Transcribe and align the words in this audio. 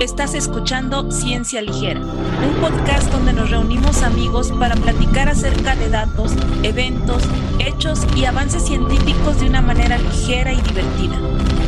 Estás 0.00 0.34
escuchando 0.34 1.10
Ciencia 1.10 1.60
Ligera, 1.60 1.98
un 1.98 2.60
podcast 2.60 3.10
donde 3.10 3.32
nos 3.32 3.50
reunimos 3.50 4.04
amigos 4.04 4.52
para 4.52 4.76
platicar 4.76 5.28
acerca 5.28 5.74
de 5.74 5.88
datos, 5.88 6.36
eventos, 6.62 7.24
hechos 7.58 8.06
y 8.16 8.24
avances 8.24 8.64
científicos 8.64 9.40
de 9.40 9.48
una 9.48 9.60
manera 9.60 9.98
ligera 9.98 10.52
y 10.52 10.60
divertida, 10.60 11.16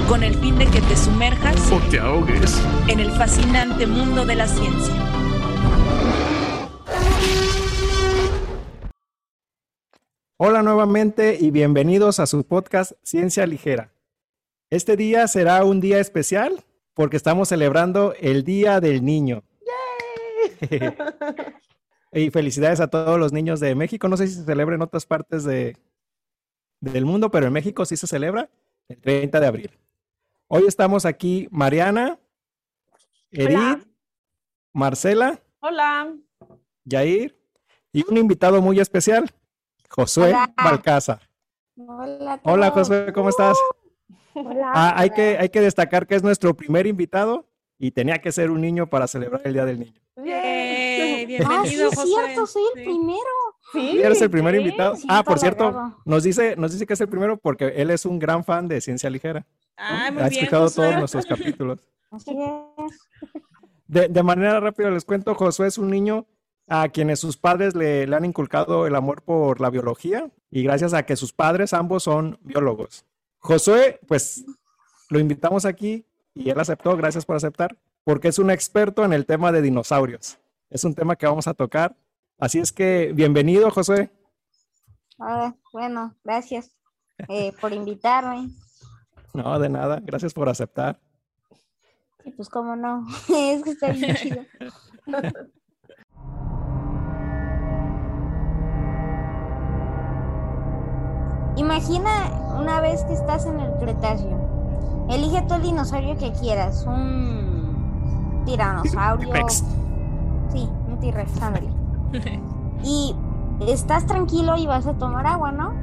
con 0.08 0.22
el 0.22 0.36
fin 0.36 0.56
de 0.58 0.66
que 0.66 0.80
te 0.80 0.96
sumerjas 0.96 1.72
o 1.72 1.80
te 1.90 1.98
ahogues 1.98 2.56
en 2.86 3.00
el 3.00 3.10
fascinante 3.10 3.88
mundo 3.88 4.24
de 4.24 4.36
la 4.36 4.46
ciencia. 4.46 4.94
Hola 10.36 10.62
nuevamente 10.62 11.36
y 11.40 11.50
bienvenidos 11.50 12.20
a 12.20 12.26
su 12.26 12.44
podcast 12.44 12.92
Ciencia 13.02 13.44
Ligera. 13.44 13.92
Este 14.70 14.96
día 14.96 15.26
será 15.26 15.64
un 15.64 15.80
día 15.80 15.98
especial 15.98 16.64
porque 16.94 17.16
estamos 17.16 17.48
celebrando 17.48 18.14
el 18.20 18.44
Día 18.44 18.80
del 18.80 19.04
Niño. 19.04 19.42
y 22.12 22.30
felicidades 22.30 22.80
a 22.80 22.88
todos 22.88 23.18
los 23.18 23.32
niños 23.32 23.60
de 23.60 23.74
México. 23.74 24.08
No 24.08 24.16
sé 24.16 24.26
si 24.26 24.34
se 24.34 24.44
celebra 24.44 24.74
en 24.74 24.82
otras 24.82 25.06
partes 25.06 25.44
de, 25.44 25.76
del 26.80 27.04
mundo, 27.04 27.30
pero 27.30 27.46
en 27.46 27.52
México 27.52 27.84
sí 27.84 27.96
se 27.96 28.06
celebra 28.06 28.50
el 28.88 29.00
30 29.00 29.40
de 29.40 29.46
abril. 29.46 29.70
Hoy 30.48 30.64
estamos 30.66 31.06
aquí 31.06 31.46
Mariana, 31.50 32.18
Edith, 33.30 33.86
Marcela, 34.72 35.40
Hola. 35.60 36.12
Yair 36.84 37.38
y 37.92 38.04
un 38.10 38.16
invitado 38.16 38.60
muy 38.60 38.80
especial, 38.80 39.30
Josué 39.88 40.30
Hola. 40.30 40.52
Balcázar. 40.56 41.28
Hola, 41.76 42.40
Hola. 42.42 42.70
Josué, 42.70 43.12
¿cómo 43.12 43.28
estás? 43.28 43.56
Hola. 44.34 44.70
Ah, 44.74 44.94
hay, 44.96 45.10
que, 45.10 45.36
hay 45.38 45.48
que 45.48 45.60
destacar 45.60 46.06
que 46.06 46.14
es 46.14 46.22
nuestro 46.22 46.54
primer 46.54 46.86
invitado 46.86 47.46
y 47.78 47.90
tenía 47.92 48.18
que 48.18 48.32
ser 48.32 48.50
un 48.50 48.60
niño 48.60 48.88
para 48.88 49.06
celebrar 49.06 49.40
el 49.44 49.52
Día 49.54 49.64
del 49.64 49.80
Niño. 49.80 50.00
Yay, 50.16 50.30
Ah, 50.34 51.16
sí, 51.20 51.26
bienvenido, 51.26 51.88
es 51.88 51.94
José. 51.94 52.08
cierto, 52.08 52.46
soy 52.46 52.62
el 52.74 52.80
Sí. 52.80 52.84
primero. 52.84 53.20
Sí. 53.72 54.00
¿Eres 54.00 54.22
el 54.22 54.30
primer 54.30 54.54
sí. 54.54 54.60
invitado? 54.60 54.96
Sí, 54.96 55.06
Ah, 55.08 55.22
por 55.22 55.38
cierto, 55.38 55.94
nos 56.04 56.22
dice, 56.22 56.56
nos 56.56 56.72
dice 56.72 56.86
que 56.86 56.92
es 56.94 57.00
el 57.00 57.08
primero 57.08 57.36
porque 57.38 57.68
él 57.76 57.90
es 57.90 58.04
un 58.04 58.18
gran 58.18 58.44
fan 58.44 58.68
de 58.68 58.80
Ciencia 58.80 59.08
Ligera. 59.10 59.46
Ah, 59.76 60.10
muy 60.12 60.22
ha 60.22 60.28
bien, 60.28 60.42
escuchado 60.44 60.64
Josué. 60.64 60.86
todos 60.86 60.98
nuestros 60.98 61.26
capítulos. 61.26 61.78
Así 62.10 62.36
es. 62.78 63.08
De, 63.86 64.08
de 64.08 64.22
manera 64.22 64.60
rápida 64.60 64.90
les 64.90 65.04
cuento, 65.04 65.34
Josué 65.34 65.68
es 65.68 65.78
un 65.78 65.90
niño 65.90 66.26
a 66.68 66.88
quienes 66.88 67.18
sus 67.20 67.36
padres 67.36 67.74
le, 67.74 68.06
le 68.06 68.14
han 68.16 68.24
inculcado 68.24 68.86
el 68.86 68.94
amor 68.94 69.22
por 69.22 69.60
la 69.60 69.70
biología 69.70 70.30
y 70.50 70.62
gracias 70.62 70.92
a 70.94 71.04
que 71.04 71.16
sus 71.16 71.32
padres 71.32 71.72
ambos 71.72 72.04
son 72.04 72.38
biólogos. 72.42 73.04
Josué, 73.40 73.98
pues 74.06 74.44
lo 75.08 75.18
invitamos 75.18 75.64
aquí 75.64 76.06
y 76.34 76.50
él 76.50 76.60
aceptó, 76.60 76.96
gracias 76.96 77.24
por 77.24 77.36
aceptar, 77.36 77.76
porque 78.04 78.28
es 78.28 78.38
un 78.38 78.50
experto 78.50 79.04
en 79.04 79.12
el 79.12 79.26
tema 79.26 79.50
de 79.50 79.62
dinosaurios. 79.62 80.38
Es 80.68 80.84
un 80.84 80.94
tema 80.94 81.16
que 81.16 81.26
vamos 81.26 81.48
a 81.48 81.54
tocar. 81.54 81.96
Así 82.38 82.58
es 82.58 82.70
que 82.70 83.12
bienvenido, 83.14 83.70
Josué. 83.70 84.10
Ah, 85.18 85.54
bueno, 85.72 86.14
gracias 86.22 86.70
eh, 87.28 87.52
por 87.60 87.72
invitarme. 87.72 88.50
No, 89.34 89.58
de 89.58 89.68
nada, 89.68 90.00
gracias 90.02 90.34
por 90.34 90.48
aceptar. 90.48 91.00
Y 92.24 92.30
pues 92.32 92.48
cómo 92.48 92.76
no, 92.76 93.06
es 93.34 93.62
que 93.62 93.70
está 93.70 93.90
bien 93.90 94.14
chido. 94.16 94.44
Imagina 101.60 102.10
una 102.58 102.80
vez 102.80 103.04
que 103.04 103.12
estás 103.12 103.44
en 103.44 103.60
el 103.60 103.70
Cretáceo. 103.74 105.06
Elige 105.10 105.42
tú 105.42 105.56
el 105.56 105.62
dinosaurio 105.62 106.16
que 106.16 106.32
quieras. 106.32 106.86
Un 106.86 108.42
tiranosaurio. 108.46 109.28
Sí, 110.50 110.68
un 110.88 110.98
T-Rex. 110.98 111.30
Y 112.82 113.14
estás 113.68 114.06
tranquilo 114.06 114.56
y 114.56 114.66
vas 114.66 114.86
a 114.86 114.94
tomar 114.94 115.26
agua, 115.26 115.52
¿no? 115.52 115.74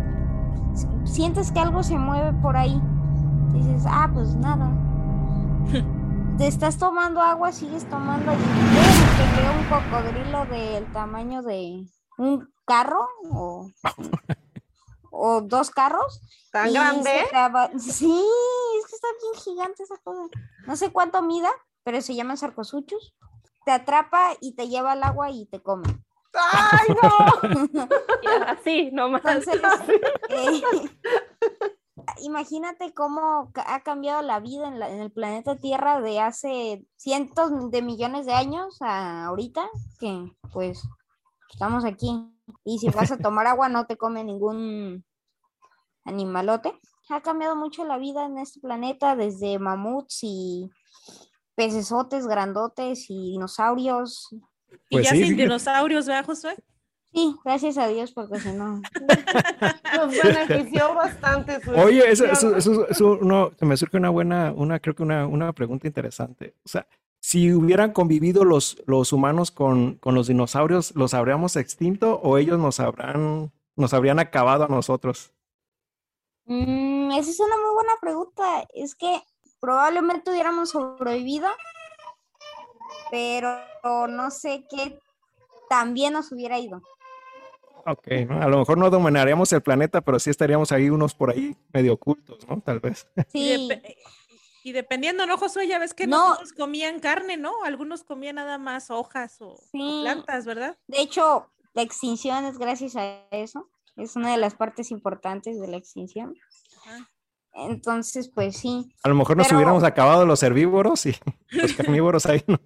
Sientes 1.05 1.51
que 1.51 1.59
algo 1.59 1.83
se 1.83 1.97
mueve 1.97 2.33
por 2.41 2.57
ahí. 2.57 2.81
Dices, 3.53 3.85
ah, 3.87 4.09
pues 4.11 4.35
nada. 4.35 4.71
Te 6.39 6.47
estás 6.47 6.77
tomando 6.77 7.21
agua, 7.21 7.51
sigues 7.51 7.87
tomando 7.87 8.31
y 8.33 8.35
que 8.35 9.41
veo 9.41 9.51
un 9.53 9.65
cocodrilo 9.69 10.45
del 10.47 10.91
tamaño 10.91 11.43
de 11.43 11.85
un 12.17 12.49
carro 12.65 13.07
o, 13.31 13.69
o 15.17 15.41
dos 15.41 15.69
carros. 15.71 16.21
¿Tan 16.51 16.69
y 16.69 16.73
grande? 16.73 17.25
Sí, 17.79 18.23
es 18.79 18.87
que 18.89 18.95
está 18.95 19.07
bien 19.21 19.43
gigante 19.43 19.83
esa 19.83 19.97
cosa. 19.97 20.21
No 20.65 20.75
sé 20.75 20.91
cuánto 20.91 21.21
mida, 21.21 21.49
pero 21.83 22.01
se 22.01 22.15
llaman 22.15 22.37
sarcosuchus. 22.37 23.15
Te 23.65 23.71
atrapa 23.71 24.31
y 24.39 24.55
te 24.55 24.69
lleva 24.69 24.93
al 24.93 25.03
agua 25.03 25.29
y 25.31 25.45
te 25.47 25.61
come. 25.61 25.87
¡Ay, 26.33 26.87
no! 27.01 27.89
Así, 28.47 28.91
nomás. 28.91 29.21
Entonces, 29.25 29.59
eh, 30.29 30.61
imagínate 32.21 32.93
cómo 32.93 33.51
ha 33.55 33.79
cambiado 33.81 34.21
la 34.21 34.39
vida 34.39 34.67
en, 34.67 34.79
la- 34.79 34.89
en 34.89 35.01
el 35.01 35.11
planeta 35.11 35.55
Tierra 35.57 35.99
de 36.01 36.19
hace 36.19 36.85
cientos 36.95 37.71
de 37.71 37.81
millones 37.81 38.25
de 38.25 38.33
años 38.33 38.77
a 38.81 39.25
ahorita, 39.25 39.67
que 39.99 40.31
pues 40.53 40.81
estamos 41.51 41.85
aquí. 41.85 42.31
Y 42.63 42.79
si 42.79 42.89
vas 42.89 43.11
a 43.11 43.17
tomar 43.17 43.47
agua 43.47 43.67
no 43.67 43.85
te 43.85 43.97
come 43.97 44.23
ningún 44.23 45.03
animalote. 46.07 46.73
Ha 47.09 47.21
cambiado 47.21 47.55
mucho 47.55 47.85
la 47.85 47.97
vida 47.97 48.25
en 48.25 48.37
este 48.37 48.59
planeta, 48.59 49.15
desde 49.15 49.59
mamuts 49.59 50.19
y 50.23 50.69
pecesotes 51.55 52.27
grandotes 52.27 53.05
y 53.09 53.31
dinosaurios. 53.31 54.29
Y 54.89 54.95
Pues 54.97 55.05
ya 55.05 55.11
sí, 55.11 55.19
sin 55.19 55.29
sí. 55.29 55.35
dinosaurios, 55.35 56.05
¿verdad, 56.07 56.25
Josué? 56.25 56.55
Sí, 57.13 57.35
gracias 57.45 57.77
a 57.77 57.87
Dios, 57.87 58.11
porque 58.11 58.39
si 58.39 58.51
no, 58.51 58.81
Nos 59.95 60.15
benefició 60.21 60.93
bastante. 60.93 61.61
su 61.61 61.71
Oye, 61.71 62.09
eso, 62.11 62.25
eso, 62.25 62.55
eso- 62.55 62.87
eso- 62.89 63.19
no, 63.21 63.51
se 63.57 63.65
me 63.65 63.77
surge 63.77 63.97
una 63.97 64.09
buena, 64.09 64.51
una, 64.55 64.79
creo 64.79 64.93
que 64.93 65.03
una, 65.03 65.25
una 65.25 65.53
pregunta 65.53 65.87
interesante. 65.87 66.55
O 66.65 66.67
sea, 66.69 66.85
si 67.19 67.51
hubieran 67.53 67.93
convivido 67.93 68.43
los, 68.43 68.83
los 68.85 69.13
humanos 69.13 69.49
con, 69.51 69.95
con 69.95 70.13
los 70.15 70.27
dinosaurios, 70.27 70.93
¿los 70.95 71.13
habríamos 71.13 71.55
extinto 71.55 72.19
o 72.21 72.37
ellos 72.37 72.59
nos 72.59 72.79
habrán, 72.79 73.51
nos 73.75 73.93
habrían 73.93 74.19
acabado 74.19 74.65
a 74.65 74.67
nosotros? 74.67 75.31
Mm, 76.47 77.11
esa 77.11 77.29
es 77.29 77.39
una 77.39 77.55
muy 77.57 77.73
buena 77.73 77.93
pregunta. 78.01 78.65
Es 78.73 78.95
que 78.95 79.21
probablemente 79.59 80.31
hubiéramos 80.31 80.69
sobrevivido, 80.71 81.47
pero 83.11 83.59
no 84.07 84.31
sé 84.31 84.65
qué 84.69 84.99
tan 85.69 85.93
bien 85.93 86.13
nos 86.13 86.31
hubiera 86.31 86.59
ido. 86.59 86.81
Ok, 87.85 88.07
¿no? 88.27 88.41
A 88.41 88.47
lo 88.47 88.57
mejor 88.59 88.77
no 88.77 88.89
dominaríamos 88.89 89.51
el 89.53 89.61
planeta, 89.61 90.01
pero 90.01 90.19
sí 90.19 90.29
estaríamos 90.29 90.71
ahí 90.73 90.89
unos 90.89 91.13
por 91.15 91.31
ahí 91.31 91.55
medio 91.71 91.93
ocultos, 91.93 92.45
¿no? 92.47 92.59
Tal 92.61 92.79
vez. 92.79 93.07
Y, 93.33 93.55
Sí, 93.57 93.67
depe- 93.69 93.95
y 94.63 94.71
dependiendo, 94.73 95.25
¿no, 95.25 95.37
Josué? 95.37 95.67
Ya 95.67 95.79
ves 95.79 95.93
que 95.93 96.07
No. 96.07 96.29
no 96.29 96.35
todos 96.35 96.51
comían 96.51 96.99
carne, 96.99 97.37
¿no? 97.37 97.63
Algunos 97.63 98.03
comían 98.03 98.35
nada 98.35 98.57
más 98.57 98.89
hojas 98.91 99.37
o, 99.41 99.53
o 99.53 100.01
plantas, 100.01 100.45
¿verdad? 100.45 100.77
de 100.87 101.01
hecho, 101.01 101.49
la 101.73 101.81
extinción 101.83 102.43
es 102.45 102.57
gracias 102.57 102.95
a 102.97 103.21
eso. 103.31 103.69
Es 103.97 104.15
una 104.15 104.31
de 104.31 104.37
las 104.37 104.55
partes 104.55 104.91
importantes 104.91 105.59
de 105.59 105.67
la 105.67 105.77
extinción. 105.77 106.35
Ajá. 106.85 107.09
Entonces, 107.53 108.29
pues 108.29 108.55
sí. 108.57 108.93
A 109.03 109.09
lo 109.09 109.15
mejor 109.15 109.35
nos 109.37 109.47
Pero- 109.47 109.57
hubiéramos 109.57 109.83
acabado 109.83 110.25
los 110.25 110.43
herbívoros 110.43 111.05
y 111.07 111.15
los 111.49 111.73
carnívoros 111.73 112.25
ahí. 112.27 112.43
¿no? 112.47 112.57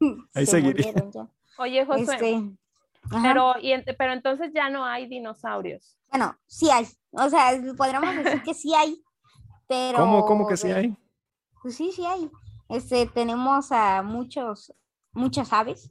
Ahí 0.34 0.44
se. 0.46 0.58
Oye, 1.58 1.86
Josué, 1.86 2.02
Este, 2.02 2.50
pero, 3.22 3.54
y 3.60 3.70
ent- 3.70 3.94
pero 3.96 4.12
entonces 4.12 4.50
ya 4.52 4.68
no 4.70 4.84
hay 4.84 5.06
dinosaurios. 5.06 5.96
Bueno, 6.10 6.36
sí 6.46 6.68
hay. 6.70 6.86
O 7.12 7.30
sea, 7.30 7.52
podríamos 7.76 8.14
decir 8.16 8.42
que 8.42 8.54
sí 8.54 8.74
hay. 8.74 9.00
Pero 9.68 9.98
¿Cómo, 9.98 10.26
cómo 10.26 10.46
que 10.48 10.56
sí 10.56 10.70
hay? 10.72 10.96
Pues 11.62 11.76
sí, 11.76 11.92
sí 11.92 12.04
hay. 12.04 12.28
Este, 12.68 13.06
tenemos 13.06 13.70
a 13.72 14.02
muchos, 14.02 14.74
muchas 15.12 15.52
aves. 15.52 15.88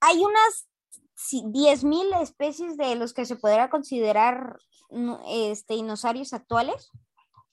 Hay 0.00 0.18
unas 0.24 0.68
10.000 1.16 2.20
especies 2.20 2.76
de 2.76 2.94
los 2.94 3.14
que 3.14 3.26
se 3.26 3.36
podrá 3.36 3.70
considerar 3.70 4.58
este, 5.28 5.74
dinosaurios 5.74 6.32
actuales, 6.32 6.90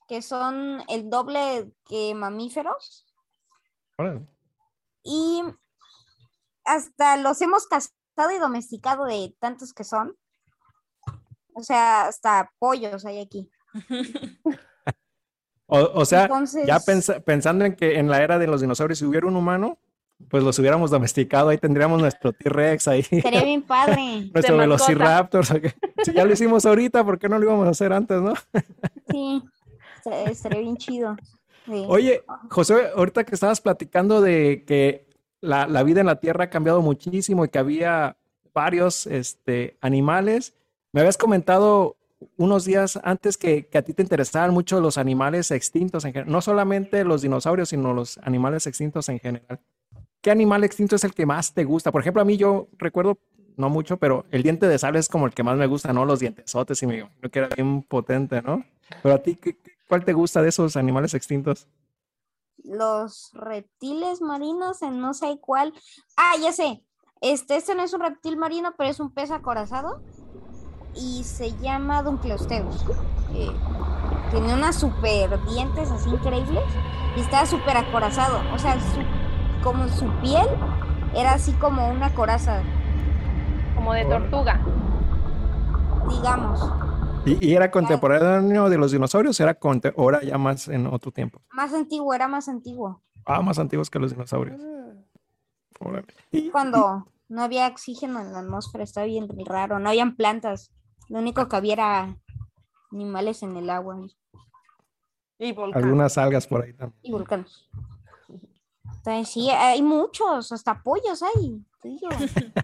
que 0.07 0.21
son 0.21 0.83
el 0.89 1.09
doble 1.09 1.73
que 1.85 2.13
mamíferos. 2.13 3.05
Y 5.03 5.43
hasta 6.65 7.17
los 7.17 7.41
hemos 7.41 7.67
cazado 7.67 8.31
y 8.35 8.39
domesticado 8.39 9.05
de 9.05 9.35
tantos 9.39 9.73
que 9.73 9.83
son. 9.83 10.15
O 11.55 11.63
sea, 11.63 12.07
hasta 12.07 12.51
pollos 12.59 13.05
hay 13.05 13.19
aquí. 13.19 13.49
O, 15.65 16.01
o 16.01 16.05
sea, 16.05 16.29
ya 16.67 16.79
pensando 17.25 17.65
en 17.65 17.75
que 17.75 17.97
en 17.97 18.07
la 18.07 18.21
era 18.21 18.37
de 18.37 18.45
los 18.45 18.61
dinosaurios, 18.61 18.99
si 18.99 19.05
hubiera 19.05 19.25
un 19.25 19.35
humano, 19.35 19.79
pues 20.29 20.43
los 20.43 20.57
hubiéramos 20.59 20.91
domesticado, 20.91 21.49
ahí 21.49 21.57
tendríamos 21.57 22.01
nuestro 22.01 22.33
T-Rex, 22.33 22.87
ahí 22.87 23.03
Sería 23.03 23.43
bien 23.43 23.61
padre. 23.67 24.29
nuestro. 24.33 24.57
Velociraptor. 24.57 25.45
Si 26.03 26.13
ya 26.13 26.25
lo 26.25 26.33
hicimos 26.33 26.65
ahorita, 26.65 27.03
¿por 27.03 27.19
qué 27.19 27.29
no 27.29 27.37
lo 27.39 27.45
íbamos 27.45 27.67
a 27.67 27.71
hacer 27.71 27.93
antes, 27.93 28.21
no? 28.21 28.33
Sí, 29.09 29.41
se- 30.03 30.31
estaría 30.31 30.61
bien 30.61 30.77
chido. 30.77 31.15
Sí. 31.65 31.85
Oye, 31.87 32.23
José, 32.49 32.89
ahorita 32.95 33.23
que 33.23 33.35
estabas 33.35 33.61
platicando 33.61 34.21
de 34.21 34.63
que 34.67 35.07
la, 35.41 35.67
la 35.67 35.83
vida 35.83 36.01
en 36.01 36.07
la 36.07 36.19
Tierra 36.19 36.45
ha 36.45 36.49
cambiado 36.49 36.81
muchísimo 36.81 37.45
y 37.45 37.49
que 37.49 37.59
había 37.59 38.17
varios 38.53 39.07
este, 39.07 39.77
animales, 39.81 40.53
me 40.91 41.01
habías 41.01 41.17
comentado 41.17 41.95
unos 42.37 42.63
días 42.65 42.99
antes 43.03 43.37
que, 43.37 43.65
que 43.67 43.77
a 43.77 43.81
ti 43.81 43.93
te 43.93 44.01
interesaban 44.01 44.53
mucho 44.53 44.79
los 44.79 44.97
animales 44.97 45.51
extintos, 45.51 46.05
en 46.05 46.13
no 46.27 46.41
solamente 46.41 47.03
los 47.03 47.21
dinosaurios, 47.21 47.69
sino 47.69 47.93
los 47.93 48.17
animales 48.19 48.65
extintos 48.67 49.09
en 49.09 49.19
general. 49.19 49.59
¿Qué 50.23 50.31
animal 50.31 50.63
extinto 50.63 50.95
es 50.95 51.03
el 51.03 51.13
que 51.13 51.25
más 51.25 51.53
te 51.53 51.65
gusta? 51.65 51.91
Por 51.91 51.99
ejemplo, 51.99 52.21
a 52.21 52.25
mí 52.25 52.37
yo 52.37 52.69
recuerdo, 52.77 53.17
no 53.57 53.69
mucho, 53.69 53.97
pero 53.97 54.23
el 54.31 54.41
diente 54.41 54.69
de 54.69 54.79
sable 54.79 54.99
es 54.99 55.09
como 55.09 55.25
el 55.25 55.33
que 55.33 55.43
más 55.43 55.57
me 55.57 55.67
gusta, 55.67 55.91
¿no? 55.91 56.05
Los 56.05 56.21
dientesotes 56.21 56.81
y 56.81 56.87
me 56.87 56.97
imagino 56.99 57.29
que 57.29 57.39
era 57.39 57.49
bien 57.53 57.83
potente, 57.83 58.41
¿no? 58.41 58.63
Pero 59.01 59.15
a 59.15 59.17
ti, 59.17 59.35
¿qué- 59.35 59.57
qué- 59.57 59.73
¿cuál 59.89 60.05
te 60.05 60.13
gusta 60.13 60.41
de 60.41 60.47
esos 60.47 60.77
animales 60.77 61.13
extintos? 61.13 61.67
Los 62.63 63.31
reptiles 63.33 64.21
marinos 64.21 64.81
en 64.81 65.01
no 65.01 65.13
sé 65.13 65.37
cuál. 65.41 65.73
Ah, 66.15 66.35
ya 66.41 66.53
sé. 66.53 66.81
Este, 67.19 67.57
este 67.57 67.75
no 67.75 67.83
es 67.83 67.93
un 67.93 67.99
reptil 67.99 68.37
marino, 68.37 68.73
pero 68.77 68.89
es 68.89 69.01
un 69.01 69.11
pez 69.13 69.29
acorazado. 69.29 70.01
Y 70.95 71.25
se 71.25 71.51
llama 71.57 72.01
Dunkleosteus. 72.01 72.85
Eh, 73.33 73.51
tiene 74.31 74.53
unas 74.53 74.77
super 74.77 75.37
dientes 75.47 75.91
así 75.91 76.09
increíbles. 76.09 76.63
Y 77.17 77.19
está 77.19 77.45
súper 77.45 77.75
acorazado. 77.75 78.39
O 78.55 78.57
sea, 78.57 78.79
su- 78.79 79.22
como 79.63 79.87
su 79.87 80.05
piel 80.21 80.45
era 81.15 81.33
así 81.33 81.51
como 81.53 81.89
una 81.89 82.13
coraza, 82.13 82.61
Como 83.75 83.93
de 83.93 84.05
tortuga. 84.05 84.59
digamos. 86.09 86.59
¿Y, 87.25 87.47
y 87.51 87.55
era 87.55 87.71
contemporáneo 87.71 88.69
de 88.69 88.77
los 88.77 88.91
dinosaurios? 88.91 89.39
¿Era 89.39 89.53
era 90.09 90.21
ya 90.23 90.37
más 90.37 90.67
en 90.67 90.87
otro 90.87 91.11
tiempo? 91.11 91.41
Más 91.53 91.73
antiguo, 91.73 92.13
era 92.13 92.27
más 92.27 92.49
antiguo. 92.49 93.01
Ah, 93.25 93.41
más 93.41 93.57
antiguos 93.59 93.89
que 93.89 93.99
los 93.99 94.11
dinosaurios. 94.11 94.59
Mm. 94.59 94.99
Órale. 95.79 96.07
Y- 96.31 96.49
Cuando 96.49 97.07
no 97.29 97.41
había 97.43 97.67
oxígeno 97.67 98.19
en 98.19 98.33
la 98.33 98.39
atmósfera, 98.39 98.83
estaba 98.83 99.05
bien 99.05 99.27
raro. 99.45 99.79
No 99.79 99.89
habían 99.89 100.15
plantas. 100.17 100.71
Lo 101.09 101.19
único 101.19 101.47
que 101.47 101.55
había 101.55 101.73
era 101.73 102.17
animales 102.91 103.41
en 103.43 103.55
el 103.55 103.69
agua 103.69 103.97
y- 105.39 105.51
volcán. 105.53 105.81
algunas 105.83 106.17
algas 106.17 106.45
por 106.47 106.63
ahí 106.63 106.73
también. 106.73 106.99
y 107.03 107.11
volcanes. 107.11 107.69
Entonces, 109.05 109.29
sí, 109.33 109.49
hay 109.49 109.81
muchos, 109.81 110.51
hasta 110.51 110.81
pollos 110.81 111.21
hay. 111.23 111.61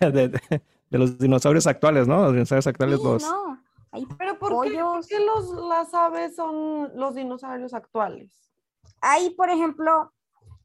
De, 0.00 0.10
de- 0.28 0.62
de 0.90 0.98
los 0.98 1.18
dinosaurios 1.18 1.66
actuales, 1.66 2.06
¿no? 2.06 2.22
Los 2.22 2.32
dinosaurios 2.32 2.66
actuales, 2.66 2.98
Sí, 3.00 3.04
los... 3.06 3.22
no, 3.22 3.62
hay 3.92 4.04
Pero 4.18 4.38
¿por 4.38 4.50
qué, 4.50 4.54
por 4.54 4.66
pollos. 4.92 5.06
qué 5.06 5.18
los, 5.20 5.50
las 5.66 5.94
aves 5.94 6.36
son 6.36 6.90
los 6.94 7.14
dinosaurios 7.14 7.72
actuales? 7.72 8.30
Hay, 9.00 9.30
por 9.30 9.48
ejemplo, 9.48 10.12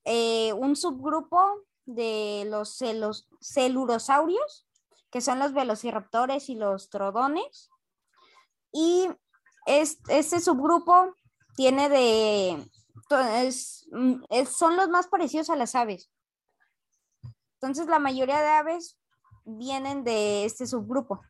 eh, 0.04 0.52
un 0.54 0.76
subgrupo 0.76 1.62
de 1.86 2.46
los 2.50 2.78
celos- 2.78 3.28
celurosaurios, 3.40 4.68
que 5.10 5.22
son 5.22 5.40
los 5.40 5.54
velociraptores 5.54 6.50
y 6.50 6.56
los 6.56 6.90
trodones. 6.90 7.70
Y 8.74 9.08
es- 9.66 10.00
este 10.10 10.42
subgrupo 10.42 11.14
tiene 11.56 11.88
de... 11.90 12.70
to- 13.10 13.20
es- 13.20 13.88
mm, 13.92 14.24
es- 14.30 14.50
son 14.50 14.76
los 14.78 14.90
más 14.90 15.08
parecidos 15.08 15.50
a 15.50 15.56
las 15.56 15.76
aves. 15.76 16.10
Entonces, 17.62 17.88
la 17.88 18.00
mayoría 18.00 18.40
de 18.42 18.48
aves 18.50 18.98
vienen 19.46 20.04
de 20.04 20.46
este 20.46 20.68
subgrupo. 20.68 21.22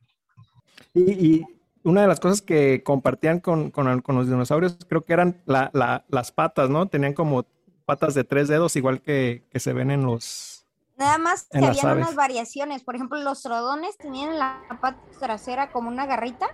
Y, 0.93 1.11
y 1.11 1.45
una 1.83 2.01
de 2.01 2.07
las 2.07 2.19
cosas 2.19 2.41
que 2.41 2.83
compartían 2.83 3.39
con, 3.39 3.71
con, 3.71 4.01
los 4.15 4.27
dinosaurios 4.27 4.77
creo 4.89 5.05
que 5.05 5.13
eran 5.13 5.41
la- 5.45 5.69
la- 5.73 6.05
las 6.09 6.31
patas, 6.31 6.69
¿no? 6.69 6.87
Tenían 6.87 7.13
como 7.13 7.45
patas 7.85 8.13
de 8.13 8.23
tres 8.23 8.47
dedos, 8.49 8.75
igual 8.75 9.01
que, 9.01 9.47
que 9.49 9.59
se 9.59 9.71
ven 9.73 9.91
en 9.91 10.05
los... 10.05 10.65
Nada 10.97 11.17
más 11.19 11.47
que 11.49 11.63
habían 11.63 11.97
unas 11.97 12.15
variaciones. 12.15 12.83
Por 12.83 12.95
ejemplo, 12.95 13.19
los 13.21 13.41
trodones 13.43 13.97
tenían 13.97 14.31
en 14.31 14.39
la 14.39 14.63
pata 14.81 14.99
trasera 15.19 15.71
como 15.71 15.89
una 15.89 16.05
garrita 16.07 16.47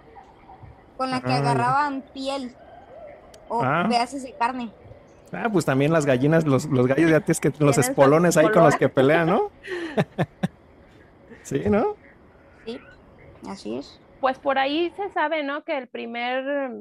con 0.98 1.10
la 1.10 1.22
que 1.22 1.32
Ah, 1.32 1.38
agarraban 1.38 2.04
piel 2.14 2.54
o 3.48 3.64
Ah. 3.64 3.88
pedazos 3.90 4.22
de 4.22 4.36
carne. 4.36 4.72
Ah, 5.34 5.50
pues 5.52 5.66
también 5.66 5.92
las 5.92 6.06
gallinas, 6.06 6.46
los, 6.46 6.66
los 6.66 6.88
gallos 6.88 7.10
ya 7.10 7.20
tienes 7.20 7.40
que... 7.40 7.52
Los 7.60 7.78
espolones 7.78 8.38
ahí 8.38 8.50
con 8.50 8.64
los 8.64 8.76
que 8.76 8.90
pelean, 8.90 9.28
¿no? 9.28 9.52
sí, 11.44 11.64
¿no? 11.70 11.96
Sí, 12.66 12.80
así 13.48 13.78
es. 13.78 14.00
Pues 14.22 14.40
por 14.40 14.58
ahí 14.58 14.92
se 14.96 15.10
sabe, 15.10 15.44
¿no? 15.44 15.64
Que 15.64 15.78
el 15.78 15.88
primer 15.88 16.72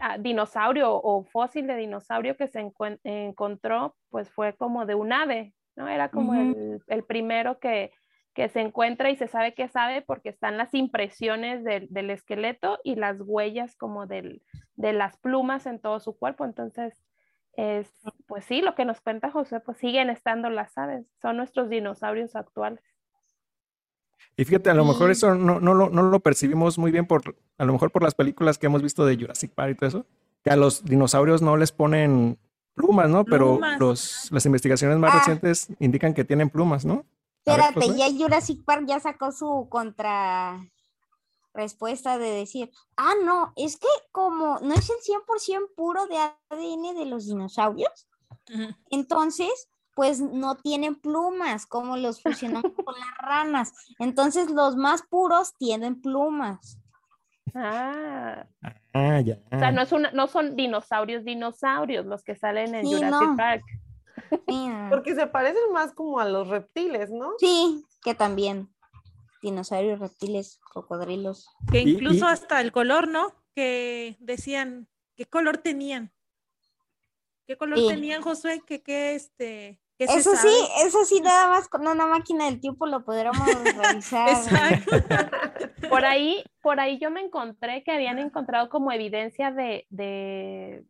ah, 0.00 0.18
dinosaurio 0.18 0.92
o 0.94 1.24
fósil 1.24 1.66
de 1.66 1.76
dinosaurio 1.76 2.36
que 2.36 2.48
se 2.48 2.70
encontró, 3.04 3.94
pues 4.10 4.30
fue 4.30 4.54
como 4.54 4.84
de 4.84 4.94
un 4.94 5.12
ave, 5.12 5.54
¿no? 5.76 5.88
Era 5.88 6.10
como 6.10 6.34
el, 6.34 6.82
el 6.88 7.04
primero 7.04 7.58
que, 7.58 7.92
que 8.34 8.48
se 8.48 8.60
encuentra 8.60 9.10
y 9.10 9.16
se 9.16 9.28
sabe 9.28 9.54
que 9.54 9.68
sabe 9.68 10.02
porque 10.02 10.28
están 10.28 10.58
las 10.58 10.74
impresiones 10.74 11.62
del, 11.64 11.86
del 11.90 12.10
esqueleto 12.10 12.78
y 12.82 12.96
las 12.96 13.20
huellas 13.20 13.76
como 13.76 14.06
del, 14.06 14.42
de 14.74 14.92
las 14.92 15.16
plumas 15.16 15.66
en 15.66 15.78
todo 15.78 16.00
su 16.00 16.18
cuerpo. 16.18 16.44
Entonces, 16.44 17.00
es, 17.56 17.88
pues 18.26 18.44
sí, 18.44 18.60
lo 18.62 18.74
que 18.74 18.84
nos 18.84 19.00
cuenta 19.00 19.30
José, 19.30 19.60
pues 19.60 19.78
siguen 19.78 20.10
estando 20.10 20.50
las 20.50 20.76
aves, 20.78 21.06
son 21.20 21.36
nuestros 21.36 21.68
dinosaurios 21.68 22.34
actuales. 22.36 22.82
Y 24.36 24.44
fíjate, 24.44 24.70
a 24.70 24.74
lo 24.74 24.84
mejor 24.84 25.10
eso 25.10 25.34
no, 25.34 25.60
no, 25.60 25.74
lo, 25.74 25.90
no 25.90 26.02
lo 26.02 26.20
percibimos 26.20 26.76
muy 26.78 26.90
bien 26.90 27.06
por, 27.06 27.36
a 27.56 27.64
lo 27.64 27.72
mejor 27.72 27.92
por 27.92 28.02
las 28.02 28.14
películas 28.14 28.58
que 28.58 28.66
hemos 28.66 28.82
visto 28.82 29.06
de 29.06 29.16
Jurassic 29.16 29.52
Park 29.52 29.70
y 29.72 29.74
todo 29.76 29.88
eso, 29.88 30.06
que 30.42 30.50
a 30.50 30.56
los 30.56 30.84
dinosaurios 30.84 31.40
no 31.40 31.56
les 31.56 31.70
ponen 31.70 32.38
plumas, 32.74 33.08
¿no? 33.08 33.24
Pero 33.24 33.52
Plumas. 33.58 33.78
los, 33.78 34.28
las 34.32 34.44
investigaciones 34.46 34.98
más 34.98 35.14
Ah. 35.14 35.18
recientes 35.18 35.68
indican 35.78 36.14
que 36.14 36.24
tienen 36.24 36.50
plumas, 36.50 36.84
¿no? 36.84 37.04
Espérate, 37.46 37.94
ya 37.96 38.06
Jurassic 38.10 38.64
Park 38.64 38.84
ya 38.88 38.98
sacó 38.98 39.30
su 39.30 39.68
contra 39.68 40.58
respuesta 41.54 42.18
de 42.18 42.30
decir, 42.30 42.70
ah, 42.96 43.14
no, 43.24 43.52
es 43.56 43.76
que 43.78 43.86
como 44.12 44.58
no 44.60 44.74
es 44.74 44.90
el 44.90 44.96
100% 44.96 45.68
puro 45.76 46.06
de 46.06 46.18
ADN 46.18 46.94
de 46.98 47.06
los 47.06 47.26
dinosaurios, 47.26 48.08
entonces, 48.90 49.68
pues 49.94 50.20
no 50.20 50.56
tienen 50.56 50.96
plumas, 50.96 51.64
como 51.66 51.96
los 51.96 52.20
fusionamos 52.20 52.72
con 52.84 52.94
las 52.98 53.16
ranas. 53.18 53.72
Entonces, 53.98 54.50
los 54.50 54.76
más 54.76 55.02
puros 55.02 55.54
tienen 55.56 56.00
plumas. 56.02 56.78
Ah, 57.54 58.46
Ah, 58.92 59.20
ya. 59.20 59.38
o 59.52 59.58
sea, 59.58 59.70
no, 59.72 59.82
es 59.82 59.92
una, 59.92 60.10
no 60.12 60.26
son 60.28 60.56
dinosaurios, 60.56 61.24
dinosaurios 61.24 62.06
los 62.06 62.22
que 62.24 62.34
salen 62.36 62.74
en 62.74 62.84
Sí, 62.86 62.94
Jurassic 62.94 63.28
no. 63.28 63.36
Park. 63.36 63.62
Sí, 64.48 64.68
Porque 64.90 65.14
se 65.14 65.26
parecen 65.26 65.72
más 65.72 65.92
como 65.92 66.18
a 66.20 66.24
los 66.24 66.48
reptiles, 66.48 67.10
¿no? 67.10 67.32
Sí, 67.38 67.84
que 68.02 68.14
también. 68.14 68.73
Dinosaurios, 69.44 70.00
reptiles, 70.00 70.58
cocodrilos. 70.72 71.48
Que 71.70 71.80
incluso 71.80 72.26
y- 72.26 72.28
hasta 72.28 72.60
el 72.60 72.72
color, 72.72 73.08
¿no? 73.08 73.32
Que 73.54 74.16
decían, 74.18 74.88
¿qué 75.16 75.26
color 75.26 75.58
tenían? 75.58 76.12
¿Qué 77.46 77.56
color 77.56 77.78
Sí. 77.78 77.88
tenían, 77.88 78.22
Josué? 78.22 78.62
¿Qué, 78.66 78.82
qué, 78.82 79.14
este, 79.14 79.78
qué 79.98 80.06
se 80.08 80.16
Eso 80.16 80.34
sí, 80.34 80.48
eso 80.84 81.04
sí, 81.04 81.20
nada 81.20 81.48
más 81.48 81.68
con 81.68 81.86
una 81.86 82.06
máquina 82.06 82.46
del 82.46 82.58
tiempo 82.58 82.86
lo 82.86 83.04
podríamos 83.04 83.46
revisar. 84.02 84.28
Exacto. 84.30 84.90
Por 85.90 86.04
ahí, 86.06 86.42
por 86.62 86.80
ahí 86.80 86.98
yo 86.98 87.10
me 87.10 87.20
encontré 87.20 87.84
que 87.84 87.92
habían 87.92 88.18
encontrado 88.18 88.70
como 88.70 88.90
evidencia 88.90 89.50
de, 89.52 89.86
de 89.90 90.82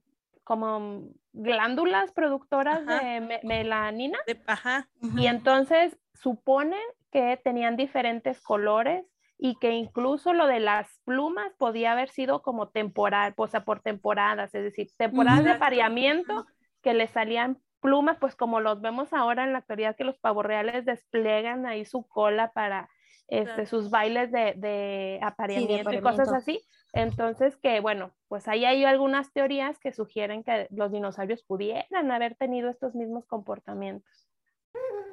como 0.44 1.08
glándulas 1.32 2.12
productoras 2.12 2.86
Ajá. 2.86 3.04
de 3.04 3.20
me- 3.20 3.40
melanina 3.42 4.18
De- 4.26 4.40
ajá. 4.46 4.88
Y 5.16 5.26
entonces 5.26 5.98
suponen 6.14 6.80
que 7.14 7.40
tenían 7.42 7.76
diferentes 7.76 8.42
colores 8.42 9.06
y 9.38 9.54
que 9.60 9.70
incluso 9.70 10.32
lo 10.32 10.48
de 10.48 10.58
las 10.58 11.00
plumas 11.04 11.52
podía 11.58 11.92
haber 11.92 12.08
sido 12.08 12.42
como 12.42 12.70
temporal, 12.70 13.34
o 13.36 13.46
sea, 13.46 13.64
por 13.64 13.80
temporadas, 13.80 14.52
es 14.52 14.64
decir, 14.64 14.88
temporadas 14.98 15.44
de 15.44 15.50
apareamiento 15.52 16.44
que 16.82 16.92
le 16.92 17.06
salían 17.06 17.62
plumas, 17.80 18.16
pues 18.18 18.34
como 18.34 18.58
los 18.58 18.80
vemos 18.80 19.12
ahora 19.12 19.44
en 19.44 19.52
la 19.52 19.58
actualidad 19.58 19.94
que 19.94 20.02
los 20.02 20.18
pavorreales 20.18 20.84
despliegan 20.84 21.66
ahí 21.66 21.84
su 21.84 22.04
cola 22.08 22.50
para 22.52 22.88
este, 23.28 23.44
Claro. 23.44 23.66
sus 23.66 23.90
bailes 23.90 24.32
de, 24.32 24.54
de 24.56 25.20
apareamiento 25.22 25.92
y 25.92 26.00
cosas 26.00 26.28
apareamiento. 26.28 26.34
así. 26.34 26.60
Entonces 26.92 27.56
que 27.56 27.78
bueno, 27.80 28.12
pues 28.28 28.48
ahí 28.48 28.64
hay 28.64 28.84
algunas 28.84 29.32
teorías 29.32 29.78
que 29.78 29.92
sugieren 29.92 30.42
que 30.42 30.66
los 30.70 30.90
dinosaurios 30.90 31.44
pudieran 31.44 32.10
haber 32.10 32.34
tenido 32.34 32.70
estos 32.70 32.96
mismos 32.96 33.24
comportamientos. 33.26 34.28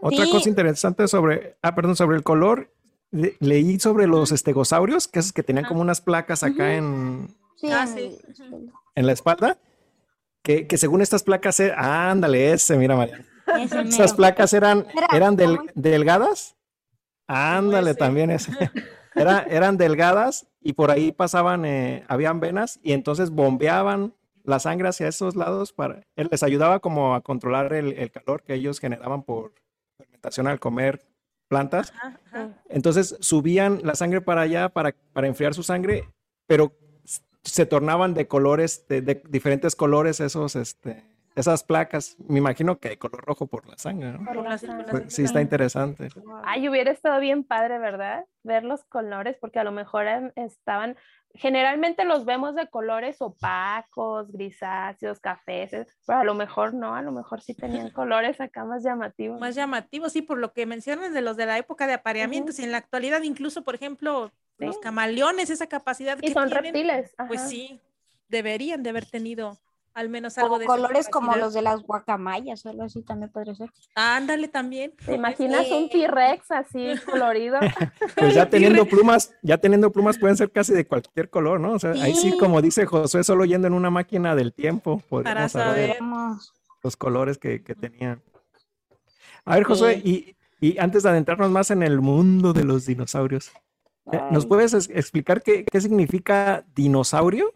Otra 0.01 0.25
Sí. 0.25 0.31
cosa 0.31 0.49
interesante 0.49 1.07
sobre, 1.07 1.57
ah, 1.61 1.75
perdón, 1.75 1.95
sobre 1.95 2.17
el 2.17 2.23
color, 2.23 2.73
le- 3.11 3.35
leí 3.39 3.79
sobre 3.79 4.07
los 4.07 4.31
estegosaurios, 4.31 5.07
que 5.07 5.19
esos 5.19 5.33
que 5.33 5.43
tenían 5.43 5.65
Ah. 5.65 5.67
como 5.67 5.81
unas 5.81 6.01
placas 6.01 6.43
acá 6.43 6.73
en, 6.75 7.27
Sí, 7.57 7.67
Ah, 7.71 7.83
en 7.87 7.95
sí. 7.95 8.17
la 8.95 9.11
espalda, 9.11 9.57
que, 10.41 10.65
que 10.65 10.77
según 10.77 11.01
estas 11.01 11.21
placas, 11.21 11.59
e- 11.59 11.71
ah, 11.77 12.09
ándale, 12.09 12.51
ese, 12.53 12.75
mira, 12.77 12.95
María. 12.95 13.23
ese 13.63 13.81
Esas 13.81 14.13
placas 14.13 14.53
eran, 14.53 14.87
Era 14.97 15.07
eran 15.13 15.35
del- 15.35 15.59
delgadas. 15.75 16.55
Ándale, 17.27 17.91
ese. 17.91 17.99
también 17.99 18.31
ese. 18.31 18.51
Era, 19.13 19.41
eran 19.49 19.77
delgadas 19.77 20.47
y 20.61 20.73
por 20.73 20.89
ahí 20.89 21.11
pasaban, 21.11 21.65
eh, 21.65 22.03
habían 22.07 22.39
venas 22.39 22.79
y 22.81 22.93
entonces 22.93 23.29
bombeaban 23.29 24.13
la 24.43 24.60
sangre 24.60 24.89
hacia 24.89 25.07
esos 25.07 25.36
lados 25.36 25.74
para, 25.74 26.03
él 26.15 26.27
les 26.31 26.43
ayudaba 26.43 26.79
como 26.79 27.15
a 27.15 27.21
controlar 27.21 27.74
el, 27.74 27.93
el 27.93 28.12
calor 28.12 28.43
que 28.43 28.53
ellos 28.53 28.79
generaban 28.79 29.24
por 29.24 29.53
fermentación 29.98 30.48
al 30.48 30.60
comer 30.60 31.05
plantas. 31.48 31.91
Ajá, 31.95 32.19
ajá. 32.27 32.63
Entonces 32.69 33.17
subían 33.19 33.81
la 33.83 33.95
sangre 33.95 34.21
para 34.21 34.41
allá 34.41 34.69
para, 34.69 34.95
para 35.13 35.27
enfriar 35.27 35.53
su 35.53 35.63
sangre, 35.63 36.07
pero 36.48 36.74
se 37.43 37.65
tornaban 37.65 38.13
de 38.13 38.27
colores, 38.27 38.86
de, 38.88 39.01
de 39.01 39.21
diferentes 39.27 39.75
colores 39.75 40.19
esos, 40.19 40.55
este, 40.55 41.03
esas 41.35 41.63
placas. 41.63 42.15
Me 42.27 42.39
imagino 42.39 42.79
que 42.79 42.89
de 42.89 42.97
color 42.97 43.23
rojo 43.23 43.47
por 43.47 43.67
la 43.67 43.77
sangre, 43.77 44.11
¿no? 44.11 44.25
Por 44.25 44.43
la 44.43 44.57
sangre. 44.57 44.85
Pues, 44.89 45.13
sí, 45.13 45.23
está 45.23 45.41
interesante. 45.41 46.09
Ay, 46.43 46.67
hubiera 46.67 46.91
estado 46.91 47.19
bien 47.19 47.43
padre, 47.43 47.79
¿verdad? 47.79 48.25
Ver 48.43 48.63
los 48.63 48.83
colores, 48.85 49.38
porque 49.39 49.59
a 49.59 49.63
lo 49.63 49.71
mejor 49.71 50.07
em- 50.07 50.31
estaban, 50.35 50.97
generalmente 51.33 52.03
los 52.03 52.25
vemos 52.25 52.55
de 52.55 52.67
colores 52.67 53.21
opacos, 53.21 54.31
grisáceos, 54.31 55.19
cafés, 55.19 55.71
pero 56.05 56.19
a 56.19 56.23
lo 56.23 56.33
mejor 56.33 56.73
no, 56.73 56.95
a 56.95 57.01
lo 57.01 57.11
mejor 57.11 57.41
sí 57.41 57.53
tenían 57.53 57.89
colores 57.93 58.41
acá 58.41 58.65
más 58.65 58.83
llamativos. 58.83 59.39
Más 59.39 59.55
llamativo, 59.55 60.09
sí, 60.09 60.21
por 60.21 60.38
lo 60.38 60.53
que 60.53 60.65
mencionas 60.65 61.13
de 61.13 61.21
los 61.21 61.38
de 61.38 61.45
la 61.45 61.57
época 61.57 61.88
de 61.88 61.93
apareamientos. 61.93 62.59
Y 62.59 62.63
en 62.63 62.71
la 62.71 62.77
actualidad, 62.77 63.21
incluso, 63.21 63.63
por 63.63 63.75
ejemplo, 63.75 64.31
los 64.57 64.77
camaleones, 64.79 65.50
esa 65.50 65.67
capacidad 65.67 66.17
Y 66.21 66.27
que 66.27 66.33
son 66.33 66.50
tienen, 66.50 66.73
reptiles. 66.73 67.15
pues 67.27 67.41
sí, 67.41 67.79
deberían 68.27 68.83
de 68.83 68.89
haber 68.91 69.05
tenido 69.05 69.57
al 69.93 70.10
menos 70.10 70.38
algo 70.38 70.50
Como 70.50 70.60
de 70.60 70.65
colores 70.65 71.10
como 71.10 71.36
los 71.36 71.53
de 71.53 71.62
las 71.62 71.81
guacamayas 71.81 72.65
o 72.65 72.69
algo 72.69 72.83
así 72.83 73.01
también 73.03 73.31
podría 73.31 73.55
ser. 73.55 73.69
Ándale 73.95 74.48
también. 74.48 74.93
¿Te 75.05 75.15
imaginas 75.15 75.69
un 75.71 75.89
Sí. 75.89 75.89
T-Rex 75.91 76.51
así 76.51 76.93
colorido? 77.05 77.57
Pues 78.15 78.33
ya 78.36 78.50
teniendo 78.50 78.86
plumas, 78.86 79.33
ya 79.41 79.57
teniendo 79.57 79.91
plumas 79.91 80.17
pueden 80.17 80.38
ser 80.38 80.51
casi 80.51 80.74
de 80.74 80.86
cualquier 80.88 81.29
color, 81.29 81.60
¿no? 81.60 81.74
O 81.74 81.79
sea, 81.79 81.91
ahí 81.91 82.13
sí, 82.15 82.38
como 82.38 82.62
dice 82.62 82.86
Josué, 82.86 83.24
solo 83.24 83.45
yendo 83.45 83.67
en 83.67 83.74
una 83.74 83.89
máquina 83.89 84.36
del 84.36 84.53
tiempo 84.53 85.00
Para 85.10 85.48
podemos 85.48 85.51
saber 85.51 85.98
los 86.83 86.95
colores 86.98 87.38
que, 87.38 87.63
que 87.63 87.75
tenían. 87.75 88.21
A 89.45 89.55
ver, 89.55 89.63
Josué, 89.63 90.01
Sí. 90.03 90.36
y, 90.60 90.67
y 90.74 90.77
antes 90.79 91.03
de 91.03 91.10
adentrarnos 91.10 91.50
más 91.51 91.71
en 91.71 91.83
el 91.83 92.00
mundo 92.01 92.53
de 92.53 92.63
los 92.63 92.86
dinosaurios, 92.86 93.51
eh, 94.12 94.19
¿nos 94.31 94.45
puedes 94.45 94.74
es- 94.74 94.89
explicar 94.89 95.41
qué, 95.41 95.65
qué 95.65 95.81
significa 95.81 96.63
dinosaurio? 96.75 97.53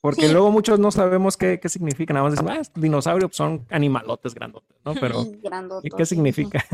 Porque 0.00 0.26
Sí. 0.26 0.32
luego 0.32 0.50
muchos 0.52 0.78
no 0.78 0.90
sabemos 0.92 1.36
qué, 1.36 1.58
qué 1.60 1.68
significa, 1.68 2.14
nada 2.14 2.24
más 2.24 2.32
decimos, 2.34 2.52
ah, 2.56 2.60
es 2.60 2.72
dinosaurio 2.74 3.28
pues, 3.28 3.36
son 3.36 3.66
animalotes 3.70 4.34
grandotes, 4.34 4.76
¿no? 4.84 4.92
Pero, 5.00 5.24
¿qué, 5.96 6.06
sí, 6.06 6.14
significa? 6.14 6.64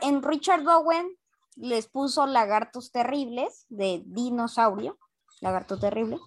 En 0.00 0.22
Richard 0.22 0.66
Owen 0.66 1.06
les 1.56 1.86
puso 1.86 2.26
lagartos 2.26 2.90
terribles 2.92 3.66
de 3.68 4.02
dinosaurio, 4.06 4.98
lagarto 5.40 5.78
terrible, 5.78 6.18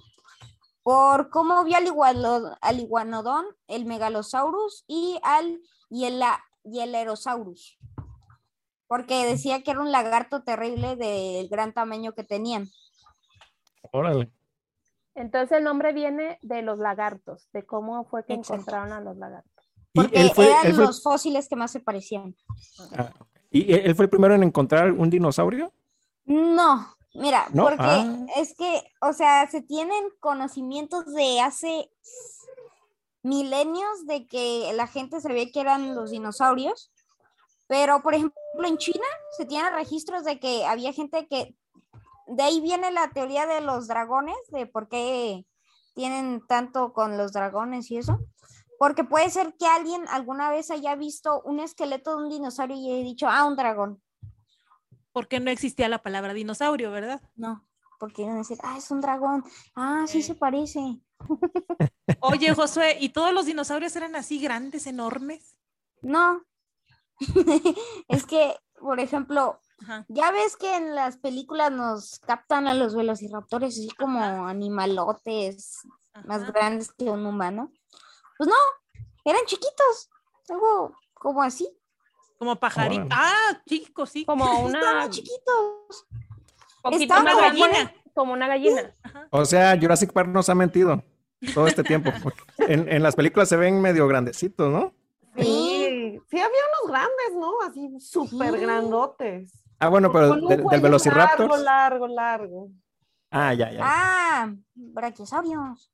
por 0.84 1.30
cómo 1.32 1.64
vio 1.64 1.78
al, 1.78 1.88
igualo- 1.88 2.56
al 2.62 2.80
iguanodón, 2.80 3.46
el 3.68 3.86
megalosaurus 3.86 4.86
y 4.88 5.20
al 5.24 5.60
y 5.90 6.06
el, 6.06 6.22
y 6.64 6.80
el 6.80 6.94
erosaurus. 6.96 7.78
Porque 8.88 9.26
decía 9.26 9.64
que 9.64 9.72
era 9.72 9.82
un 9.82 9.92
lagarto 9.92 10.44
terrible 10.44 10.96
del 10.96 11.50
gran 11.50 11.74
tamaño 11.74 12.14
que 12.14 12.24
tenían. 12.24 12.70
Órale. 13.92 14.32
Entonces 15.18 15.58
el 15.58 15.64
nombre 15.64 15.94
viene 15.94 16.38
de 16.44 16.62
los 16.62 16.78
lagartos, 16.78 17.50
de 17.52 17.66
cómo 17.66 18.06
fue 18.06 18.24
que 18.26 18.34
Exacto. 18.34 18.54
encontraron 18.54 18.94
a 18.94 19.02
los 19.02 19.18
lagartos. 19.18 19.52
Y 19.94 20.00
Porque 20.02 20.22
él 20.22 20.32
fue, 20.34 20.46
eran 20.46 20.66
él 20.68 20.76
fue- 20.76 20.86
los 20.86 21.02
fósiles 21.02 21.50
que 21.50 21.56
más 21.56 21.72
se 21.72 21.80
parecían. 21.80 22.36
ah. 22.98 23.12
¿Y 23.50 23.74
él 23.74 23.96
fue 23.96 24.06
el 24.06 24.10
primero 24.10 24.36
en 24.36 24.44
encontrar 24.44 24.92
un 24.92 25.10
dinosaurio? 25.10 25.74
No, 26.26 26.86
mira, 27.16 27.48
¿No? 27.54 27.64
porque 27.64 27.84
Ah. 27.84 28.26
es 28.36 28.54
que, 28.56 28.84
o 29.02 29.12
sea, 29.14 29.50
se 29.50 29.62
tienen 29.62 30.04
conocimientos 30.20 31.12
de 31.14 31.40
hace 31.42 31.90
milenios 33.24 34.06
de 34.06 34.28
que 34.28 34.72
la 34.76 34.88
gente 34.88 35.20
sabía 35.22 35.52
que 35.52 35.60
eran 35.62 35.96
los 35.96 36.12
dinosaurios, 36.12 36.92
pero 37.68 38.02
por 38.02 38.14
ejemplo 38.14 38.36
en 38.64 38.78
China 38.78 39.06
se 39.38 39.46
tienen 39.46 39.74
registros 39.74 40.24
de 40.24 40.40
que 40.40 40.66
había 40.66 40.94
gente 40.94 41.28
que, 41.28 41.56
de 42.28 42.44
ahí 42.44 42.62
viene 42.62 42.92
la 42.92 43.10
teoría 43.10 43.46
de 43.46 43.62
los 43.62 43.88
dragones, 43.88 44.38
de 44.50 44.66
por 44.66 44.88
qué 44.90 45.46
tienen 45.96 46.46
tanto 46.48 46.94
con 46.94 47.18
los 47.18 47.34
dragones 47.34 47.90
y 47.92 47.98
eso. 47.98 48.20
Porque 48.80 49.04
puede 49.04 49.30
ser 49.30 49.56
que 49.58 49.66
alguien 49.66 50.04
alguna 50.10 50.52
vez 50.52 50.70
haya 50.70 50.96
visto 50.96 51.42
un 51.42 51.60
esqueleto 51.60 52.16
de 52.16 52.24
un 52.24 52.30
dinosaurio 52.30 52.78
y 52.78 52.92
haya 52.92 53.04
dicho, 53.04 53.28
ah, 53.28 53.46
un 53.46 53.56
dragón. 53.56 54.02
Porque 55.12 55.40
no 55.40 55.50
existía 55.50 55.90
la 55.90 56.04
palabra 56.04 56.34
dinosaurio, 56.34 56.92
¿verdad? 56.92 57.22
No, 57.36 57.68
porque 58.00 58.22
iban 58.22 58.36
a 58.36 58.40
decir, 58.40 58.60
ah, 58.62 58.78
es 58.78 58.92
un 58.92 59.02
dragón. 59.02 59.44
Ah, 59.76 60.06
sí 60.08 60.22
se 60.22 60.36
parece. 60.36 61.02
Oye, 62.22 62.54
Josué, 62.54 62.98
¿y 63.00 63.10
todos 63.10 63.34
los 63.34 63.48
dinosaurios 63.48 63.96
eran 63.96 64.16
así 64.16 64.40
grandes, 64.40 64.86
enormes? 64.86 65.58
No. 66.02 66.44
es 68.08 68.26
que, 68.28 68.56
por 68.80 69.00
ejemplo, 69.00 69.60
Ajá. 69.84 70.06
ya 70.08 70.32
ves 70.32 70.56
que 70.58 70.76
en 70.76 70.96
las 70.96 71.18
películas 71.18 71.72
nos 71.72 72.20
captan 72.20 72.68
a 72.68 72.74
los 72.74 72.96
velociraptores 72.96 73.76
así 73.78 73.90
como 73.98 74.20
animalotes 74.48 75.82
más 76.26 76.46
grandes 76.52 76.92
que 76.92 77.06
un 77.06 77.26
humano. 77.26 77.72
Pues 78.38 78.50
no, 78.50 78.56
eran 79.26 79.42
chiquitos. 79.46 80.10
Algo 80.50 80.96
como 81.14 81.44
así. 81.44 81.70
Como 82.40 82.56
pajarito. 82.56 83.02
Órale. 83.06 83.16
Ah, 83.16 83.62
chicos, 83.68 84.10
sí. 84.12 84.26
Como 84.26 84.46
una 84.66 84.80
Estaban 84.80 85.10
chiquitos. 85.12 86.08
estaban 86.92 87.26
como 87.26 87.38
grande, 87.38 87.60
gallina. 87.62 87.94
como 88.14 88.34
una 88.34 88.48
gallina. 88.48 88.96
O 89.32 89.46
sea, 89.46 89.78
Jurassic 89.80 90.12
Park 90.14 90.30
nos 90.30 90.50
ha 90.50 90.56
mentido 90.56 91.04
todo 91.54 91.68
este 91.68 91.84
tiempo. 91.84 92.12
En, 92.60 92.92
en 92.92 93.04
las 93.04 93.16
películas 93.16 93.50
se 93.50 93.58
ven 93.58 93.80
medio 93.82 94.08
grandecitos, 94.08 94.72
¿no? 94.72 94.94
Sí. 95.36 95.44
Sí, 95.44 96.20
sí 96.32 96.40
había 96.40 96.60
unos 96.82 96.92
grandes, 96.92 97.36
¿no? 97.40 97.62
Así 97.62 98.00
súper 98.00 98.54
Sí. 98.54 98.60
grandotes. 98.62 99.52
Ah, 99.80 99.90
bueno, 99.90 100.12
pero 100.12 100.34
un 100.34 100.48
del, 100.48 100.64
Velociraptor. 100.82 101.48
Largo, 101.50 101.58
largo, 101.58 102.08
largo. 102.08 102.70
Ah, 103.30 103.54
ya, 103.54 103.72
ya. 103.72 103.80
Ah, 103.84 104.54
brachiosaurios. 104.74 105.92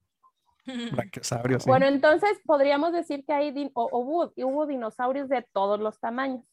Brachiosaurio, 0.94 1.60
sí. 1.60 1.68
Bueno, 1.70 1.88
entonces 1.88 2.40
podríamos 2.46 2.94
decir 2.94 3.26
que 3.26 3.34
hay 3.34 3.52
din- 3.52 3.72
o- 3.74 3.90
o 3.92 4.00
hubo, 4.00 4.32
y 4.36 4.44
hubo 4.46 4.66
dinosaurios 4.66 5.28
de 5.28 5.42
todos 5.52 5.80
los 5.80 6.00
tamaños. 6.00 6.46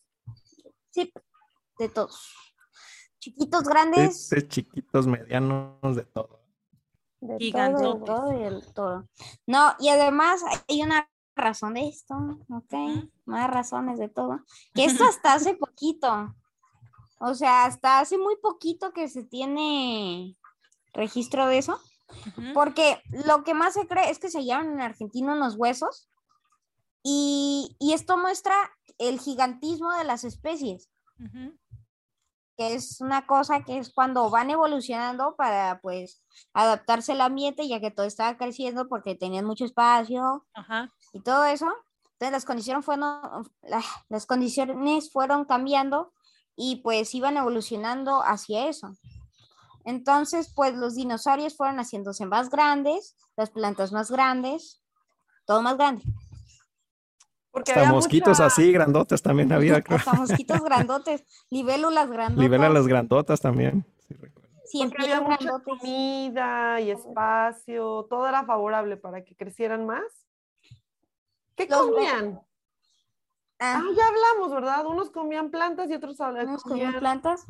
Sí, 0.90 1.12
de 1.78 1.88
todos. 1.88 2.34
Chiquitos, 3.20 3.62
grandes. 3.64 4.26
sí, 4.28 4.42
chiquitos, 4.48 5.06
medianos, 5.06 5.94
de 5.94 6.02
todo. 6.04 6.40
De 7.20 7.36
Gigantotes. 7.38 7.82
todo. 7.82 7.98
de 7.98 8.04
todo 8.06 8.40
y 8.40 8.42
el 8.44 8.72
todo. 8.74 9.08
No, 9.46 9.74
y 9.78 9.90
además 9.90 10.42
hay 10.68 10.82
una 10.82 11.08
razón 11.36 11.74
de 11.74 11.86
esto, 11.86 12.14
¿ok? 12.48 12.74
Más 13.26 13.48
razones 13.50 13.98
de 14.00 14.08
todo. 14.08 14.40
Que 14.74 14.86
esto 14.86 15.04
hasta 15.04 15.34
hace 15.34 15.54
poquito. 15.54 16.34
O 17.20 17.34
sea, 17.34 17.64
hasta 17.64 18.00
hace 18.00 18.18
muy 18.18 18.36
poquito 18.36 18.92
que 18.92 19.08
se 19.08 19.22
tiene 19.24 20.36
registro 20.92 21.46
de 21.46 21.58
eso. 21.58 21.78
Porque 22.54 23.00
lo 23.10 23.44
que 23.44 23.54
más 23.54 23.74
se 23.74 23.86
cree 23.86 24.10
es 24.10 24.18
que 24.18 24.30
se 24.30 24.38
hallaron 24.38 24.72
en 24.72 24.80
Argentina 24.80 25.32
unos 25.34 25.54
huesos. 25.56 26.08
Y, 27.02 27.76
y 27.78 27.92
esto 27.92 28.16
muestra 28.18 28.54
el 28.98 29.20
gigantismo 29.20 29.92
de 29.92 30.04
las 30.04 30.24
especies. 30.24 30.90
Que 32.56 32.74
es 32.74 33.00
una 33.00 33.26
cosa 33.26 33.62
que 33.64 33.78
es 33.78 33.92
cuando 33.92 34.28
van 34.28 34.50
evolucionando 34.50 35.34
para 35.36 35.80
pues 35.80 36.22
adaptarse 36.52 37.12
al 37.12 37.20
ambiente, 37.22 37.66
ya 37.68 37.80
que 37.80 37.90
todo 37.90 38.06
estaba 38.06 38.36
creciendo 38.36 38.88
porque 38.88 39.14
tenían 39.14 39.44
mucho 39.46 39.64
espacio 39.64 40.46
y 41.12 41.20
todo 41.22 41.44
eso. 41.44 41.66
Entonces 42.14 42.32
las 42.32 42.44
condiciones 42.44 42.84
fueron, 42.84 43.50
la- 43.62 43.84
las 44.10 44.26
condiciones 44.26 45.10
fueron 45.10 45.46
cambiando 45.46 46.12
y 46.62 46.76
pues 46.82 47.14
iban 47.14 47.38
evolucionando 47.38 48.20
hacia 48.22 48.68
eso. 48.68 48.94
Entonces, 49.86 50.52
pues 50.54 50.74
los 50.74 50.94
dinosaurios 50.94 51.56
fueron 51.56 51.78
haciéndose 51.78 52.26
más 52.26 52.50
grandes, 52.50 53.16
las 53.34 53.48
plantas 53.48 53.92
más 53.92 54.10
grandes, 54.10 54.82
todo 55.46 55.62
más 55.62 55.78
grande. 55.78 56.02
Porque 57.50 57.72
Hasta 57.72 57.80
había 57.80 57.92
mosquitos 57.94 58.38
mucha- 58.38 58.44
así, 58.46 58.70
grandotes 58.72 59.22
también 59.22 59.50
había, 59.52 59.80
creo. 59.80 59.96
Hasta 59.96 60.12
mosquitos 60.12 60.60
grandotes, 60.64 61.24
libélulas 61.48 62.10
grandotas. 62.10 62.42
Libera 62.42 62.68
las 62.68 62.86
grandotas 62.86 63.40
también. 63.40 63.86
sí, 64.66 64.80
Porque 64.86 65.02
había 65.02 65.22
mucha 65.22 65.36
grandotes. 65.38 65.78
comida 65.80 66.80
y 66.82 66.90
espacio, 66.90 68.06
todo 68.10 68.28
era 68.28 68.44
favorable 68.44 68.98
para 68.98 69.24
que 69.24 69.34
crecieran 69.34 69.86
más. 69.86 70.04
¿Qué 71.56 71.66
Los 71.66 71.86
comían? 71.86 72.40
Ah, 73.60 73.82
Ah, 73.82 73.82
ya 73.96 74.02
hablamos, 74.08 74.50
¿verdad? 74.54 74.86
Unos 74.86 75.10
comían 75.10 75.50
plantas 75.50 75.90
y 75.90 75.94
otros 75.94 76.20
habla- 76.20 76.44
unos 76.44 76.62
comían 76.62 76.98
plantas 76.98 77.44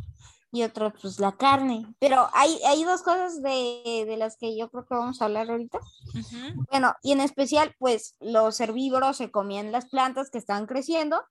y 0.52 0.64
otros 0.64 0.93
pues 1.00 1.21
la 1.21 1.33
carne. 1.33 1.87
Pero 2.00 2.29
hay, 2.35 2.59
hay 2.67 2.83
dos 2.83 3.02
cosas 3.02 3.40
de, 3.43 4.05
de 4.07 4.17
las 4.17 4.37
que 4.37 4.57
yo 4.59 4.69
creo 4.71 4.85
que 4.87 4.95
vamos 4.95 5.23
a 5.23 5.26
hablar 5.26 5.49
ahorita. 5.50 5.79
Bueno, 6.71 6.95
y 7.02 7.12
en 7.12 7.21
especial 7.21 7.75
pues 7.79 8.17
los 8.19 8.59
herbívoros 8.61 9.17
se 9.19 9.31
comían 9.31 9.71
las 9.71 9.87
plantas 9.87 10.31
que 10.31 10.38
estaban 10.38 10.67
creciendo 10.67 11.23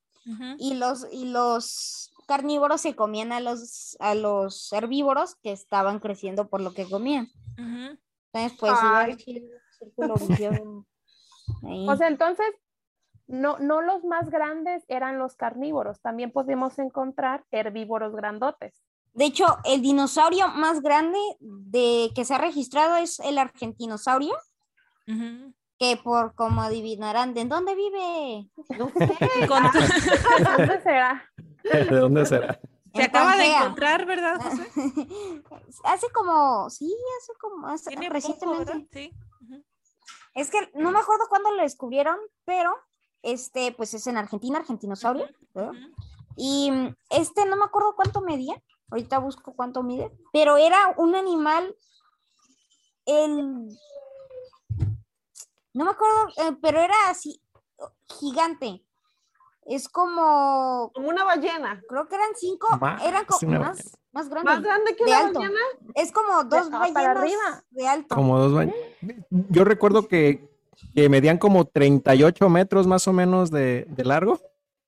y 0.58 0.76
los, 0.76 1.08
y 1.12 1.26
los 1.26 2.14
carnívoros 2.28 2.80
se 2.82 2.96
comían 2.96 3.32
a 3.34 3.40
los, 3.42 3.98
a 4.00 4.14
los 4.16 4.72
herbívoros 4.72 5.36
que 5.42 5.52
estaban 5.52 6.00
creciendo 6.00 6.48
por 6.48 6.62
lo 6.62 6.74
que 6.74 6.88
comían. 6.90 7.28
Entonces 7.58 8.58
pues 8.60 8.74
Ay. 8.82 9.12
el 9.12 9.20
círculo 9.78 10.16
ahí. 11.68 11.90
O 11.90 11.96
sea, 11.98 12.08
entonces, 12.08 12.46
no, 13.30 13.58
no 13.60 13.82
los 13.82 14.04
más 14.04 14.30
grandes 14.30 14.84
eran 14.88 15.20
los 15.20 15.36
carnívoros, 15.36 16.02
también 16.02 16.32
podemos 16.32 16.78
encontrar 16.80 17.46
herbívoros 17.52 18.16
grandotes. 18.16 18.74
De 19.14 19.26
hecho, 19.26 19.46
el 19.66 19.82
dinosaurio 19.82 20.48
más 20.50 20.82
grande 20.82 21.18
de 21.40 22.10
que 22.16 22.26
se 22.26 22.34
ha 22.34 22.38
registrado 22.40 22.96
es 22.98 23.20
el 23.20 23.38
argentinosaurio, 23.38 24.36
que 25.80 25.98
por 26.04 26.36
como 26.36 26.62
adivinarán, 26.62 27.34
¿de 27.34 27.46
dónde 27.46 27.74
vive? 27.76 28.50
No 28.78 28.90
sé. 28.90 29.48
Con- 29.48 29.64
¿Dónde 30.58 30.82
será? 30.84 31.24
¿De 31.64 31.86
dónde 31.86 32.26
será? 32.26 32.60
Se 32.94 33.02
En 33.02 33.06
acaba 33.10 33.36
de 33.38 33.46
encontrar, 33.46 34.06
¿verdad, 34.06 34.40
José? 34.42 34.70
hace 35.86 36.10
como, 36.12 36.70
sí, 36.70 36.96
hace 37.22 37.34
como, 37.40 37.68
hace- 37.68 37.90
Tiene 37.92 38.08
poco, 38.08 38.14
recientemente. 38.14 39.12
Ujú. 39.42 39.64
Es 40.34 40.50
que 40.52 40.70
no 40.76 40.92
me 40.92 41.00
acuerdo 41.00 41.26
cuándo 41.30 41.52
lo 41.52 41.62
descubrieron, 41.64 42.18
pero 42.46 42.76
este, 43.22 43.72
pues 43.74 43.94
es 43.94 44.08
en 44.08 44.18
Argentina, 44.18 44.60
argentinosaurio. 44.60 45.28
Ujú. 45.54 45.72
Y 46.36 46.72
mm, 46.72 46.96
este 47.10 47.46
no 47.46 47.56
me 47.58 47.66
acuerdo 47.66 47.96
cuánto 47.96 48.22
medía, 48.22 48.62
ahorita 48.90 49.20
busco 49.20 49.54
cuánto 49.54 49.84
mide, 49.84 50.12
pero 50.32 50.58
era 50.58 50.94
un 50.98 51.16
animal, 51.16 51.76
el, 53.06 53.68
no 55.74 55.86
me 55.86 55.92
acuerdo, 55.92 56.28
eh, 56.38 56.58
pero 56.62 56.80
era 56.80 56.96
así, 57.10 57.42
gigante. 58.20 58.84
Es 59.66 59.88
como, 59.88 60.92
Como 60.96 61.10
una 61.10 61.24
ballena. 61.24 61.80
creo 61.88 62.08
que 62.08 62.16
eran 62.16 62.30
cinco, 62.36 62.68
Más, 62.80 63.04
eran 63.06 63.26
co- 63.26 63.38
una 63.46 63.60
más, 63.60 63.78
grande. 64.30 64.44
Más 64.50 64.62
grande 64.64 64.96
que 64.96 65.04
una 65.04 65.18
alto. 65.20 65.40
ballena. 65.40 65.60
Es 65.94 66.12
como 66.12 66.44
dos 66.46 66.70
para 66.70 66.80
ballenas 66.92 67.18
arriba. 67.18 67.64
de 67.70 67.88
alto. 67.88 68.16
Como 68.16 68.40
dos 68.40 68.54
baños. 68.54 68.76
Yo 69.30 69.64
recuerdo 69.66 70.08
que, 70.08 70.49
que 70.94 71.10
medían 71.10 71.38
como 71.38 71.66
38 71.66 72.50
metros 72.50 72.88
más 72.88 73.08
o 73.08 73.14
menos 73.14 73.52
de, 73.52 73.86
de 73.90 74.06
largo 74.06 74.40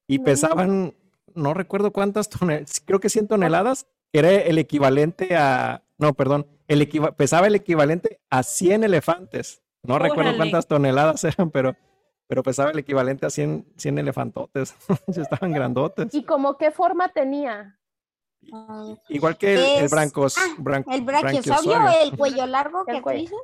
y 0.07 0.19
pesaban, 0.19 0.93
no 1.36 1.53
recuerdo 1.53 1.91
cuántas 1.91 2.29
toneladas, 2.29 2.81
creo 2.86 3.00
que 3.00 3.10
100 3.10 3.27
toneladas, 3.27 3.86
que 4.12 4.19
era 4.19 4.31
el 4.31 4.57
equivalente 4.57 5.36
a, 5.36 5.83
no, 5.98 6.13
perdón, 6.13 6.48
el 6.67 6.81
equiva- 6.81 7.12
pesaba 7.15 7.48
el 7.48 7.55
equivalente 7.55 8.19
a 8.29 8.43
100 8.43 8.83
elefantes. 8.83 9.62
No 9.83 9.98
recuerdo 10.00 10.36
cuántas 10.36 10.67
toneladas 10.67 11.24
eran, 11.24 11.50
pero, 11.51 11.75
pero 12.27 12.43
pesaba 12.43 12.71
el 12.71 12.79
equivalente 12.79 13.25
a 13.25 13.29
100, 13.29 13.65
100 13.77 13.98
elefantotes. 14.00 14.75
Estaban 15.07 15.51
grandotes. 15.53 16.13
¿Y 16.13 16.24
como 16.24 16.57
qué 16.57 16.71
forma 16.71 17.10
tenía? 17.10 17.77
Igual 19.10 19.38
que 19.38 19.53
el, 19.53 19.60
el 19.60 19.86
Es- 19.86 19.91
brancos, 19.91 20.36
ah, 20.38 20.55
bran- 20.57 20.83
El 20.91 21.01
brachiosaurio, 21.01 21.79
el 22.03 22.17
cuello 22.17 22.45
largo 22.48 22.83
El 22.88 23.03
que 23.03 23.12
dices. 23.13 23.38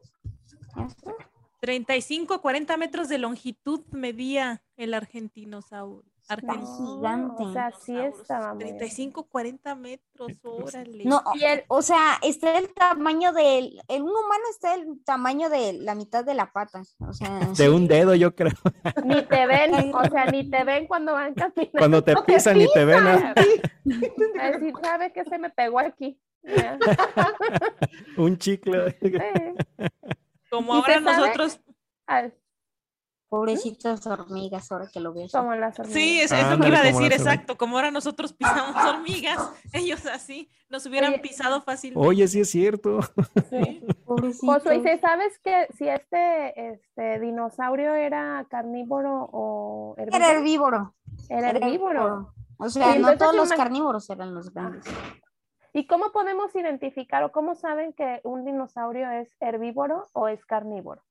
Este. 1.60 1.66
35, 1.68 2.42
40 2.42 2.78
metros 2.78 3.10
de 3.10 3.18
longitud 3.18 3.82
medía 3.92 4.62
el 4.76 4.94
argentinosaurio. 4.94 6.04
Está 6.22 6.34
Argentino. 6.34 6.98
gigante. 6.98 7.44
O 7.44 7.54
sea, 7.54 7.72
sí 7.72 7.98
estaba 7.98 8.54
muy... 8.54 8.66
35, 8.66 9.24
40 9.30 9.76
metros, 9.76 10.32
órale. 10.44 11.06
No, 11.06 11.24
Y 11.36 11.44
el- 11.46 11.64
o 11.70 11.82
sea, 11.82 12.20
está 12.22 12.58
el 12.58 12.74
tamaño 12.74 13.32
del, 13.32 13.82
en 13.88 14.02
un 14.04 14.10
humano 14.10 14.44
está 14.52 14.74
el 14.76 15.02
tamaño 15.06 15.50
de 15.50 15.72
la 15.74 15.96
mitad 15.96 16.26
de 16.26 16.34
la 16.34 16.52
pata. 16.52 16.82
O 17.00 17.14
sea, 17.14 17.40
De 17.58 17.70
un 17.70 17.88
dedo, 17.88 18.14
yo 18.14 18.36
creo. 18.36 18.52
Ni 19.06 19.22
te 19.24 19.46
ven, 19.48 19.96
o 19.96 20.04
sea, 20.10 20.26
ni 20.26 20.50
te 20.50 20.64
ven 20.66 20.86
cuando 20.86 21.14
van 21.14 21.34
caminando. 21.34 21.78
Cuando 21.78 22.04
te 22.04 22.14
pisan 22.26 22.60
y 22.60 22.68
te 22.74 22.84
ven. 22.84 23.08
A 23.08 23.34
decir, 23.34 24.74
¿sabe 24.84 25.14
qué 25.14 25.24
se 25.24 25.38
me 25.40 25.50
pegó 25.50 25.80
aquí? 25.80 26.20
Un 28.18 28.38
chicle. 28.38 28.98
Como 30.50 30.74
¿Y 30.74 30.78
ahora 30.78 31.00
nosotros. 31.00 31.60
pobrecitas 33.30 34.08
hormigas, 34.08 34.72
ahora 34.72 34.88
que 34.92 35.00
lo 35.00 35.14
veo. 35.14 35.28
como 35.32 35.54
las 35.56 35.78
hormigas. 35.78 36.02
Sí, 36.02 36.22
es, 36.22 36.32
es 36.32 36.50
lo 36.50 36.60
que 36.60 36.68
iba 36.70 36.80
a 36.80 36.84
decir, 36.84 37.12
exacto. 37.12 37.58
Como 37.58 37.76
ahora 37.76 37.92
nosotros 37.92 38.34
pisamos 38.34 38.76
hormigas, 38.86 39.52
ellos 39.74 40.06
así 40.06 40.50
nos 40.70 40.86
hubieran 40.86 41.14
Oye, 41.14 41.22
pisado 41.22 41.62
fácil. 41.62 41.94
Oye, 41.96 42.28
sí 42.28 42.42
es 42.42 42.50
cierto. 42.50 43.00
Sí. 43.50 43.86
Josué, 44.06 44.78
¿y 44.78 44.84
si 44.84 44.98
sabes 45.00 45.40
que 45.40 45.68
si 45.78 45.88
este, 45.88 46.72
este 46.72 47.20
dinosaurio 47.20 47.94
era 47.94 48.46
carnívoro 48.50 49.30
o 49.32 49.96
herbívoro? 49.98 50.18
Era 50.18 50.32
herbívoro. 50.32 50.96
Era 51.30 51.50
herbívoro. 51.50 52.34
O 52.58 52.70
sea, 52.70 52.96
no 52.98 53.18
todos 53.18 53.36
los 53.36 53.52
carnívoros 53.52 54.10
eran 54.10 54.34
los 54.34 54.52
grandes. 54.52 54.86
¿Y 55.78 55.86
cómo 55.86 56.12
podemos 56.12 56.56
identificar 56.56 57.24
o 57.24 57.32
cómo 57.32 57.54
saben 57.54 57.94
que 57.94 58.20
un 58.24 58.44
dinosaurio 58.44 59.12
es 59.12 59.30
herbívoro 59.40 60.08
o 60.14 60.28
es 60.28 60.44
carnívoro? 60.44 61.04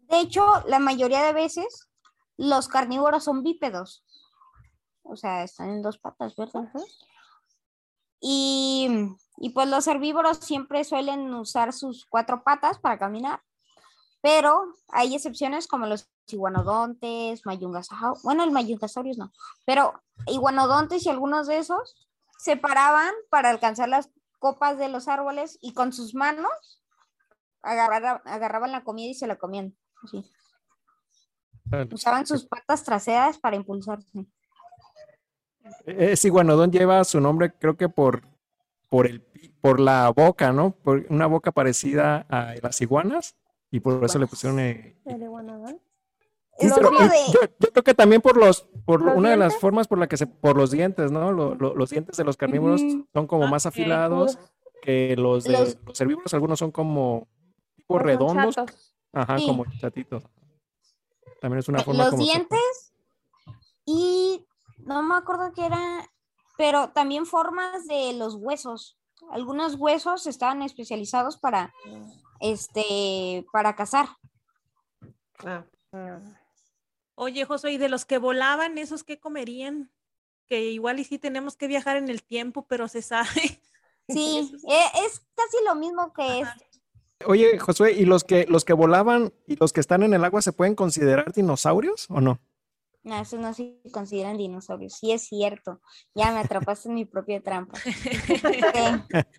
De 0.00 0.20
hecho, 0.20 0.44
la 0.66 0.78
mayoría 0.78 1.22
de 1.22 1.32
veces 1.32 1.88
los 2.36 2.68
carnívoros 2.68 3.24
son 3.24 3.42
bípedos. 3.42 4.04
O 5.02 5.16
sea, 5.16 5.44
están 5.44 5.70
en 5.70 5.80
dos 5.80 5.96
patas, 5.96 6.36
¿verdad? 6.36 6.70
Y, 8.20 9.16
y 9.38 9.48
pues 9.48 9.66
los 9.68 9.86
herbívoros 9.86 10.40
siempre 10.40 10.84
suelen 10.84 11.32
usar 11.32 11.72
sus 11.72 12.04
cuatro 12.04 12.44
patas 12.44 12.78
para 12.78 12.98
caminar, 12.98 13.40
pero 14.20 14.74
hay 14.90 15.14
excepciones 15.14 15.66
como 15.66 15.86
los 15.86 16.10
iguanodontes, 16.26 17.46
mayungasaurios, 17.46 18.22
bueno, 18.22 18.44
el 18.44 18.50
mayungasaurios 18.50 19.16
no, 19.16 19.32
pero 19.64 20.02
iguanodontes 20.26 21.06
y 21.06 21.08
algunos 21.08 21.46
de 21.46 21.56
esos 21.56 22.11
se 22.42 22.56
paraban 22.56 23.14
para 23.30 23.50
alcanzar 23.50 23.88
las 23.88 24.10
copas 24.40 24.76
de 24.76 24.88
los 24.88 25.06
árboles 25.06 25.58
y 25.60 25.74
con 25.74 25.92
sus 25.92 26.12
manos 26.12 26.82
agarrara- 27.62 28.20
agarraban 28.24 28.72
la 28.72 28.82
comida 28.82 29.10
y 29.10 29.14
se 29.14 29.28
la 29.28 29.36
comían. 29.36 29.76
así. 30.02 30.28
Usaban 31.92 32.26
sus 32.26 32.44
patas 32.44 32.82
traseras 32.82 33.38
para 33.38 33.54
impulsarse. 33.54 34.26
Ese 35.86 36.26
iguanodón 36.26 36.72
lleva 36.72 37.04
su 37.04 37.20
nombre, 37.20 37.52
creo 37.56 37.76
que 37.76 37.88
por, 37.88 38.26
por, 38.88 39.06
el, 39.06 39.22
pi- 39.22 39.50
por 39.60 39.78
la 39.78 40.10
boca, 40.10 40.50
¿no? 40.52 40.72
Por 40.72 41.06
una 41.10 41.26
boca 41.28 41.52
parecida 41.52 42.26
a 42.28 42.54
las 42.60 42.80
iguanas 42.80 43.36
y 43.70 43.78
por 43.78 44.04
eso 44.04 44.18
le 44.18 44.26
pusieron... 44.26 44.58
eh, 44.58 44.98
El 45.04 45.22
iguanodón. 45.22 45.80
Sí, 46.58 46.68
pero- 46.74 46.90
de- 46.90 47.32
yo, 47.32 47.40
yo 47.58 47.68
creo 47.72 47.82
que 47.84 47.94
también 47.94 48.20
por 48.22 48.36
los, 48.36 48.62
por 48.84 49.02
¿Los 49.02 49.16
una 49.16 49.30
de 49.30 49.36
las 49.36 49.56
formas 49.58 49.88
por 49.88 49.98
la 49.98 50.06
que 50.08 50.16
se, 50.16 50.26
por 50.26 50.56
los 50.56 50.70
dientes, 50.70 51.10
¿no? 51.10 51.32
Lo- 51.32 51.54
lo- 51.54 51.74
los 51.74 51.90
dientes 51.90 52.16
de 52.16 52.24
los 52.24 52.36
carnívoros 52.36 52.80
son 53.12 53.26
como 53.26 53.46
más 53.48 53.66
afilados 53.66 54.38
que 54.82 55.14
los 55.16 55.44
de 55.44 55.52
Los- 55.52 55.76
los 55.86 56.00
herbívoros, 56.00 56.34
algunos 56.34 56.58
son 56.58 56.70
como 56.72 57.28
tipo 57.76 57.94
son 57.94 58.02
redondos, 58.04 58.54
chatos. 58.56 58.94
ajá, 59.12 59.38
Sí. 59.38 59.46
como 59.46 59.64
chatitos. 59.80 60.24
También 61.40 61.58
es 61.60 61.68
una 61.68 61.80
forma 61.82 62.04
los 62.04 62.10
como 62.10 62.24
se- 62.24 62.30
dientes 62.30 62.92
y 63.84 64.44
no 64.78 65.02
me 65.02 65.14
acuerdo 65.16 65.52
qué 65.54 65.66
era, 65.66 66.08
pero 66.58 66.90
también 66.90 67.26
formas 67.26 67.86
de 67.86 68.12
los 68.14 68.34
huesos. 68.34 68.98
Algunos 69.30 69.76
huesos 69.76 70.26
estaban 70.26 70.62
especializados 70.62 71.36
para 71.38 71.72
este 72.40 73.46
para 73.52 73.74
cazar. 73.76 74.08
Ah, 75.44 75.64
Ah. 75.92 76.18
Oye, 77.14 77.44
Josué, 77.44 77.72
¿y 77.72 77.78
de 77.78 77.88
los 77.88 78.04
que 78.04 78.18
volaban, 78.18 78.78
esos 78.78 79.04
qué 79.04 79.18
comerían? 79.20 79.90
Que 80.48 80.62
igual 80.70 80.98
y 80.98 81.04
sí 81.04 81.18
tenemos 81.18 81.56
que 81.56 81.66
viajar 81.68 81.96
en 81.96 82.08
el 82.08 82.22
tiempo, 82.22 82.66
pero 82.66 82.88
se 82.88 83.02
sabe. 83.02 83.28
Sí, 84.08 84.50
Esos- 84.52 84.64
e- 84.64 85.06
es 85.06 85.20
casi 85.36 85.56
lo 85.64 85.76
mismo 85.76 86.12
que 86.12 86.22
Ajá. 86.42 86.56
este. 86.58 86.80
Oye, 87.24 87.56
Josué, 87.60 87.92
¿y 87.92 88.04
los 88.04 88.24
que 88.24 88.46
los 88.48 88.64
que 88.64 88.72
volaban 88.72 89.32
y 89.46 89.54
los 89.56 89.72
que 89.72 89.78
están 89.80 90.02
en 90.02 90.12
el 90.12 90.24
agua 90.24 90.42
se 90.42 90.52
pueden 90.52 90.74
considerar 90.74 91.32
dinosaurios 91.32 92.06
o 92.10 92.20
no? 92.20 92.40
No, 93.04 93.20
esos 93.20 93.38
no 93.38 93.54
se 93.54 93.80
consideran 93.92 94.36
dinosaurios. 94.36 94.94
Sí 94.98 95.12
es 95.12 95.22
cierto. 95.28 95.80
Ya 96.16 96.32
me 96.32 96.40
atrapaste 96.40 96.88
en 96.88 96.96
mi 96.96 97.04
propia 97.04 97.40
trampa. 97.40 97.78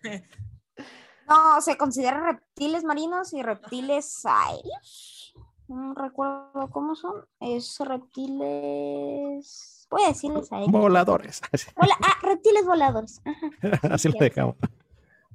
No, 1.27 1.61
se 1.61 1.77
consideran 1.77 2.25
reptiles 2.25 2.83
marinos 2.83 3.33
y 3.33 3.41
reptiles 3.41 4.25
aéreos. 4.25 5.22
No 5.67 5.93
recuerdo 5.95 6.69
cómo 6.71 6.95
son. 6.95 7.25
Es 7.39 7.79
reptiles. 7.79 9.87
Voy 9.89 10.03
a 10.03 10.07
decirles 10.09 10.51
aéreos. 10.51 10.71
Voladores. 10.71 11.41
Así, 11.51 11.71
Vola- 11.75 11.97
ah, 12.01 12.17
reptiles 12.21 12.65
voladores. 12.65 13.21
Ajá. 13.25 13.87
así 13.93 14.09
lo 14.09 14.19
dejamos. 14.19 14.55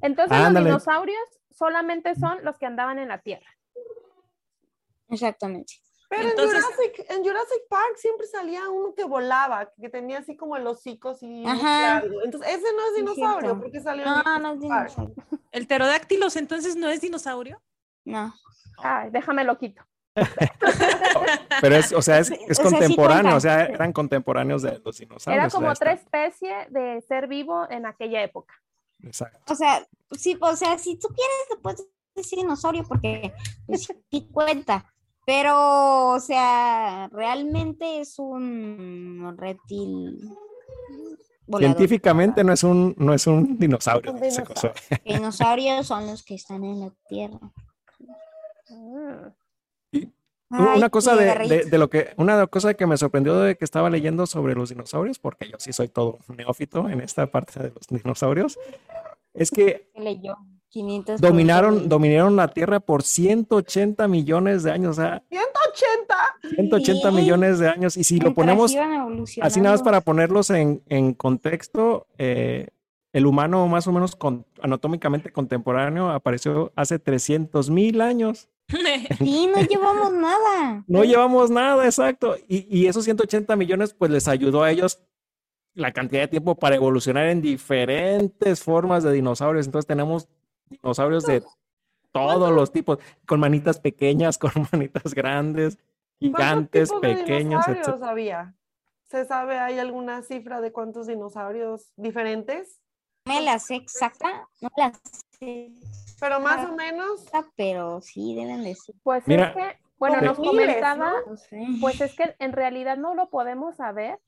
Entonces 0.01 0.37
Ándale. 0.37 0.71
los 0.71 0.83
dinosaurios 0.85 1.19
solamente 1.51 2.15
son 2.15 2.45
los 2.45 2.57
que 2.59 2.67
andaban 2.67 2.99
en 2.99 3.09
la 3.09 3.19
Tierra. 3.19 3.47
Exactamente. 5.09 5.75
Pero 6.09 6.23
Entonces- 6.31 6.57
en, 6.57 6.63
Jurassic, 6.63 7.11
en 7.11 7.23
Jurassic 7.23 7.69
Park 7.69 7.97
siempre 7.97 8.27
salía 8.27 8.69
uno 8.71 8.95
que 8.95 9.05
volaba, 9.05 9.71
que 9.79 9.89
tenía 9.91 10.19
así 10.19 10.37
como 10.37 10.57
el 10.57 10.67
hocico 10.67 11.11
así. 11.11 11.45
Ajá. 11.47 12.01
largo. 12.01 12.23
Entonces, 12.25 12.51
ese 12.51 12.73
no 12.75 12.83
es 12.87 12.95
Sí, 12.95 13.01
dinosaurio, 13.01 13.41
cierto. 13.41 13.61
porque 13.61 13.81
salió 13.81 14.05
No, 14.07 14.23
no 14.39 14.53
es 14.53 14.59
Park. 14.61 14.61
dinosaurio. 14.61 15.15
¿El 15.53 15.67
pterodáctilos 15.67 16.37
entonces 16.37 16.77
no 16.77 16.89
es 16.89 17.01
dinosaurio? 17.01 17.61
No. 18.05 18.33
Ay, 18.79 19.11
déjame 19.11 19.45
lo 19.45 19.59
quito. 19.59 19.83
Pero 21.61 21.77
es, 21.77 21.93
o 21.93 22.03
sea, 22.03 22.19
es, 22.19 22.31
es 22.31 22.39
O 22.39 22.47
sea, 22.47 22.55
sí 22.55 22.63
contemporáneo, 22.63 23.37
o 23.37 23.41
sea, 23.41 23.67
eran 23.67 23.93
contemporáneos 23.93 24.63
de 24.63 24.81
los 24.85 24.99
dinosaurios. 24.99 25.39
Era 25.39 25.47
o 25.47 25.51
sea, 25.51 25.59
como 25.59 25.71
otra 25.71 25.93
especie 25.93 26.55
de 26.71 27.01
ser 27.03 27.27
vivo 27.27 27.69
en 27.71 27.87
aquella 27.87 28.23
época. 28.23 28.55
Exacto. 29.03 29.53
O 29.53 29.57
sea, 29.57 29.87
sí, 30.13 30.37
o 30.41 30.57
sea, 30.57 30.79
si 30.79 30.97
tú 30.97 31.09
quieres, 31.09 31.47
le 31.51 31.57
puedes 31.57 31.85
decir 32.15 32.39
dinosaurio 32.39 32.85
porque 32.85 33.33
pues, 33.67 33.89
sí 34.11 34.29
cuenta. 34.33 34.93
Pero, 35.27 36.13
o 36.13 36.21
sea, 36.21 37.09
realmente 37.13 38.01
es 38.01 38.19
un 38.19 39.35
reptil. 39.37 40.19
volador. 41.47 41.77
Científicamente 41.77 42.43
no 42.43 42.53
es 42.53 42.65
un, 42.65 42.95
no 42.97 43.13
es 43.13 43.27
un 43.27 43.59
dinosaurio. 43.59 44.13
Un. 44.13 44.23
Dinosaurios 45.05 45.87
son 45.87 46.07
los 46.07 46.23
que 46.23 46.35
están 46.35 46.65
en 46.65 46.81
la 46.81 46.93
Tierra. 47.09 47.53
Ay, 49.93 50.11
una 50.79 50.89
cosa 50.89 51.15
de, 51.15 51.65
de- 51.71 51.79
lo 51.79 51.91
que, 51.91 52.09
una 52.17 52.47
cosa 52.47 52.73
que 52.73 52.87
me 52.87 52.97
sorprendió 52.97 53.39
de 53.39 53.57
que 53.57 53.65
estaba 53.67 53.91
leyendo 53.91 54.27
sobre 54.27 54.55
los 54.55 54.71
dinosaurios, 54.71 55.19
porque 55.19 55.49
yo 55.51 55.57
sí 55.59 55.73
soy 55.75 55.89
todo 55.89 56.19
neófito 56.35 56.89
en 56.89 57.03
esta 57.03 57.27
parte 57.31 57.63
de 57.63 57.71
los 57.75 57.87
dinosaurios, 58.03 58.59
es 59.35 59.51
que 59.51 59.91
¿Qué 59.95 60.01
leyó? 60.01 60.37
500 60.71 61.21
dominaron, 61.21 61.89
dominaron 61.89 62.37
la 62.37 62.49
Tierra 62.49 62.81
por 62.81 63.03
180 63.03 64.07
millones 64.09 64.63
de 64.63 64.71
años, 64.71 64.99
o 64.99 65.01
sea, 65.03 65.23
180. 65.31 66.15
180 66.55 67.11
Sí. 67.11 67.15
millones 67.17 67.59
de 67.59 67.69
años. 67.69 67.97
Y 67.97 68.05
si 68.05 68.19
lo 68.19 68.35
ponemos 68.35 68.75
así 69.43 69.61
nada 69.61 69.75
más 69.75 69.83
para 69.83 70.01
ponerlos 70.03 70.51
en, 70.51 70.83
en 70.89 71.15
contexto, 71.15 72.07
eh, 72.19 72.69
el 73.15 73.27
humano 73.27 73.67
más 73.67 73.87
o 73.87 73.93
menos 73.93 74.15
con- 74.15 74.45
anatómicamente 74.63 75.33
contemporáneo 75.33 76.11
apareció 76.11 76.71
hace 76.77 76.99
300 76.99 77.71
mil 77.71 78.01
años. 78.03 78.49
Sí, 79.19 79.49
no 79.55 79.63
llevamos 79.63 80.13
nada. 80.13 80.85
No 80.87 81.05
llevamos 81.05 81.51
nada, 81.51 81.85
exacto. 81.85 82.37
Y, 82.49 82.67
y 82.69 82.87
esos 82.87 83.05
180 83.05 83.57
millones, 83.57 83.95
pues 83.95 84.11
les 84.11 84.29
ayudó 84.29 84.63
a 84.63 84.71
ellos 84.71 85.01
la 85.75 85.93
cantidad 85.93 86.23
de 86.23 86.29
tiempo 86.29 86.55
para 86.57 86.77
evolucionar 86.77 87.27
en 87.27 87.41
diferentes 87.41 88.63
formas 88.63 89.05
de 89.05 89.13
dinosaurios. 89.13 89.67
Entonces 89.67 89.87
tenemos 89.87 90.29
dinosaurios 90.69 91.25
de 91.25 91.43
todos 92.13 92.53
los 92.53 92.73
tipos, 92.73 92.99
con 93.27 93.41
manitas 93.41 93.81
pequeñas, 93.81 94.39
con 94.39 94.51
manitas 94.73 95.15
grandes, 95.15 95.79
gigantes, 96.19 96.91
¿Cuántos 96.91 97.01
tipos 97.01 97.03
de 97.03 97.25
pequeños, 97.25 97.67
dinosaurios 97.67 98.01
etc. 98.01 98.09
había? 98.09 98.55
¿Se 99.09 99.25
sabe, 99.25 99.59
hay 99.59 99.79
alguna 99.79 100.23
cifra 100.23 100.61
de 100.61 100.73
cuántos 100.73 101.07
dinosaurios 101.07 101.93
diferentes? 101.97 102.81
No 103.25 103.35
me 103.35 103.43
la 103.43 103.59
sé 103.59 103.77
exacta, 103.77 104.49
no 104.61 104.69
me 104.77 104.83
la 104.83 104.93
sé 105.39 105.73
Pero 106.21 106.41
más 106.41 106.59
Ah. 106.67 106.71
o 106.71 106.77
menos. 106.77 107.23
exacta, 107.25 107.51
pero 107.57 108.01
sí 108.01 108.35
deben 108.35 108.65
decir. 108.65 108.95
Pues 109.03 109.27
Mira, 109.27 109.49
es 109.49 109.57
que, 109.57 109.79
bueno, 109.99 110.17
como 110.17 110.27
nos 110.27 110.39
miles, 110.39 110.67
comentaba, 110.67 111.13
No 111.27 111.37
sé. 111.37 111.67
pues 111.81 112.01
es 112.01 112.15
que 112.17 112.35
en 112.39 112.53
realidad 112.53 112.97
no 112.97 113.15
lo 113.15 113.31
podemos 113.31 113.77
saber 113.77 114.19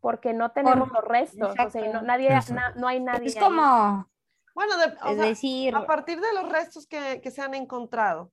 porque 0.00 0.32
no 0.32 0.50
tenemos 0.52 0.90
los 0.92 1.04
restos, 1.04 1.50
o 1.50 1.52
sea, 1.54 1.64
exacto. 1.64 1.92
no, 1.92 2.02
nadie, 2.02 2.28
Exacto. 2.28 2.54
na- 2.54 2.72
no 2.76 2.86
hay 2.88 3.00
nadie. 3.00 3.26
Es 3.28 3.36
ahí. 3.36 3.42
como, 3.42 4.08
Bueno, 4.54 4.76
de- 4.78 4.84
o 5.02 5.08
es 5.10 5.16
sea, 5.16 5.24
decir, 5.26 5.74
a 5.76 5.86
partir 5.86 6.20
de 6.20 6.32
los 6.34 6.48
restos 6.48 6.86
que, 6.86 7.20
que 7.20 7.30
se 7.30 7.42
han 7.42 7.54
encontrado. 7.54 8.30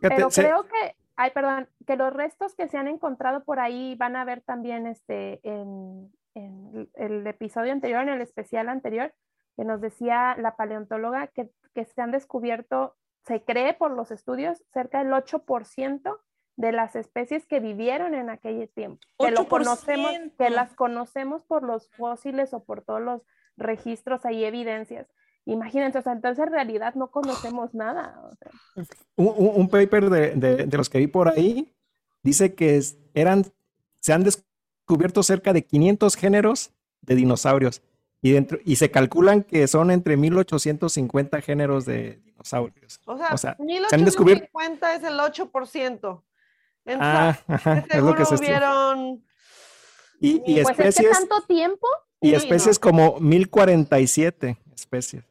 Pero 0.00 0.30
se- 0.30 0.42
creo 0.42 0.64
que, 0.64 0.96
ay, 1.16 1.30
perdón, 1.30 1.68
que 1.86 1.96
los 1.96 2.12
restos 2.12 2.54
que 2.54 2.68
se 2.68 2.76
han 2.78 2.88
encontrado 2.88 3.44
por 3.44 3.60
ahí 3.60 3.94
van 3.96 4.16
a 4.16 4.24
ver 4.24 4.40
también 4.42 4.86
este 4.86 5.40
en, 5.42 6.12
en 6.34 6.90
el 6.94 7.26
episodio 7.26 7.72
anterior, 7.72 8.02
en 8.02 8.08
el 8.10 8.20
especial 8.20 8.68
anterior, 8.68 9.14
que 9.58 9.64
nos 9.64 9.80
decía 9.80 10.36
la 10.38 10.54
paleontóloga 10.54 11.26
que, 11.26 11.50
que 11.74 11.84
se 11.84 12.00
han 12.00 12.12
descubierto, 12.12 12.94
se 13.26 13.42
cree 13.42 13.74
por 13.74 13.90
los 13.90 14.12
estudios, 14.12 14.62
cerca 14.72 15.02
del 15.02 15.12
8% 15.12 16.16
de 16.56 16.72
las 16.72 16.94
especies 16.94 17.44
que 17.44 17.58
vivieron 17.58 18.14
en 18.14 18.30
aquel 18.30 18.68
tiempo. 18.72 19.00
Que 19.18 19.32
lo 19.32 19.48
conocemos, 19.48 20.12
que 20.38 20.46
8%. 20.46 20.50
las 20.50 20.74
conocemos 20.74 21.42
por 21.44 21.64
los 21.64 21.90
fósiles 21.90 22.54
o 22.54 22.62
por 22.62 22.82
todos 22.82 23.00
los 23.00 23.22
registros, 23.56 24.24
hay 24.24 24.44
evidencias. 24.44 25.08
Imagínense, 25.44 25.98
o 25.98 26.02
sea, 26.02 26.12
entonces 26.12 26.46
en 26.46 26.52
realidad 26.52 26.94
no 26.94 27.10
conocemos 27.10 27.74
nada. 27.74 28.20
o 28.22 28.34
sea. 28.36 28.52
un, 29.16 29.50
un- 29.56 29.68
paper 29.68 30.08
de, 30.08 30.30
de- 30.36 30.66
de 30.66 30.76
los 30.76 30.88
que 30.88 30.98
vi 30.98 31.08
por 31.08 31.28
ahí 31.28 31.74
dice 32.22 32.54
que 32.54 32.80
eran, 33.14 33.42
se 34.00 34.12
han 34.12 34.22
descubierto 34.22 35.24
cerca 35.24 35.52
de 35.52 35.64
500 35.64 36.14
géneros 36.14 36.72
de 37.00 37.16
dinosaurios 37.16 37.82
y, 38.20 38.32
dentro, 38.32 38.58
y 38.64 38.76
se 38.76 38.90
calculan 38.90 39.42
que 39.42 39.66
son 39.68 39.90
entre 39.90 40.16
1850 40.16 41.40
géneros 41.40 41.84
de 41.84 42.20
dinosaurios. 42.24 43.00
O 43.04 43.16
sea, 43.16 43.28
O 43.32 43.38
sea, 43.38 43.56
1850 43.58 44.94
es 44.94 45.04
el 45.04 45.18
8%. 45.18 46.24
En 46.84 46.98
Ah, 47.02 47.38
ajá, 47.46 47.84
es 47.90 48.02
lo 48.02 48.14
que 48.14 48.24
se 48.24 48.34
Y, 50.20 50.42
y 50.46 50.62
Pues 50.62 50.70
es 50.70 50.76
que 50.76 50.88
especies, 50.88 51.10
tanto 51.12 51.42
tiempo, 51.42 51.86
y 52.20 52.30
Sí, 52.30 52.34
especies 52.34 52.78
como 52.78 53.20
1047 53.20 54.56
especies. 54.74 55.24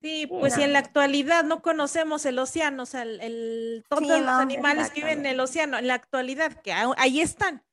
Sí, 0.00 0.26
pues 0.28 0.54
si 0.54 0.62
en 0.62 0.72
la 0.72 0.78
actualidad 0.78 1.42
no 1.44 1.60
conocemos 1.60 2.24
el 2.24 2.38
océano, 2.38 2.84
o 2.84 2.86
sea, 2.86 3.02
el, 3.02 3.20
el- 3.20 3.84
todos 3.88 4.02
Sí, 4.02 4.08
los 4.08 4.20
no, 4.20 4.38
animales 4.38 4.90
que 4.90 5.00
viven 5.00 5.20
en 5.20 5.26
el 5.26 5.40
océano, 5.40 5.76
en 5.76 5.88
la 5.88 5.94
actualidad, 5.94 6.52
que 6.62 6.72
ahí 6.72 7.20
están. 7.20 7.64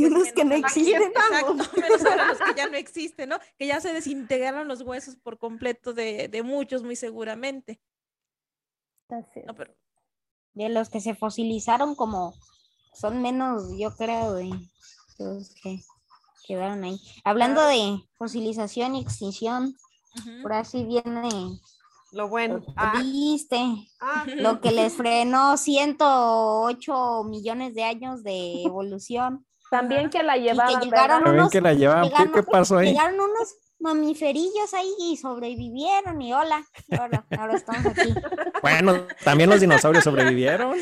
Y 0.00 0.10
pues 0.10 0.12
unos 0.12 0.32
que 0.32 0.44
no 0.44 0.54
existen. 0.54 1.02
Exacto, 1.14 1.54
menos 1.80 2.04
ahora 2.04 2.26
los 2.28 2.38
que 2.38 2.54
ya 2.56 2.68
no 2.68 2.76
existen, 2.76 3.28
¿no? 3.28 3.38
Que 3.58 3.66
ya 3.66 3.80
se 3.80 3.92
desintegraron 3.92 4.68
los 4.68 4.82
huesos 4.82 5.16
por 5.16 5.38
completo 5.38 5.92
de, 5.92 6.28
de 6.28 6.42
muchos, 6.42 6.82
muy 6.82 6.96
seguramente. 6.96 7.80
No, 9.46 9.54
pero 9.56 9.74
De 10.54 10.68
los 10.68 10.88
que 10.88 11.00
se 11.00 11.14
fosilizaron 11.14 11.94
como 11.94 12.34
son 12.94 13.22
menos, 13.22 13.76
yo 13.76 13.94
creo, 13.96 14.34
de 14.34 14.50
los 15.18 15.54
que 15.62 15.80
quedaron 16.46 16.84
ahí. 16.84 17.00
Hablando 17.24 17.64
de 17.66 17.98
fosilización 18.16 18.94
y 18.94 19.00
extinción, 19.00 19.76
por 20.42 20.52
así 20.52 20.84
viene, 20.84 21.60
lo 22.12 22.28
bueno. 22.28 22.64
Ah, 22.76 23.00
viste, 23.00 23.58
ah, 24.00 24.26
lo 24.36 24.60
que 24.60 24.72
les 24.72 24.92
frenó 24.96 25.56
108 25.56 27.24
millones 27.24 27.74
de 27.74 27.84
años 27.84 28.22
de 28.22 28.62
evolución. 28.64 29.46
También 29.70 30.10
que 30.10 30.22
la 30.22 30.36
llevaban, 30.36 30.80
llegaron 30.80 30.90
¿verdad? 30.90 31.20
¿Saben 31.24 31.40
unos- 31.40 31.50
que 31.52 31.60
la 31.60 31.74
llevaban? 31.74 32.02
¿Qué, 32.04 32.08
llegaron- 32.10 32.32
qué 32.32 32.42
pasó 32.42 32.78
ahí? 32.78 32.88
Llegaron 32.92 33.14
unos 33.20 33.54
mamiferillos 33.78 34.74
ahí 34.74 34.92
y 35.00 35.16
sobrevivieron 35.16 36.20
y 36.20 36.32
hola, 36.34 36.64
ahora, 36.98 37.24
ahora 37.38 37.54
estamos 37.56 37.86
aquí. 37.86 38.12
Bueno, 38.62 39.06
también 39.24 39.48
los 39.48 39.60
dinosaurios 39.60 40.04
sobrevivieron 40.04 40.76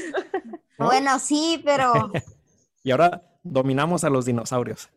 ¿no? 0.78 0.86
Bueno, 0.86 1.18
sí, 1.18 1.60
pero 1.64 1.92
y 2.82 2.90
ahora 2.90 3.22
dominamos 3.42 4.04
a 4.04 4.10
los 4.10 4.24
dinosaurios. 4.24 4.88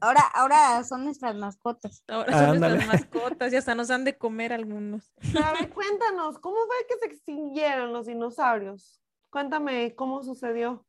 ahora, 0.00 0.22
ahora 0.34 0.82
son 0.84 1.04
nuestras 1.04 1.34
mascotas. 1.36 2.02
Ahora 2.08 2.32
son 2.32 2.50
Ándale. 2.56 2.74
nuestras 2.76 3.00
mascotas 3.12 3.52
y 3.52 3.56
hasta 3.56 3.74
nos 3.74 3.90
han 3.90 4.04
de 4.04 4.16
comer 4.16 4.52
algunos. 4.52 5.12
a 5.42 5.52
ver, 5.52 5.70
cuéntanos, 5.70 6.38
¿cómo 6.38 6.56
fue 6.66 6.76
que 6.88 6.98
se 6.98 7.06
extinguieron 7.14 7.92
los 7.92 8.06
dinosaurios? 8.06 9.00
Cuéntame 9.30 9.94
cómo 9.94 10.22
sucedió. 10.22 10.85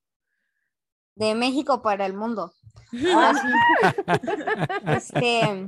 De 1.18 1.36
México 1.36 1.82
para 1.82 2.06
el 2.06 2.14
mundo. 2.14 2.54
Ahora 3.14 3.34
sí. 3.34 3.48
Este, 4.88 5.68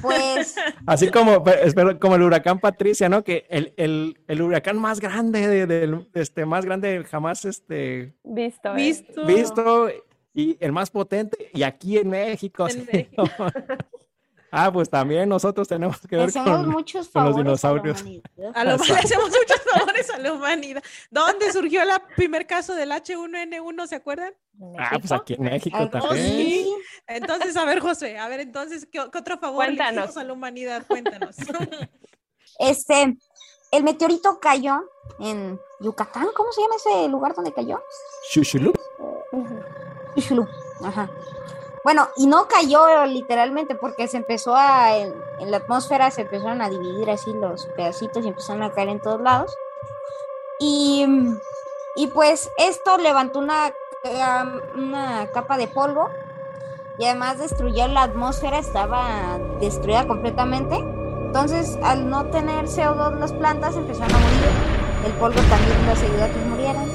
pues, 0.00 0.56
Así 0.86 1.10
como, 1.10 1.42
pe- 1.44 1.66
espero, 1.66 1.98
como 1.98 2.16
el 2.16 2.22
huracán 2.22 2.58
Patricia, 2.58 3.08
¿no? 3.08 3.22
Que 3.24 3.46
el, 3.50 3.72
el, 3.76 4.18
el 4.26 4.42
huracán 4.42 4.78
más 4.78 5.00
grande, 5.00 5.46
de- 5.46 5.66
del- 5.66 6.08
este, 6.14 6.44
más 6.46 6.64
grande 6.64 7.04
jamás 7.04 7.44
este, 7.44 8.14
Visto. 8.24 8.70
¿eh? 8.70 8.74
Visto. 8.76 9.24
visto 9.26 9.88
y 10.34 10.56
el 10.60 10.72
más 10.72 10.90
potente, 10.90 11.50
y 11.52 11.62
aquí 11.62 11.98
en 11.98 12.08
México. 12.08 12.66
En 12.66 12.72
sí, 12.72 12.86
México. 12.90 13.24
Ah, 14.52 14.70
pues 14.72 14.88
también 14.88 15.28
nosotros 15.28 15.66
tenemos 15.66 15.98
que 16.06 16.16
ver 16.16 16.28
hacemos 16.28 16.48
con... 16.60 16.68
muchos 16.68 17.08
con 17.08 17.24
los 17.24 17.32
favores 17.34 17.44
dinosaurios. 17.44 18.00
a 18.00 18.04
la 18.04 18.06
humanidad. 18.06 18.52
A 18.54 18.64
lo 18.64 18.76
le 18.84 18.94
hacemos 19.00 19.28
muchos 19.30 19.62
favores 19.74 20.10
a 20.10 20.18
la 20.18 20.32
humanidad. 20.32 20.82
¿Dónde 21.10 21.50
surgió 21.52 21.82
el 21.82 21.88
primer 22.16 22.46
caso 22.46 22.74
del 22.74 22.92
H1N1? 22.92 23.86
¿Se 23.88 23.96
acuerdan? 23.96 24.32
Ah, 24.78 24.96
pues 25.00 25.10
aquí 25.10 25.34
en 25.34 25.42
México 25.42 25.76
Ah, 25.80 25.90
también. 25.90 26.16
sí, 26.26 26.74
Entonces, 27.08 27.56
a 27.56 27.64
ver, 27.64 27.80
José, 27.80 28.18
a 28.18 28.28
ver, 28.28 28.38
entonces, 28.40 28.86
¿qué, 28.86 29.02
qué 29.10 29.18
otro 29.18 29.38
favor 29.38 29.64
le 29.64 29.76
Cuéntanos. 29.76 30.04
hicimos 30.04 30.16
a 30.18 30.24
la 30.24 30.32
humanidad? 30.32 30.84
Cuéntanos. 30.86 31.36
Este, 32.58 33.16
el 33.72 33.82
meteorito 33.82 34.38
cayó 34.38 34.82
en 35.18 35.58
Yucatán, 35.80 36.28
¿cómo 36.36 36.52
se 36.52 36.60
llama 36.60 36.74
ese 36.76 37.08
lugar 37.08 37.34
donde 37.34 37.52
cayó? 37.52 37.82
Chuchulú. 38.30 38.72
Ujú. 39.32 39.60
Xixulú, 40.14 40.46
Ajá. 40.84 41.10
Bueno, 41.84 42.08
y 42.16 42.26
no 42.26 42.46
cayó 42.46 43.06
literalmente 43.06 43.74
porque 43.74 44.06
se 44.06 44.16
empezó 44.16 44.54
a, 44.54 44.96
en, 44.96 45.14
en 45.38 45.50
la 45.50 45.56
atmósfera 45.58 46.10
se 46.10 46.22
empezaron 46.22 46.62
a 46.62 46.70
dividir 46.70 47.10
así 47.10 47.32
los 47.32 47.66
pedacitos 47.74 48.24
y 48.24 48.28
empezaron 48.28 48.62
a 48.62 48.72
caer 48.72 48.88
en 48.88 49.00
todos 49.00 49.20
lados. 49.20 49.54
Y, 50.60 51.04
y 51.96 52.06
pues 52.08 52.50
esto 52.56 52.98
levantó 52.98 53.40
una, 53.40 53.72
una 54.76 55.28
capa 55.32 55.56
de 55.58 55.66
polvo 55.66 56.08
y 56.98 57.04
además 57.04 57.38
destruyó 57.38 57.88
la 57.88 58.02
atmósfera, 58.02 58.58
estaba 58.58 59.38
destruida 59.60 60.06
completamente. 60.06 60.76
Entonces, 60.76 61.78
al 61.82 62.08
no 62.08 62.26
tener 62.26 62.66
CO2 62.66 63.18
las 63.18 63.32
plantas 63.32 63.74
empezaron 63.74 64.14
a 64.14 64.18
morir. 64.18 65.06
El 65.06 65.12
polvo 65.14 65.40
también 65.48 65.86
los 65.86 66.00
ayudó 66.00 66.24
a 66.24 66.28
que 66.28 66.38
murieran. 66.48 66.86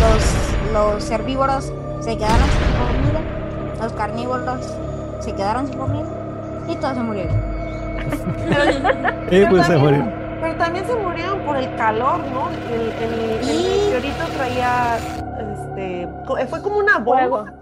Los, 0.00 0.72
los 0.72 1.10
herbívoros 1.10 1.72
se 2.00 2.16
quedaron. 2.16 2.67
Los 3.78 3.92
carnívoros 3.92 4.60
se 5.20 5.34
quedaron 5.34 5.66
sin 5.66 5.78
comida. 5.78 6.06
Y 6.68 6.76
todos 6.76 6.94
se 6.94 7.02
murieron. 7.02 7.34
Eh, 9.30 9.46
pues 9.50 9.66
se 9.66 9.72
también- 9.74 9.80
murieron. 9.80 10.18
Pero 10.40 10.56
también 10.56 10.86
se 10.86 10.94
murieron 10.94 11.40
por 11.44 11.56
el 11.56 11.74
calor, 11.76 12.20
¿no? 12.28 12.48
El, 12.72 12.80
el- 13.02 13.30
el 13.48 13.50
Y- 13.50 13.84
meteorito 13.86 14.24
traía 14.36 14.96
este, 14.96 16.08
co- 16.26 16.36
fue 16.48 16.62
como 16.62 16.78
una 16.78 17.02
Fuego. 17.02 17.38
bomba, 17.38 17.54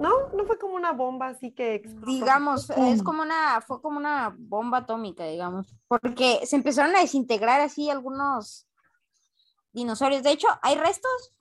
¿no? 0.00 0.10
No 0.34 0.44
fue 0.46 0.58
como 0.58 0.74
una 0.74 0.92
bomba 0.92 1.28
así 1.28 1.50
que 1.52 1.74
explotó. 1.74 2.06
digamos, 2.10 2.70
es 2.70 3.02
como 3.02 3.20
una, 3.22 3.60
fue 3.66 3.82
como 3.82 3.98
una 3.98 4.34
bomba 4.38 4.78
atómica, 4.78 5.24
digamos, 5.24 5.74
porque 5.86 6.40
se 6.46 6.56
empezaron 6.56 6.96
a 6.96 7.00
desintegrar 7.00 7.60
así 7.60 7.90
algunos 7.90 8.66
dinosaurios. 9.72 10.22
De 10.22 10.30
hecho, 10.30 10.48
hay 10.62 10.76
restos 10.76 11.34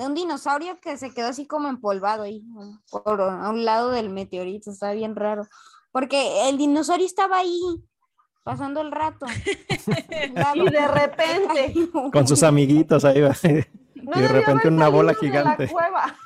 de 0.00 0.06
un 0.06 0.14
dinosaurio 0.14 0.80
que 0.80 0.96
se 0.96 1.12
quedó 1.12 1.28
así 1.28 1.46
como 1.46 1.68
empolvado 1.68 2.22
ahí, 2.22 2.42
por 2.90 3.20
a 3.20 3.50
un 3.50 3.66
lado 3.66 3.90
del 3.90 4.08
meteorito, 4.08 4.70
está 4.70 4.92
bien 4.92 5.14
raro, 5.14 5.46
porque 5.92 6.48
el 6.48 6.56
dinosaurio 6.56 7.04
estaba 7.04 7.36
ahí 7.36 7.60
pasando 8.42 8.80
el 8.80 8.92
rato. 8.92 9.26
Y 10.54 10.70
de 10.70 10.88
repente, 10.88 11.74
Con 12.12 12.26
sus 12.26 12.42
amiguitos 12.42 13.04
ahí 13.04 13.20
va. 13.20 13.34
no 13.94 14.20
de 14.20 14.28
repente 14.28 14.68
una 14.68 14.88
bola 14.88 15.12
la 15.12 15.18
gigante. 15.18 15.68
cueva. 15.68 16.16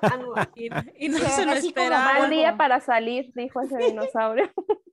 Ah, 0.00 0.16
no. 0.16 0.32
Y, 0.56 0.70
y 1.04 1.08
no 1.10 1.18
Se 1.18 1.28
se 1.28 1.44
lo 1.44 1.52
esperaba. 1.52 2.20
Mal 2.20 2.30
día 2.30 2.56
para 2.56 2.80
salir, 2.80 3.30
dijo 3.34 3.60
ese 3.60 3.76
dinosaurio. 3.76 4.50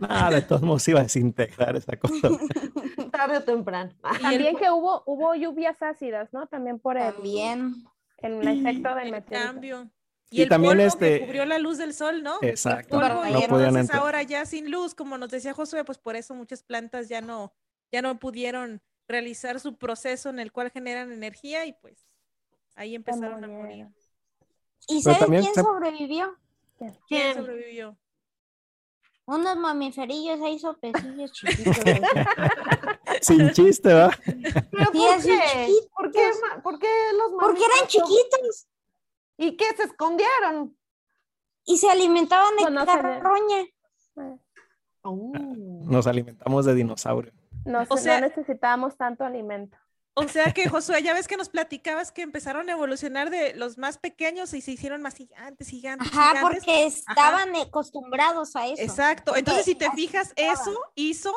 Nada, 0.00 0.30
de 0.30 0.42
todos 0.42 0.62
modos 0.62 0.86
iba 0.88 1.00
a 1.00 1.02
desintegrar 1.04 1.76
esa 1.76 1.96
cosa. 1.96 2.28
tarde 3.12 3.38
o 3.38 3.42
temprano. 3.44 3.92
Y 4.02 4.14
el- 4.16 4.20
También 4.22 4.56
que 4.56 4.70
hubo, 4.70 5.02
hubo 5.06 5.34
lluvias 5.34 5.80
ácidas, 5.82 6.32
¿no? 6.32 6.46
También 6.46 6.78
por 6.78 6.96
el, 6.96 7.12
También. 7.14 7.74
el 8.18 8.46
efecto 8.48 8.94
del 8.94 9.06
el 9.06 9.12
meteorito. 9.12 9.46
cambio. 9.52 9.90
Y, 10.30 10.38
Y 10.40 10.42
el 10.42 10.48
también 10.48 10.74
polvo 10.74 10.86
este- 10.86 11.18
que 11.20 11.26
cubrió 11.26 11.44
la 11.44 11.58
luz 11.58 11.78
del 11.78 11.92
sol, 11.92 12.22
¿no? 12.22 12.38
El 12.40 12.50
Exacto. 12.50 13.00
polvo, 13.00 13.26
y 13.26 13.32
No 13.32 13.40
podían 13.40 13.42
entonces 13.44 13.80
entrar. 13.80 14.00
ahora 14.00 14.22
ya 14.22 14.46
sin 14.46 14.70
luz, 14.70 14.94
como 14.94 15.18
nos 15.18 15.30
decía 15.30 15.52
Josué, 15.54 15.84
pues 15.84 15.98
por 15.98 16.14
eso 16.14 16.34
muchas 16.34 16.62
plantas 16.62 17.08
ya 17.08 17.20
no, 17.20 17.52
ya 17.90 18.00
no 18.00 18.18
pudieron 18.18 18.80
realizar 19.08 19.58
su 19.58 19.76
proceso 19.76 20.28
en 20.30 20.38
el 20.38 20.52
cual 20.52 20.70
generan 20.70 21.10
energía 21.10 21.66
y 21.66 21.72
pues 21.72 22.06
ahí 22.76 22.94
empezaron 22.94 23.42
a 23.42 23.48
morir. 23.48 23.88
¿Y 24.86 25.02
sabes 25.02 25.24
quién 25.26 25.44
se- 25.52 25.62
sobrevivió? 25.62 26.36
¿Quién 26.78 26.96
¿Quién? 27.08 27.34
sobrevivió? 27.34 27.96
Unos 29.30 29.56
mamiferillos 29.56 30.40
ahí 30.40 30.58
sopecillos 30.58 31.32
chiquitos. 31.32 31.76
Sin 33.22 33.50
chiste, 33.52 33.92
¿va? 33.94 34.10
¿Pero 34.24 35.20
Sí, 35.20 35.88
por 35.94 36.10
qué? 36.10 36.30
¿Por 36.62 36.78
qué, 36.78 36.88
por 37.12 37.12
los 37.16 37.40
Porque 37.40 37.62
eran 37.64 37.86
chiquitos 37.86 38.66
¿Y 39.36 39.56
qué? 39.56 39.64
¿Se 39.76 39.84
escondieron? 39.84 40.76
y 41.64 41.76
se 41.78 41.88
alimentaban 41.88 42.56
de 42.56 42.62
Pues 42.62 42.72
no 42.74 42.84
carroña. 42.86 43.64
Oh. 45.02 45.32
Nos 45.34 46.06
alimentamos 46.06 46.64
de 46.66 46.74
dinosaurio. 46.74 47.32
No, 47.64 47.84
O 47.88 47.96
sea- 47.96 48.20
no 48.20 48.26
necesitábamos 48.26 48.96
tanto 48.96 49.24
alimento. 49.24 49.76
O 50.14 50.26
sea 50.28 50.52
que 50.52 50.68
Josué, 50.68 51.02
ya 51.02 51.14
ves 51.14 51.28
que 51.28 51.36
nos 51.36 51.48
platicabas 51.48 52.10
que 52.12 52.22
empezaron 52.22 52.68
a 52.68 52.72
evolucionar 52.72 53.30
de 53.30 53.54
los 53.54 53.78
más 53.78 53.96
pequeños 53.98 54.52
y 54.54 54.60
se 54.60 54.72
hicieron 54.72 55.02
más 55.02 55.14
gigantes, 55.14 55.68
gigantes, 55.68 56.08
Ajá, 56.12 56.30
gigantes. 56.30 56.42
porque 56.64 56.86
estaban 56.86 57.54
acostumbrados 57.56 58.56
a 58.56 58.66
eso. 58.66 58.82
Exacto. 58.82 59.36
Entonces, 59.36 59.64
si 59.64 59.74
te 59.74 59.90
fijas, 59.92 60.32
estaban. 60.36 60.54
eso 60.54 60.78
hizo, 60.96 61.32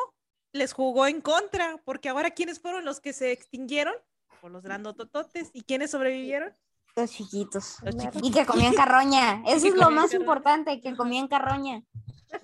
les 0.52 0.72
jugó 0.72 1.06
en 1.06 1.20
contra, 1.20 1.80
porque 1.84 2.08
ahora 2.08 2.32
¿quiénes 2.32 2.60
fueron 2.60 2.84
los 2.84 3.00
que 3.00 3.12
se 3.12 3.32
extinguieron? 3.32 3.94
Por 4.40 4.50
los 4.50 4.62
grandotototes. 4.62 5.50
¿Y 5.54 5.62
quiénes 5.62 5.92
sobrevivieron? 5.92 6.52
Los 6.96 7.10
chiquitos. 7.10 7.76
Los 7.82 7.96
chiquitos. 7.96 8.22
Y 8.28 8.32
que 8.32 8.44
comían 8.44 8.74
carroña. 8.74 9.42
Eso 9.46 9.68
es 9.68 9.74
lo 9.74 9.90
más 9.90 10.10
carroña. 10.10 10.16
importante, 10.16 10.80
que 10.80 10.96
comían 10.96 11.28
carroña. 11.28 11.82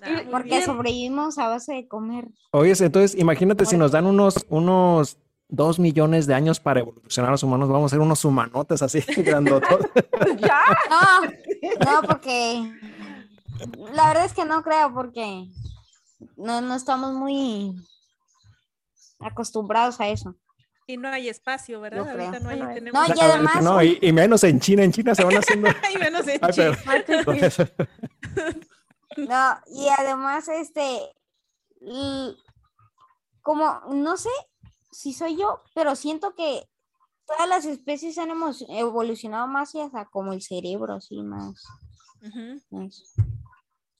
Ah, 0.01 0.23
Porque 0.31 0.63
sobrevivimos 0.63 1.37
a 1.37 1.49
base 1.49 1.73
de 1.73 1.87
comer. 1.87 2.29
Oye, 2.51 2.73
entonces 2.79 3.13
imagínate 3.19 3.65
si 3.65 3.77
nos 3.77 3.91
dan 3.91 4.05
unos, 4.05 4.45
unos 4.49 5.17
dos 5.51 5.77
millones 5.79 6.25
de 6.27 6.33
años 6.33 6.59
para 6.59 6.79
evolucionar 6.79 7.29
los 7.29 7.43
humanos, 7.43 7.69
vamos 7.69 7.91
a 7.91 7.95
ser 7.95 7.99
unos 7.99 8.23
humanotes 8.25 8.81
así 8.81 9.01
grandotos. 9.17 9.85
¿Ya? 10.39 10.61
No, 10.89 11.21
no, 12.01 12.07
porque 12.07 12.71
la 13.93 14.07
verdad 14.07 14.25
es 14.25 14.33
que 14.33 14.45
no 14.45 14.63
creo, 14.63 14.93
porque 14.93 15.45
no, 16.37 16.61
no 16.61 16.73
estamos 16.73 17.13
muy 17.13 17.75
acostumbrados 19.19 19.99
a 19.99 20.07
eso. 20.07 20.35
Y 20.87 20.97
no 20.97 21.09
hay 21.09 21.29
espacio, 21.29 21.79
¿verdad? 21.79 22.05
Yo 22.05 22.11
Ahorita 22.11 22.29
creo. 22.39 22.41
no 22.41 22.49
hay, 22.49 22.59
No 22.59 22.73
tenemos 22.73 23.07
No, 23.09 23.15
y 23.15 23.19
además- 23.19 23.63
No, 23.63 23.83
y, 23.83 23.99
y 24.01 24.11
menos 24.11 24.43
en 24.43 24.59
China, 24.59 24.83
en 24.83 24.91
China 24.91 25.13
se 25.15 25.23
van 25.23 25.35
haciendo. 25.37 25.69
Ay, 25.83 25.95
menos 25.97 26.27
en 26.27 26.39
Ay, 26.43 26.51
pero- 27.05 27.69
No, 29.17 29.57
y 29.67 29.87
además, 29.89 30.47
este, 30.47 30.99
como, 33.41 33.81
no 33.91 34.17
sé 34.17 34.29
si 34.91 35.13
soy 35.13 35.37
yo, 35.37 35.61
pero 35.73 35.95
siento 35.95 36.35
que 36.35 36.67
todas 37.25 37.47
las 37.47 37.65
especies 37.65 38.17
han 38.17 38.31
evolucionado 38.69 39.47
más 39.47 39.73
hacia 39.73 40.05
como 40.05 40.33
el 40.33 40.41
cerebro, 40.41 40.95
así 40.95 41.21
más, 41.21 41.63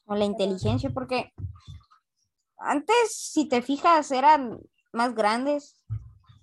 o 0.06 0.16
la 0.16 0.26
inteligencia, 0.26 0.90
porque 0.90 1.34
antes, 2.58 2.96
si 3.14 3.48
te 3.48 3.62
fijas, 3.62 4.12
eran 4.12 4.60
más 4.94 5.16
grandes 5.16 5.84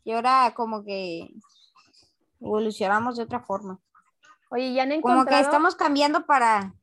y 0.05 0.13
ahora 0.13 0.55
como 0.57 0.83
que 0.83 1.29
evolucionamos 2.41 3.17
de 3.17 3.25
otra 3.25 3.41
forma. 3.41 3.81
Oye, 4.51 4.73
¿ya 4.73 4.85
han 4.85 5.01
Como 5.03 5.27
que 5.27 5.39
estamos 5.39 5.75
cambiando 5.75 6.25
para 6.25 6.75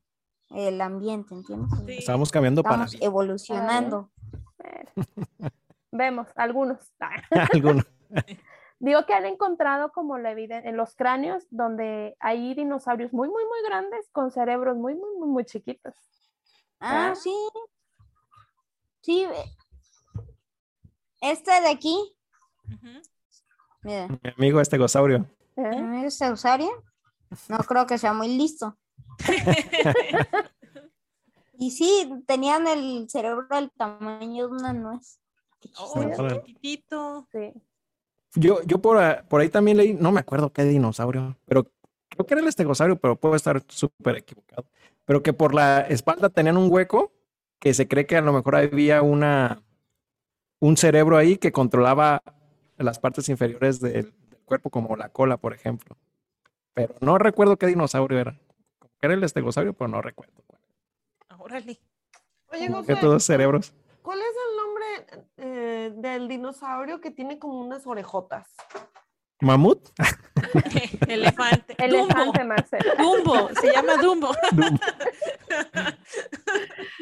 el 0.51 0.79
ambiente, 0.79 1.33
¿entiendes? 1.33 1.71
Sí. 1.85 1.97
Estamos 1.97 2.31
cambiando 2.31 2.61
para 2.61 2.85
Estamos 2.85 3.01
evolucionando. 3.01 4.11
Vemos, 5.97 6.27
algunos. 6.35 6.79
algunos. 7.53 7.85
Digo 8.79 9.05
que 9.05 9.13
han 9.13 9.25
encontrado 9.25 9.91
como 9.93 10.17
la 10.17 10.31
evidencia 10.31 10.69
en 10.69 10.75
los 10.75 10.95
cráneos 10.95 11.43
donde 11.49 12.17
hay 12.19 12.53
dinosaurios 12.53 13.13
muy, 13.13 13.29
muy, 13.29 13.43
muy 13.45 13.61
grandes 13.65 14.09
con 14.11 14.31
cerebros 14.31 14.75
muy, 14.75 14.95
muy, 14.95 15.15
muy, 15.17 15.27
muy 15.29 15.45
chiquitos. 15.45 15.93
Ah, 16.79 17.11
Ah. 17.11 17.15
sí. 17.15 17.33
Sí. 19.01 19.25
Este 21.21 21.51
de 21.61 21.69
aquí, 21.69 21.97
mira, 23.81 24.07
Mi 24.23 24.29
amigo 24.37 24.59
este 24.59 24.77
gosaurio. 24.77 25.25
¿eh? 25.55 25.81
¿no 25.81 26.03
este 26.03 26.29
usuario? 26.31 26.69
No 27.47 27.57
creo 27.59 27.85
que 27.87 27.97
sea 27.97 28.13
muy 28.13 28.37
listo. 28.37 28.77
Y 31.57 31.71
sí, 31.71 32.11
tenían 32.27 32.67
el 32.67 33.09
cerebro 33.09 33.47
del 33.49 33.71
tamaño 33.71 34.49
de 34.49 34.53
una 34.53 34.73
nuez. 34.73 35.21
Oh, 35.77 36.03
chiquitito. 36.45 37.27
Sí. 37.31 37.53
Yo, 38.35 38.61
yo 38.63 38.79
por, 38.79 38.97
a- 38.97 39.23
por 39.27 39.41
ahí 39.41 39.49
también 39.49 39.77
leí, 39.77 39.93
no 39.93 40.11
me 40.11 40.19
acuerdo 40.19 40.51
qué 40.51 40.63
dinosaurio, 40.63 41.37
pero 41.45 41.65
creo 42.09 42.25
que 42.25 42.33
era 42.33 42.41
el 42.41 42.47
estegosaurio, 42.47 42.97
pero 42.97 43.15
puedo 43.15 43.35
estar 43.35 43.63
súper 43.67 44.17
equivocado. 44.17 44.65
Pero 45.05 45.23
que 45.23 45.33
por 45.33 45.53
la 45.53 45.81
espalda 45.81 46.29
tenían 46.29 46.57
un 46.57 46.71
hueco 46.71 47.13
que 47.59 47.73
se 47.73 47.87
cree 47.87 48.05
que 48.05 48.17
a 48.17 48.21
lo 48.21 48.33
mejor 48.33 48.55
había 48.55 49.01
una, 49.01 49.61
un 50.59 50.75
cerebro 50.77 51.15
ahí 51.17 51.37
que 51.37 51.51
controlaba 51.51 52.21
las 52.77 52.99
partes 52.99 53.29
inferiores 53.29 53.79
del, 53.79 54.13
del 54.29 54.39
cuerpo, 54.43 54.69
como 54.69 54.95
la 54.97 55.09
cola, 55.09 55.37
por 55.37 55.53
ejemplo. 55.53 55.95
Pero 56.73 56.95
no 56.99 57.17
recuerdo 57.17 57.55
qué 57.57 57.67
dinosaurio 57.67 58.19
era. 58.19 58.37
Como 58.79 58.91
que 58.99 59.05
era 59.07 59.13
el 59.13 59.23
estegosaurio, 59.23 59.73
pero 59.73 59.87
no 59.87 60.01
recuerdo. 60.01 60.33
Órale. 61.37 61.79
Oye, 62.51 62.67
Que 62.67 62.73
José, 62.73 62.95
todos 62.97 63.23
cerebros. 63.23 63.73
¿cuál 64.01 64.19
es 64.19 64.25
eh, 65.37 65.91
del 65.95 66.27
dinosaurio 66.27 67.01
que 67.01 67.11
tiene 67.11 67.39
como 67.39 67.59
unas 67.59 67.85
orejotas? 67.87 68.47
¿Mamut? 69.41 69.89
Elefante. 71.07 71.75
Elefante, 71.83 72.43
Marcelo. 72.43 72.93
Dumbo. 72.97 73.49
Se 73.59 73.71
llama 73.71 73.95
Dumbo. 73.97 74.31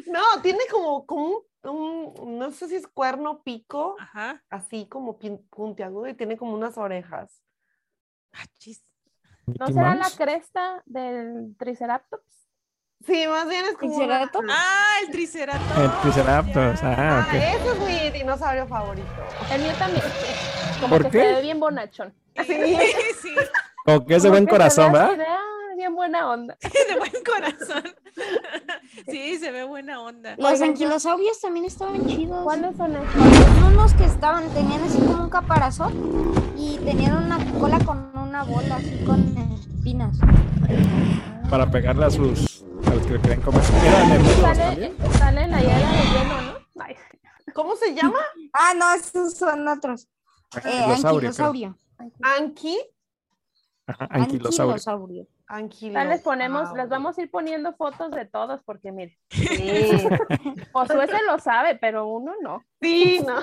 No, 0.07 0.21
tiene 0.41 0.59
como, 0.71 1.05
como 1.05 1.27
un, 1.63 2.13
un- 2.19 2.37
no 2.39 2.51
sé 2.51 2.67
si 2.67 2.75
es 2.75 2.87
cuerno 2.87 3.41
pico, 3.43 3.95
Ajá. 3.99 4.43
así 4.49 4.87
como 4.87 5.17
puntiagudo 5.49 6.07
y 6.07 6.13
tiene 6.13 6.37
como 6.37 6.53
unas 6.53 6.77
orejas. 6.77 7.41
Ah. 8.33 8.43
¿No 9.59 9.67
será 9.67 9.95
la 9.95 10.09
cresta 10.15 10.83
del 10.85 11.55
Triceratops? 11.57 12.42
Sí, 13.05 13.25
más 13.27 13.47
bien 13.49 13.65
es 13.65 13.77
como 13.77 13.95
una- 13.95 14.05
¿Triceratops? 14.29 14.47
Ah, 14.49 14.93
el 15.05 15.11
Triceratops. 15.11 15.77
El 15.77 15.91
Triceratops. 16.01 16.83
Ah, 16.83 17.27
Ah, 17.29 17.37
ese 17.37 17.71
es 17.71 17.79
mi 17.79 18.17
dinosaurio 18.17 18.65
favorito. 18.67 19.07
El 19.51 19.61
mío 19.61 19.71
también. 19.77 20.03
Como 20.79 20.89
¿Por 20.97 21.03
que 21.05 21.09
qué? 21.11 21.21
se 21.23 21.33
ve 21.35 21.41
bien 21.41 21.59
bonachón. 21.59 22.13
Sí, 22.45 22.45
sí, 23.21 23.35
Como 23.85 24.05
que 24.05 24.15
es 24.15 24.23
de 24.23 24.29
buen 24.29 24.45
que 24.45 24.51
se 24.51 24.57
ve 24.57 24.57
corazón, 24.57 24.91
¿verdad? 24.93 25.17
ah, 25.27 25.39
bien 25.75 25.93
buena 25.95 26.29
onda. 26.31 26.57
de 26.89 26.97
buen 26.97 27.11
corazón. 27.25 27.83
Sí, 29.09 29.37
se 29.39 29.51
ve 29.51 29.63
buena 29.63 29.99
onda. 30.01 30.35
Los 30.37 30.61
anquilosaurios 30.61 31.41
también 31.41 31.65
estaban 31.65 32.05
chidos. 32.05 32.43
¿Cuáles 32.43 32.77
son 32.77 32.95
esos? 32.95 33.67
Unos 33.67 33.93
que 33.95 34.05
estaban, 34.05 34.47
tenían 34.53 34.83
así 34.83 34.99
como 34.99 35.23
un 35.23 35.29
caparazón 35.29 35.93
y 36.57 36.77
tenían 36.77 37.17
una 37.25 37.37
cola 37.59 37.79
con 37.79 38.11
una 38.15 38.43
bola 38.43 38.75
así 38.75 39.03
con 39.05 39.35
espinas. 39.59 40.15
Para 41.49 41.69
pegarle 41.71 42.05
a 42.05 42.09
sus. 42.11 42.63
A 42.87 42.95
los 42.95 43.05
que 43.05 43.19
querían 43.21 43.41
comer. 43.41 43.61
Eran 43.85 44.11
herbívoros 44.11 44.57
también. 44.57 44.97
Sale, 45.13 45.47
la 45.47 45.61
era 45.61 45.77
de 45.77 46.03
hielo, 46.03 46.41
¿no? 46.41 46.83
Ay, 46.83 46.95
¿Cómo 47.53 47.75
se 47.75 47.93
llama? 47.93 48.19
Ah, 48.53 48.73
no, 48.77 48.93
esos 48.93 49.35
son 49.35 49.67
otros. 49.67 50.07
Eh, 50.57 50.59
Anquilosaurio, 50.63 51.31
creo. 51.33 51.47
anquilosaurio. 51.47 51.79
Anki. 52.21 52.77
Ajá, 53.87 54.07
anquilosaurio. 54.11 55.27
Anquilosaurio. 55.47 55.93
Ya 55.93 56.05
les 56.05 56.21
ponemos, 56.21 56.71
les 56.73 56.87
vamos 56.87 57.17
a 57.17 57.21
ir 57.21 57.31
poniendo 57.31 57.73
fotos 57.73 58.11
de 58.11 58.25
todos 58.25 58.61
porque 58.63 58.91
miren. 58.91 59.15
Sí. 59.29 59.39
Josué 60.73 61.07
se 61.07 61.23
lo 61.23 61.39
sabe, 61.39 61.75
pero 61.75 62.07
uno 62.07 62.33
no. 62.41 62.63
Sí, 62.81 63.21
no. 63.25 63.39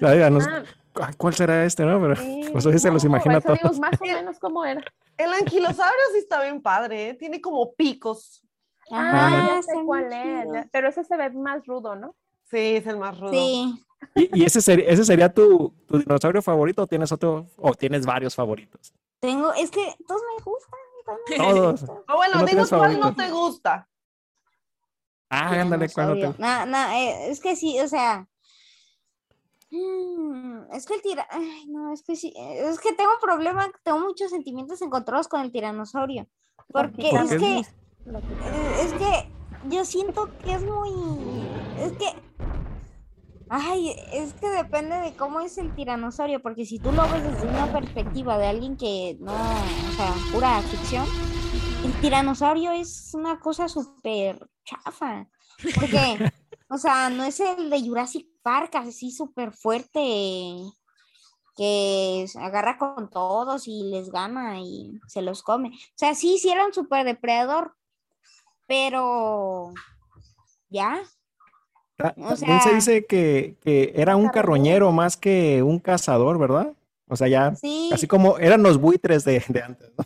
Ah, 1.00 1.10
¿Cuál 1.16 1.34
será 1.34 1.64
este, 1.64 1.84
no? 1.84 2.00
Pero 2.00 2.14
Josué 2.52 2.78
se 2.78 2.90
los 2.90 3.04
imagina 3.04 3.40
todos. 3.40 3.58
Digo, 3.60 3.74
más 3.80 4.00
o 4.00 4.04
menos 4.04 4.38
cómo 4.38 4.64
era. 4.64 4.80
El 5.18 5.32
anquilosaurio 5.32 6.04
sí 6.12 6.18
está 6.18 6.42
bien 6.42 6.62
padre, 6.62 7.10
¿eh? 7.10 7.14
tiene 7.14 7.40
como 7.40 7.74
picos. 7.74 8.46
Ah, 8.90 9.56
ya 9.56 9.62
sé 9.62 9.74
cuál 9.84 10.12
es. 10.12 10.66
Pero 10.72 10.88
ese 10.88 11.04
se 11.04 11.16
ve 11.16 11.30
más 11.30 11.66
rudo, 11.66 11.96
¿no? 11.96 12.14
Sí, 12.44 12.76
es 12.76 12.86
el 12.86 12.96
más 12.96 13.18
rudo. 13.18 13.32
Sí. 13.32 13.84
¿Y, 14.14 14.44
ese, 14.44 14.62
sería, 14.62 14.88
ese 14.88 15.04
sería 15.04 15.32
tu, 15.32 15.74
tu, 15.86 15.98
dinosaurio 15.98 16.40
favorito 16.40 16.82
o 16.82 16.86
tienes 16.86 17.10
otro 17.12 17.46
o 17.56 17.74
tienes 17.74 18.06
varios 18.06 18.34
favoritos? 18.34 18.94
Tengo, 19.20 19.52
es 19.52 19.70
que 19.70 19.94
todos 20.06 20.22
me 20.36 20.44
gustan. 20.44 20.78
Todos. 21.36 21.82
O 22.08 22.16
bueno, 22.16 22.44
dinos 22.44 22.68
cuál 22.68 23.00
no 23.00 23.14
te 23.14 23.30
gusta. 23.30 23.88
Ah, 25.30 25.60
ándale, 25.60 25.88
¿cuál 25.90 26.08
no 26.08 26.14
te 26.14 26.26
gusta? 26.28 26.66
No, 26.66 26.90
eh, 26.92 27.30
es 27.30 27.40
que 27.40 27.56
sí, 27.56 27.78
o 27.80 27.88
sea. 27.88 28.26
Mm, 29.70 30.72
es 30.72 30.86
que 30.86 30.94
el 30.94 31.02
tira, 31.02 31.26
ay, 31.30 31.66
no, 31.68 31.92
es 31.92 32.02
que 32.02 32.16
sí, 32.16 32.32
es 32.36 32.80
que 32.80 32.92
tengo 32.92 33.10
un 33.12 33.20
problema, 33.20 33.70
tengo 33.84 34.00
muchos 34.00 34.30
sentimientos 34.30 34.80
encontrados 34.80 35.28
con 35.28 35.42
el 35.42 35.52
tiranosaurio, 35.52 36.26
porque 36.72 37.10
es 37.10 37.30
que, 37.30 37.58
es 37.58 38.92
que 38.94 39.32
yo 39.68 39.84
siento 39.84 40.30
que 40.42 40.54
es 40.54 40.62
muy, 40.62 40.90
es 41.80 41.92
que 41.92 42.06
Ay, 43.50 43.94
es 44.12 44.34
que 44.34 44.48
depende 44.50 44.96
de 44.96 45.16
cómo 45.16 45.40
es 45.40 45.56
el 45.56 45.74
tiranosaurio, 45.74 46.42
porque 46.42 46.66
si 46.66 46.78
tú 46.78 46.92
lo 46.92 47.08
ves 47.08 47.24
desde 47.24 47.48
una 47.48 47.72
perspectiva 47.72 48.36
de 48.36 48.46
alguien 48.46 48.76
que 48.76 49.16
no, 49.20 49.32
o 49.32 49.92
sea, 49.96 50.14
pura 50.32 50.60
ficción, 50.62 51.06
el 51.82 51.92
tiranosaurio 52.00 52.72
es 52.72 53.14
una 53.14 53.40
cosa 53.40 53.68
súper 53.68 54.38
chafa. 54.64 55.26
Porque, 55.74 56.30
o 56.68 56.76
sea, 56.76 57.08
no 57.08 57.24
es 57.24 57.40
el 57.40 57.70
de 57.70 57.80
Jurassic 57.80 58.26
Park, 58.48 58.76
así 58.76 59.10
súper 59.10 59.52
fuerte, 59.52 60.00
que 61.54 62.24
agarra 62.40 62.78
con 62.78 63.10
todos 63.10 63.68
y 63.68 63.82
les 63.90 64.10
gana 64.10 64.58
y 64.58 64.98
se 65.06 65.20
los 65.20 65.42
come. 65.42 65.68
O 65.68 65.98
sea, 65.98 66.14
sí, 66.14 66.38
sí 66.38 66.48
era 66.48 66.64
un 66.64 66.72
súper 66.72 67.04
depredador, 67.04 67.74
pero 68.66 69.74
ya, 70.70 70.98
también 71.98 72.62
se 72.62 72.74
dice 72.74 73.04
que, 73.04 73.92
era 73.94 74.16
un 74.16 74.30
carroñero 74.30 74.92
más 74.92 75.18
que 75.18 75.62
un 75.62 75.78
cazador, 75.78 76.38
¿verdad? 76.38 76.72
O 77.06 77.16
sea, 77.16 77.28
ya, 77.28 77.52
así 77.92 78.06
como 78.06 78.38
eran 78.38 78.62
los 78.62 78.80
buitres 78.80 79.26
de, 79.26 79.44
antes, 79.62 79.92
¿no? 79.98 80.04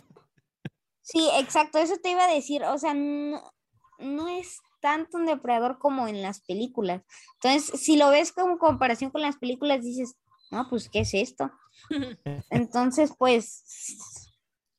Sí, 1.01 1.29
exacto, 1.39 1.77
eso 1.77 1.95
te 2.03 2.09
iba 2.09 2.25
a 2.25 2.33
decir, 2.33 2.65
o 2.65 2.77
sea, 2.77 2.93
no, 2.93 4.27
es 4.27 4.59
tanto 4.83 5.17
un 5.17 5.25
depredador 5.25 5.79
como 5.79 6.09
en 6.09 6.21
las 6.21 6.41
películas. 6.41 7.01
Entonces, 7.35 7.79
si 7.79 7.95
lo 7.95 8.09
ves 8.09 8.33
como 8.33 8.59
comparación 8.59 9.11
con 9.11 9.21
las 9.21 9.37
películas, 9.37 9.81
dices, 9.81 10.17
no, 10.51 10.67
pues, 10.69 10.89
¿qué 10.89 10.99
es 10.99 11.13
esto? 11.13 11.49
Entonces, 12.49 13.13
pues... 13.17 13.63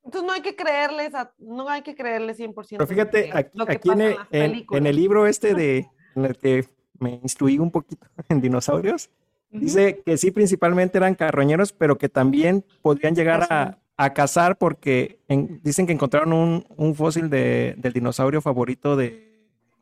Entonces 0.05 0.27
no 0.27 0.35
hay 0.35 0.43
que 0.43 0.55
creerles, 0.55 1.13
no 1.39 1.67
hay 1.67 1.81
que 1.81 1.95
creerles 1.95 2.39
100%. 2.39 2.67
Pero 2.73 2.87
fíjate, 2.87 3.31
aquí, 3.33 3.59
aquí 3.67 3.91
en, 3.91 4.01
el, 4.03 4.67
en, 4.71 4.87
el 4.87 4.95
libro 4.95 5.27
este 5.27 5.55
de, 5.55 5.89
en 6.15 6.27
el 6.27 6.37
que 6.37 6.69
me 7.01 7.19
instruí 7.23 7.59
un 7.59 7.71
poquito 7.71 8.07
en 8.29 8.43
dinosaurios. 8.43 9.09
Dice 9.51 10.03
que 10.05 10.19
sí, 10.19 10.33
principalmente 10.33 10.99
eran 10.99 11.15
carroñeros, 11.15 11.73
pero 11.73 11.97
que 11.97 12.11
también 12.11 12.67
podrían 12.83 13.15
llegar 13.15 13.47
a, 13.51 13.79
a 13.97 14.13
cazar 14.13 14.59
porque 14.59 15.21
dicen 15.63 15.87
que 15.87 15.93
encontraron 15.93 16.67
un, 16.77 16.95
fósil 16.95 17.31
de, 17.31 17.75
del 17.79 17.93
dinosaurio 17.93 18.43
favorito 18.43 18.97
de 18.97 19.34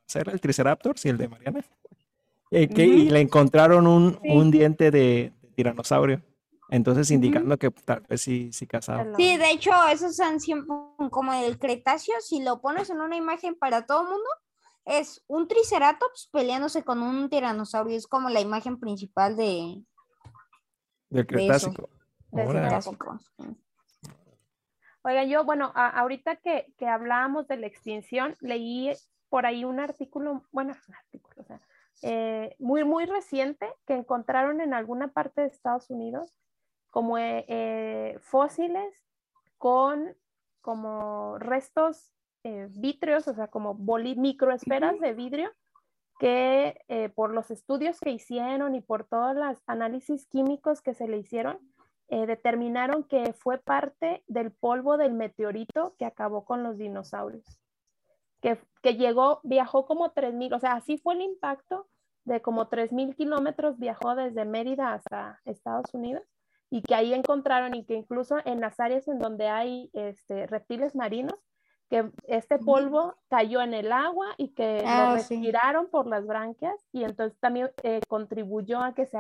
¿será 0.06 0.32
el 0.32 0.40
Triceratops 0.40 1.04
y 1.06 1.08
el 1.08 1.18
de 1.18 1.28
Mariana. 1.28 1.64
Eh, 2.50 2.68
que, 2.68 2.84
Y 2.84 3.08
le 3.08 3.20
encontraron 3.20 3.86
un, 3.86 4.18
un 4.22 4.50
diente 4.50 4.90
de, 4.90 5.32
tiranosaurio. 5.54 6.22
Entonces, 6.68 7.10
indicando 7.10 7.58
que 7.58 7.70
tal 7.70 8.00
vez 8.08 8.22
sí, 8.22 8.50
sí 8.52 8.66
cazaban. 8.66 9.14
Sí, 9.16 9.36
de 9.36 9.50
hecho, 9.50 9.70
esos 9.92 10.16
son 10.16 10.40
siempre 10.40 10.74
como 11.10 11.32
el 11.34 11.58
Cretáceo. 11.58 12.14
Si 12.20 12.42
lo 12.42 12.62
pones 12.62 12.88
en 12.88 13.02
una 13.02 13.16
imagen 13.16 13.54
para 13.54 13.84
todo 13.84 14.02
el 14.02 14.08
mundo, 14.08 14.28
es 14.86 15.22
un 15.26 15.48
triceratops 15.48 16.30
peleándose 16.32 16.82
con 16.82 17.02
un 17.02 17.28
tiranosaurio. 17.28 17.94
Es 17.94 18.06
como 18.06 18.30
la 18.30 18.40
imagen 18.40 18.80
principal 18.80 19.36
de. 19.36 19.82
Del 21.10 21.26
Cretácico. 21.26 21.90
Oiga, 25.04 25.24
yo, 25.24 25.44
bueno, 25.44 25.72
ahorita 25.74 26.36
que, 26.36 26.72
que, 26.78 26.86
hablábamos 26.86 27.48
de 27.48 27.58
la 27.58 27.66
extinción, 27.66 28.34
leí 28.40 28.90
por 29.32 29.46
ahí 29.46 29.64
un 29.64 29.80
artículo, 29.80 30.42
bueno, 30.52 30.74
un 30.88 30.94
artículo, 30.94 31.40
o 31.40 31.44
sea, 31.44 31.58
eh, 32.02 32.54
muy, 32.58 32.84
muy 32.84 33.06
reciente 33.06 33.66
que 33.86 33.94
encontraron 33.94 34.60
en 34.60 34.74
alguna 34.74 35.08
parte 35.08 35.40
de 35.40 35.46
Estados 35.46 35.88
Unidos 35.88 36.38
como 36.90 37.16
eh, 37.16 37.46
eh, 37.48 38.18
fósiles 38.20 38.92
con 39.56 40.14
como 40.60 41.38
restos 41.38 42.12
eh, 42.44 42.68
vítreos, 42.72 43.26
o 43.26 43.32
sea, 43.32 43.48
como 43.48 43.74
microesferas 43.74 45.00
de 45.00 45.14
vidrio, 45.14 45.50
que 46.20 47.10
por 47.16 47.32
los 47.32 47.50
estudios 47.50 47.98
que 48.00 48.10
hicieron 48.10 48.74
y 48.74 48.82
por 48.82 49.04
todos 49.04 49.34
los 49.34 49.62
análisis 49.66 50.26
químicos 50.26 50.82
que 50.82 50.94
se 50.94 51.08
le 51.08 51.16
hicieron, 51.16 51.58
determinaron 52.08 53.02
que 53.02 53.32
fue 53.32 53.58
parte 53.58 54.22
del 54.28 54.52
polvo 54.52 54.98
del 54.98 55.14
meteorito 55.14 55.96
que 55.98 56.04
acabó 56.04 56.44
con 56.44 56.62
los 56.62 56.76
dinosaurios. 56.76 57.61
Que, 58.42 58.58
que 58.82 58.96
llegó, 58.96 59.40
viajó 59.44 59.86
como 59.86 60.12
3.000, 60.12 60.54
o 60.54 60.58
sea, 60.60 60.72
así 60.72 60.98
fue 60.98 61.14
el 61.14 61.22
impacto 61.22 61.86
de 62.24 62.42
como 62.42 62.68
3.000 62.68 63.14
kilómetros, 63.16 63.78
viajó 63.78 64.14
desde 64.14 64.44
Mérida 64.44 64.92
hasta 64.92 65.40
Estados 65.44 65.94
Unidos 65.94 66.22
y 66.70 66.82
que 66.82 66.94
ahí 66.94 67.14
encontraron 67.14 67.74
y 67.74 67.84
que 67.84 67.94
incluso 67.94 68.36
en 68.44 68.60
las 68.60 68.80
áreas 68.80 69.06
en 69.06 69.18
donde 69.18 69.48
hay 69.48 69.90
este, 69.92 70.46
reptiles 70.46 70.94
marinos, 70.94 71.38
que 71.90 72.10
este 72.26 72.58
polvo 72.58 73.14
cayó 73.28 73.60
en 73.60 73.74
el 73.74 73.92
agua 73.92 74.28
y 74.38 74.54
que 74.54 74.80
lo 74.80 74.88
ah, 74.88 75.14
respiraron 75.14 75.90
por 75.90 76.06
las 76.06 76.26
branquias 76.26 76.74
y 76.90 77.04
entonces 77.04 77.38
también 77.38 77.70
eh, 77.82 78.00
contribuyó 78.08 78.80
a 78.80 78.94
que 78.94 79.04
se 79.04 79.18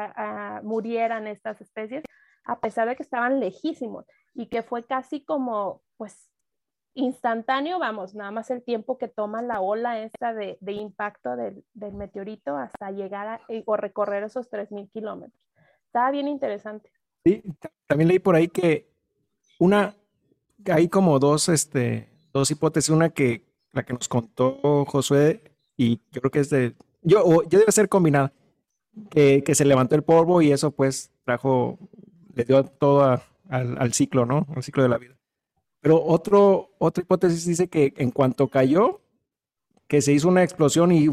murieran 0.62 1.26
estas 1.26 1.60
especies 1.60 2.02
a 2.44 2.60
pesar 2.60 2.88
de 2.88 2.96
que 2.96 3.02
estaban 3.02 3.40
lejísimos 3.40 4.06
y 4.32 4.46
que 4.46 4.62
fue 4.62 4.84
casi 4.84 5.22
como 5.22 5.82
pues 5.98 6.31
instantáneo, 6.94 7.78
vamos, 7.78 8.14
nada 8.14 8.30
más 8.30 8.50
el 8.50 8.62
tiempo 8.62 8.98
que 8.98 9.08
toma 9.08 9.42
la 9.42 9.60
ola 9.60 10.02
esta 10.02 10.34
de, 10.34 10.58
impacto 10.66 11.36
del, 11.36 11.64
meteorito 11.74 12.56
hasta 12.56 12.90
llegar 12.90 13.28
a, 13.28 13.40
eh, 13.48 13.62
o 13.66 13.76
recorrer 13.76 14.24
esos 14.24 14.50
3.000 14.50 14.90
kilómetros. 14.90 15.40
Estaba 15.86 16.10
bien 16.10 16.28
interesante. 16.28 16.90
Sí, 17.24 17.42
también 17.86 18.08
leí 18.08 18.18
por 18.18 18.34
ahí 18.34 18.48
que 18.48 18.90
una, 19.58 19.94
hay 20.70 20.88
como 20.88 21.18
dos, 21.18 21.48
este, 21.48 22.08
dos 22.32 22.50
hipótesis. 22.50 22.90
Una 22.90 23.10
que 23.10 23.44
la 23.72 23.84
que 23.84 23.92
nos 23.92 24.08
contó 24.08 24.84
Josué, 24.86 25.52
y 25.76 26.00
yo 26.10 26.20
creo 26.20 26.30
que 26.30 26.40
es 26.40 26.50
de. 26.50 26.74
Yo, 27.02 27.24
o, 27.24 27.42
yo 27.44 27.58
debe 27.58 27.72
ser 27.72 27.88
combinada. 27.88 28.32
Que, 29.08 29.42
se 29.54 29.64
levantó 29.64 29.94
el 29.94 30.02
polvo 30.02 30.42
y 30.42 30.52
eso, 30.52 30.70
pues, 30.70 31.10
trajo. 31.24 31.78
Le 32.34 32.44
dio 32.44 32.64
todo 32.64 33.20
al, 33.48 33.78
al, 33.78 33.92
ciclo, 33.92 34.26
¿no? 34.26 34.46
Al 34.54 34.62
ciclo 34.62 34.82
de 34.82 34.88
la 34.88 34.98
vida. 34.98 35.14
Pero 35.82 36.02
otro, 36.02 36.70
otra 36.78 37.02
hipótesis 37.02 37.44
dice 37.44 37.68
que 37.68 37.92
en 37.96 38.12
cuanto 38.12 38.48
cayó, 38.48 39.00
que 39.88 40.00
se 40.00 40.12
hizo 40.12 40.28
una 40.28 40.44
explosión 40.44 40.92
y 40.92 41.06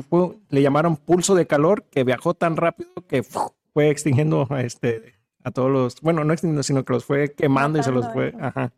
le 0.49 0.61
llamaron 0.61 0.95
pulso 0.95 1.35
de 1.35 1.47
calor, 1.47 1.83
que 1.83 2.03
viajó 2.03 2.35
tan 2.35 2.55
rápido 2.55 2.91
que 3.07 3.23
fue 3.23 3.89
extinguiendo 3.89 4.47
a, 4.49 4.61
este, 4.61 5.15
a 5.43 5.51
todos 5.51 5.71
los. 5.71 6.01
Bueno, 6.01 6.23
no 6.23 6.33
extinguiendo, 6.33 6.63
sino 6.63 6.85
que 6.85 6.93
los 6.93 7.03
fue 7.03 7.33
quemando 7.33 7.79
y 7.79 7.83
se 7.83 7.91
los 7.91 8.07
fue. 8.13 8.33
Ajá. 8.39 8.71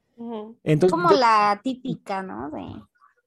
Entonces, 0.63 0.92
Como 0.92 1.12
la 1.12 1.60
típica, 1.62 2.23
¿no? 2.23 2.50
De... 2.50 2.63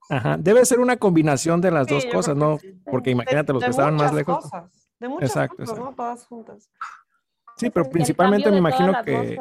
Ajá, 0.09 0.37
debe 0.39 0.65
ser 0.65 0.81
una 0.81 0.97
combinación 0.97 1.61
de 1.61 1.71
las 1.71 1.87
dos 1.87 2.07
cosas, 2.07 2.35
¿no? 2.35 2.59
Porque 2.91 3.11
imagínate 3.11 3.53
los 3.53 3.63
que 3.63 3.71
estaban 3.71 3.97
más 3.97 4.13
lejos. 4.15 4.49
De 4.99 5.09
muchas 5.09 5.31
Exacto, 5.31 5.57
cosas, 5.59 5.79
¿no? 5.79 5.93
Todas 5.95 6.27
juntas. 6.27 6.71
Sí, 7.57 7.69
pero 7.69 7.89
principalmente 7.91 8.51
me 8.51 8.59
imagino 8.59 8.95
que... 9.05 9.39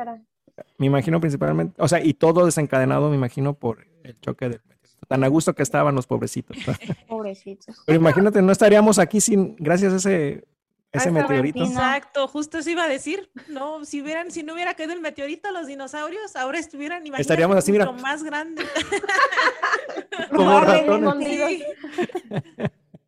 Me 0.77 0.87
imagino 0.87 1.19
principalmente, 1.19 1.81
o 1.81 1.87
sea, 1.87 2.03
y 2.03 2.13
todo 2.13 2.45
desencadenado, 2.45 3.09
me 3.09 3.15
imagino, 3.15 3.53
por 3.53 3.87
el 4.03 4.19
choque 4.19 4.49
del 4.49 4.61
Tan 5.07 5.23
a 5.23 5.27
gusto 5.27 5.53
que 5.53 5.63
estaban 5.63 5.95
los 5.95 6.07
pobrecitos. 6.07 6.57
Pobrecitos. 7.07 7.83
Pero 7.85 7.99
imagínate, 7.99 8.41
no 8.41 8.51
estaríamos 8.51 8.99
aquí 8.99 9.21
sin, 9.21 9.55
gracias 9.57 9.93
a 9.93 9.95
ese 9.97 10.45
ese 10.93 11.11
meteorito. 11.11 11.63
Exacto, 11.63 12.27
justo 12.27 12.59
eso 12.59 12.69
iba 12.69 12.83
a 12.83 12.87
decir. 12.87 13.31
No, 13.47 13.83
si 13.83 14.01
hubieran, 14.01 14.29
si 14.29 14.43
no 14.43 14.53
hubiera 14.53 14.75
caído 14.75 14.93
el 14.93 15.01
meteorito, 15.01 15.51
los 15.51 15.65
dinosaurios 15.65 16.35
ahora 16.35 16.59
estuvieran 16.59 17.03
estaríamos 17.15 17.57
así, 17.57 17.71
mira, 17.71 17.91
más 17.91 18.23
grandes. 18.23 18.67
Como 20.29 20.59
ratones. 20.59 21.27
Sí. 21.27 21.63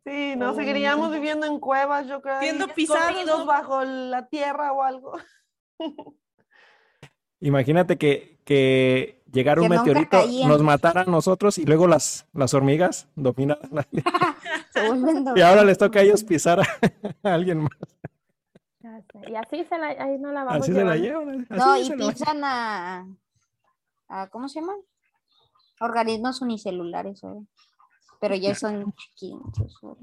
sí, 0.04 0.34
no 0.36 0.54
seguiríamos 0.54 1.12
viviendo 1.12 1.46
en 1.46 1.60
cuevas, 1.60 2.08
yo 2.08 2.20
creo. 2.20 2.40
Siendo 2.40 2.66
pisados 2.68 3.46
bajo 3.46 3.84
la 3.84 4.26
tierra 4.26 4.72
o 4.72 4.82
algo. 4.82 5.18
Imagínate 7.40 7.96
que, 7.98 8.38
que 8.44 9.22
llegara 9.30 9.60
un 9.60 9.68
Que 9.68 9.76
meteorito, 9.78 10.18
nos 10.46 10.62
matara 10.62 11.02
a 11.02 11.04
nosotros 11.04 11.58
y 11.58 11.64
luego 11.66 11.86
las, 11.86 12.26
las 12.32 12.54
hormigas 12.54 13.08
la 13.16 13.30
vuelven 14.88 15.24
Y 15.36 15.40
ahora 15.40 15.64
les 15.64 15.78
toca 15.78 16.00
a 16.00 16.02
ellos 16.02 16.24
pisar 16.24 16.60
a, 16.60 16.64
a 17.22 17.34
alguien 17.34 17.58
más. 17.62 17.72
Y 19.28 19.34
así 19.34 19.64
se 19.64 19.76
la, 19.78 19.88
ahí 19.88 20.18
no 20.18 20.32
la 20.32 20.44
vamos 20.44 20.62
Así 20.62 20.72
se 20.72 20.84
la 20.84 20.96
llevando. 20.96 21.32
llevan. 21.32 21.46
No, 21.50 21.76
y 21.76 21.84
se 21.84 21.96
pisan 21.96 22.44
a, 22.44 23.06
a- 24.08 24.28
¿cómo 24.28 24.48
se 24.48 24.60
llaman? 24.60 24.76
Organismos 25.80 26.40
unicelulares, 26.40 27.22
¿o? 27.24 27.44
pero 28.20 28.34
ya 28.34 28.54
son 28.54 28.94
chiquitos. 28.94 29.76
¿o? 29.82 29.98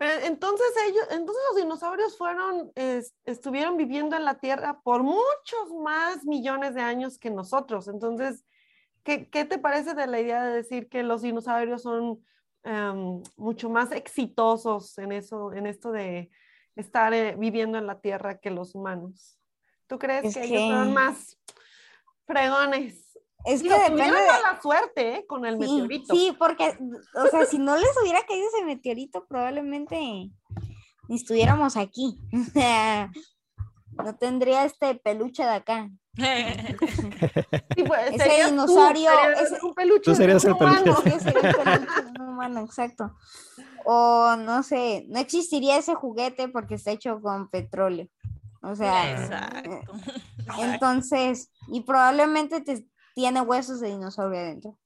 Pero 0.00 0.24
entonces 0.24 0.66
ellos, 0.88 1.04
entonces 1.10 1.42
los 1.50 1.56
dinosaurios 1.62 2.16
fueron, 2.16 2.72
es- 2.74 3.14
estuvieron 3.26 3.76
viviendo 3.76 4.16
en 4.16 4.24
la 4.24 4.38
Tierra 4.38 4.80
por 4.82 5.02
muchos 5.02 5.74
más 5.84 6.24
millones 6.24 6.74
de 6.74 6.80
años 6.80 7.18
que 7.18 7.30
nosotros. 7.30 7.86
Entonces, 7.86 8.46
¿qué, 9.04 9.28
qué 9.28 9.44
te 9.44 9.58
parece 9.58 9.92
de 9.92 10.06
la 10.06 10.18
idea 10.18 10.42
de 10.42 10.54
decir 10.54 10.88
que 10.88 11.02
los 11.02 11.20
dinosaurios 11.20 11.82
son 11.82 12.24
em, 12.62 13.22
mucho 13.36 13.68
más 13.68 13.92
exitosos 13.92 14.96
en 14.96 15.12
eso, 15.12 15.52
en 15.52 15.66
esto 15.66 15.92
de 15.92 16.30
estar 16.76 17.12
eh, 17.12 17.34
viviendo 17.38 17.76
en 17.76 17.86
la 17.86 18.00
Tierra 18.00 18.38
que 18.38 18.48
los 18.50 18.74
humanos? 18.74 19.38
¿Tú 19.86 19.98
crees 19.98 20.24
Es 20.24 20.32
que, 20.34 20.44
ellos 20.44 20.64
fueron 20.64 20.88
que- 20.88 20.94
más 20.94 21.38
fregones? 22.26 23.09
Es 23.44 23.62
que 23.62 23.68
depende 23.70 23.88
tuvieron 24.04 24.20
de... 24.20 24.26
mala 24.26 24.60
suerte 24.62 25.14
¿eh? 25.16 25.26
con 25.26 25.46
el 25.46 25.54
Sí, 25.54 25.60
meteorito. 25.60 26.14
sí, 26.14 26.36
porque, 26.38 26.76
o 27.14 27.26
sea, 27.28 27.44
si 27.46 27.58
no 27.58 27.76
les 27.76 27.90
hubiera 28.02 28.22
caído 28.26 28.46
ese 28.48 28.64
meteorito, 28.64 29.26
probablemente 29.26 29.96
ni 31.08 31.16
estuviéramos 31.16 31.76
aquí. 31.76 32.18
O 32.32 32.44
sea, 32.52 33.10
no 34.04 34.14
tendría 34.16 34.64
este 34.64 34.94
peluche 34.94 35.42
de 35.42 35.50
acá. 35.50 35.88
Sí, 37.76 37.84
pues, 37.86 38.12
Ese 38.14 38.42
tú, 38.44 38.50
dinosaurio, 38.50 39.10
serías 39.10 39.40
ese- 39.52 39.58
un 39.66 39.74
peluche 39.74 40.02
Tú 40.02 40.14
serías 40.14 40.42
de 40.42 40.48
el 40.48 40.52
un 40.54 40.58
peluche. 40.58 40.80
humano. 40.90 41.20
Sería 41.20 41.50
el 41.50 41.86
peluche 41.86 42.22
humano, 42.22 42.60
exacto. 42.60 43.16
O 43.84 44.36
no 44.36 44.62
sé, 44.62 45.06
no 45.08 45.18
existiría 45.18 45.76
ese 45.78 45.94
juguete 45.94 46.48
porque 46.48 46.74
está 46.74 46.90
hecho 46.90 47.20
con 47.22 47.48
petróleo. 47.48 48.08
O 48.62 48.74
sea, 48.74 49.12
Exacto. 49.12 49.92
entonces, 50.58 51.50
y 51.68 51.80
probablemente 51.82 52.60
te- 52.60 52.86
tiene 53.20 53.42
huesos 53.42 53.80
de 53.80 53.88
dinosaurio 53.88 54.40
adentro. 54.40 54.78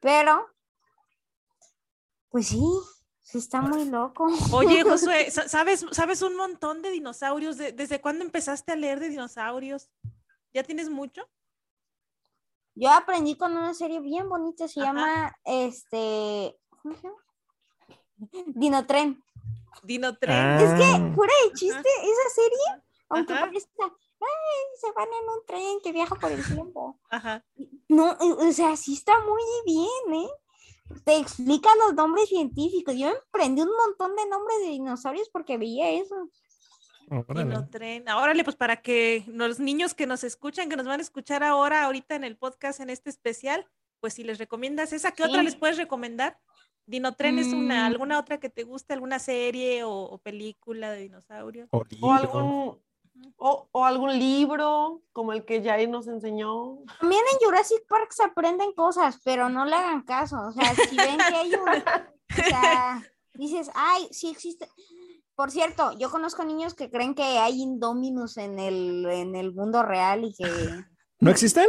Pero, 0.00 0.44
pues 2.30 2.48
sí, 2.48 2.60
sí 3.22 3.38
está 3.38 3.60
muy 3.60 3.84
loco. 3.84 4.26
Oye, 4.52 4.82
Josué, 4.88 5.30
sa- 5.30 5.48
¿sabes, 5.48 5.86
sabes 5.92 6.20
un 6.22 6.36
montón 6.36 6.82
de 6.82 6.90
dinosaurios? 6.90 7.56
¿De- 7.58 7.70
¿Desde 7.72 8.00
cuándo 8.00 8.24
empezaste 8.24 8.72
a 8.72 8.76
leer 8.76 8.98
de 8.98 9.10
dinosaurios? 9.10 9.88
¿Ya 10.52 10.64
tienes 10.64 10.90
mucho? 10.90 11.22
Yo 12.74 12.90
aprendí 12.90 13.36
con 13.36 13.52
una 13.56 13.72
serie 13.72 14.00
bien 14.00 14.28
bonita, 14.28 14.66
se 14.66 14.80
Ajá. 14.80 14.88
llama 14.88 15.32
este, 15.44 16.58
¿cómo 16.82 16.94
se 16.96 17.02
llama? 17.04 17.16
Dinotren. 18.48 19.22
Dinotren. 19.84 20.34
Ah, 20.36 20.58
Es 20.60 20.72
que, 20.72 21.14
fuera 21.14 21.32
de 21.44 21.52
chiste, 21.54 21.88
esa 22.02 22.34
serie, 22.34 22.84
aunque 23.10 23.32
Ajá. 23.32 23.46
parezca, 23.46 23.84
ay, 24.20 24.78
se 24.80 24.92
van 24.92 25.08
en 25.08 25.28
un 25.28 25.46
tren 25.46 25.78
que 25.82 25.92
viaja 25.92 26.14
por 26.16 26.30
el 26.32 26.44
tiempo. 26.44 26.98
Ajá. 27.10 27.44
No, 27.88 28.16
o 28.20 28.52
sea, 28.52 28.76
sí 28.76 28.94
está 28.94 29.12
muy 29.24 29.42
bien, 29.64 30.22
¿eh? 30.24 30.28
Te 31.04 31.16
explica 31.16 31.68
los 31.84 31.94
nombres 31.94 32.28
científicos. 32.28 32.94
Yo 32.96 33.08
aprendí 33.28 33.62
un 33.62 33.70
montón 33.86 34.14
de 34.16 34.26
nombres 34.28 34.58
de 34.60 34.68
dinosaurios 34.70 35.28
porque 35.30 35.58
veía 35.58 35.90
eso. 35.90 36.28
órale. 37.10 37.44
Dinotren. 37.44 38.08
Órale, 38.08 38.44
pues 38.44 38.56
para 38.56 38.80
que 38.82 39.24
los 39.26 39.58
niños 39.58 39.94
que 39.94 40.06
nos 40.06 40.22
escuchan, 40.24 40.68
que 40.68 40.76
nos 40.76 40.86
van 40.86 41.00
a 41.00 41.02
escuchar 41.02 41.42
ahora, 41.42 41.84
ahorita 41.84 42.14
en 42.14 42.24
el 42.24 42.36
podcast, 42.36 42.80
en 42.80 42.90
este 42.90 43.10
especial, 43.10 43.66
pues 44.00 44.14
si 44.14 44.22
les 44.24 44.38
recomiendas 44.38 44.92
esa, 44.92 45.10
¿qué 45.12 45.24
otra 45.24 45.42
les 45.42 45.56
puedes 45.56 45.76
recomendar? 45.76 46.38
Dinotren 46.88 47.40
es 47.40 47.48
una, 47.48 47.82
Mm. 47.82 47.86
alguna 47.92 48.18
otra 48.20 48.38
que 48.38 48.48
te 48.48 48.62
guste, 48.62 48.92
alguna 48.94 49.18
serie 49.18 49.82
o, 49.82 49.90
o 49.92 50.18
película 50.18 50.92
de 50.92 51.00
dinosaurios. 51.00 51.68
O 51.72 51.82
O 52.00 52.12
algún, 52.12 52.80
o, 53.36 53.68
o 53.72 53.84
algún 53.84 54.18
libro 54.18 55.02
como 55.12 55.32
el 55.32 55.44
que 55.44 55.62
Jair 55.62 55.88
nos 55.88 56.06
enseñó. 56.08 56.78
También 57.00 57.22
en 57.32 57.38
Jurassic 57.46 57.86
Park 57.88 58.08
se 58.12 58.24
aprenden 58.24 58.72
cosas, 58.72 59.20
pero 59.24 59.48
no 59.48 59.64
le 59.64 59.74
hagan 59.76 60.02
caso. 60.02 60.36
O 60.48 60.52
sea, 60.52 60.74
si 60.74 60.96
ven 60.96 61.18
que 61.18 61.34
hay 61.34 61.52
un. 61.54 61.68
O 61.68 62.48
sea, 62.48 63.02
dices, 63.34 63.70
ay, 63.74 64.08
sí 64.10 64.28
existe. 64.30 64.68
Por 65.34 65.50
cierto, 65.50 65.92
yo 65.98 66.10
conozco 66.10 66.44
niños 66.44 66.74
que 66.74 66.90
creen 66.90 67.14
que 67.14 67.22
hay 67.22 67.60
indóminos 67.60 68.36
en 68.38 68.58
el, 68.58 69.04
en 69.10 69.36
el 69.36 69.52
mundo 69.54 69.82
real 69.82 70.24
y 70.24 70.34
que. 70.34 70.44
¿No 71.20 71.30
existen? 71.30 71.66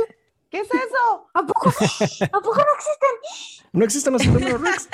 ¿Qué 0.49 0.59
es 0.61 0.67
eso? 0.73 1.29
¿A 1.33 1.45
poco, 1.45 1.69
¿A 1.69 2.39
poco 2.39 2.55
no 2.55 2.73
existen? 2.75 3.69
¿No 3.73 3.83
existen 3.83 4.13
los 4.13 4.23
Indóminos 4.23 4.61
Rex? 4.61 4.89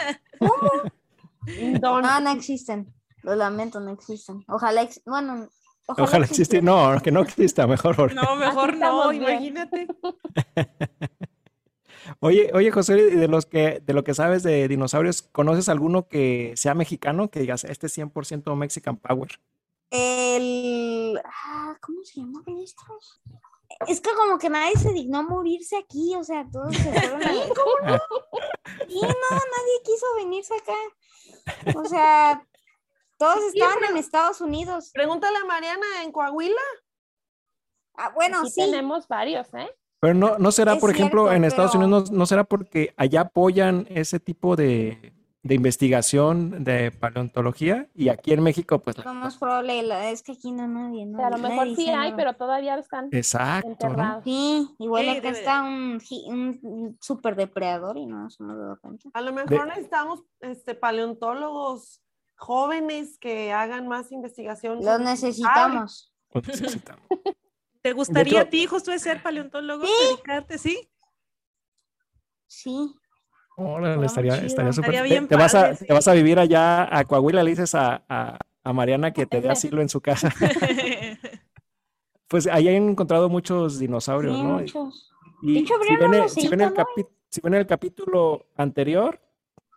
Don- 1.79 2.01
No, 2.01 2.19
no 2.19 2.29
existen. 2.31 2.93
Lo 3.21 3.35
lamento, 3.35 3.79
no 3.79 3.91
existen. 3.91 4.43
Ojalá, 4.47 4.81
ex- 4.81 5.01
bueno, 5.05 5.47
ojalá, 5.87 6.07
Ojalá 6.07 6.25
exista. 6.25 6.61
No, 6.61 6.99
que 7.01 7.11
no 7.11 7.21
exista, 7.21 7.67
mejor. 7.67 7.95
porque- 7.95 8.15
No, 8.15 8.35
mejor 8.35 8.75
no, 8.77 9.11
imagínate. 9.13 9.87
Oye, 12.19 12.51
oye, 12.53 12.69
José, 12.71 12.97
y 12.99 13.15
de 13.15 13.27
los 13.29 13.45
que, 13.45 13.79
de 13.85 13.93
lo 13.93 14.03
que 14.03 14.13
sabes 14.13 14.43
de 14.43 14.67
dinosaurios, 14.67 15.21
¿conoces 15.21 15.69
alguno 15.69 16.07
que 16.09 16.51
sea 16.57 16.73
mexicano? 16.73 17.29
Que 17.29 17.39
digas, 17.39 17.63
este 17.63 17.87
es 17.87 17.97
100% 17.97 18.55
Mexican 18.57 18.97
Power. 18.97 19.39
El. 19.89 21.19
ah, 21.23 21.77
¿Cómo 21.81 22.03
se 22.03 22.19
llamaban 22.19 22.57
estos? 22.57 23.21
Es 23.87 24.01
que 24.01 24.09
como 24.15 24.37
que 24.37 24.49
nadie 24.49 24.75
se 24.77 24.91
dignó 24.91 25.19
a 25.19 25.23
morirse 25.23 25.77
aquí, 25.77 26.13
o 26.15 26.23
sea, 26.23 26.45
todos 26.51 26.75
se 26.75 26.91
fueron 26.91 27.23
a... 27.23 27.31
Sí, 28.87 28.99
no, 29.01 29.29
nadie 29.31 29.81
quiso 29.85 30.05
venirse 30.17 30.53
acá. 30.55 31.77
O 31.79 31.85
sea, 31.85 32.45
todos 33.23 33.53
estaban 33.53 33.83
en 33.89 33.97
Estados 33.97 34.41
Unidos. 34.41 34.91
Pregúntale 34.93 35.37
a 35.37 35.45
Mariana 35.45 35.85
en 36.03 36.11
Coahuila. 36.11 36.61
Ah, 37.95 38.11
bueno, 38.13 38.39
Aquí 38.41 38.49
sí. 38.49 38.61
tenemos 38.61 39.07
varios, 39.07 39.53
¿eh? 39.53 39.69
Pero 39.99 40.13
no, 40.15 40.37
no 40.37 40.51
será, 40.51 40.73
Es 40.73 40.79
por 40.79 40.89
ejemplo, 40.89 41.23
cierto, 41.23 41.35
en 41.37 41.45
Estados 41.45 41.71
pero- 41.71 41.85
Unidos, 41.85 42.11
no, 42.11 42.17
no 42.19 42.25
será 42.25 42.43
porque 42.43 42.93
allá 42.97 43.21
apoyan 43.21 43.85
ese 43.89 44.19
tipo 44.19 44.55
de, 44.57 45.13
de 45.43 45.55
investigación 45.55 46.63
de 46.63 46.91
paleontología 46.91 47.87
y 47.95 48.09
aquí 48.09 48.33
en 48.33 48.43
México, 48.43 48.79
pues... 48.79 48.97
Lo 49.05 49.13
más 49.13 49.37
probable 49.37 49.79
es 50.11 50.21
que 50.23 50.33
aquí 50.33 50.51
no 50.51 50.67
nadie, 50.67 51.03
O 51.03 51.05
¿no? 51.05 51.17
sea, 51.19 51.27
a 51.27 51.29
lo 51.29 51.37
mejor 51.37 51.75
sí 51.75 51.89
hay, 51.89 52.13
pero 52.15 52.33
todavía 52.33 52.75
están 52.77 53.07
Exacto, 53.13 53.67
¿no? 53.67 53.71
enterrados. 53.73 54.23
Sí, 54.25 54.67
igual 54.79 55.03
Sí, 55.03 55.09
acá 55.09 55.21
debe 55.21 55.31
de- 55.33 55.39
está 55.39 55.63
un, 55.63 56.01
un 56.25 56.97
super 56.99 57.35
depredador 57.37 57.97
y 57.97 58.05
no 58.05 58.23
nos 58.23 58.37
hemos 58.41 58.57
dado 58.57 58.77
cuenta. 58.81 59.09
A 59.13 59.21
lo 59.21 59.31
mejor 59.31 59.67
necesitamos 59.67 60.23
este, 60.41 60.75
paleontólogos 60.75 62.01
jóvenes 62.35 63.17
que 63.19 63.51
hagan 63.53 63.87
más 63.87 64.11
investigación. 64.11 64.83
Los 64.83 64.99
necesitamos. 64.99 66.13
Lo 66.33 66.41
necesitamos. 66.41 67.03
¿Te 67.81 67.91
gustaría 67.93 68.39
hecho- 68.39 68.47
a 68.47 68.49
ti, 68.49 68.65
Josué, 68.65 68.97
ser 68.99 69.21
paleontólogo? 69.21 69.85
¿Dedicarte? 70.09 70.57
¿Sí? 70.57 70.89
Sí. 72.47 72.93
Órale, 73.55 74.05
estaría, 74.05 74.35
estaría 74.37 74.73
súper. 74.73 74.95
Estaría 74.95 75.03
Te, 75.03 75.09
bien 75.09 75.27
te 75.27 75.35
vas 75.35 75.53
a, 75.53 75.61
padre, 75.61 75.75
sí. 75.75 75.85
te 75.85 75.93
vas 75.93 76.07
a 76.07 76.13
vivir 76.13 76.39
allá 76.39 76.97
a 76.97 77.03
Coahuila, 77.05 77.43
le 77.43 77.49
dices 77.51 77.75
a, 77.75 78.03
a- 78.09 78.39
a 78.63 78.73
Mariana 78.73 79.11
que 79.11 79.25
te 79.25 79.41
dé 79.41 79.49
asilo 79.51 79.81
en 79.81 79.89
su 79.89 80.01
casa. 80.01 80.33
Pues 82.27 82.47
ahí 82.47 82.67
han 82.67 82.89
encontrado 82.89 83.29
muchos 83.29 83.77
dinosaurios, 83.77 84.35
Sí, 84.35 84.43
¿no? 84.43 84.57
Y- 84.59 84.61
muchos. 84.63 85.11
Y 85.43 85.53
De 85.53 85.59
hecho, 85.59 85.73
si 85.87 85.95
ven, 85.97 86.13
el, 86.15 86.21
un 86.21 86.29
si 86.29 86.47
ven 86.47 86.61
el 86.61 86.69
museo, 86.69 86.85
capi- 86.85 87.07
si 87.29 87.41
ven 87.41 87.53
el 87.53 87.67
capítulo 87.67 88.47
anterior, 88.55 89.21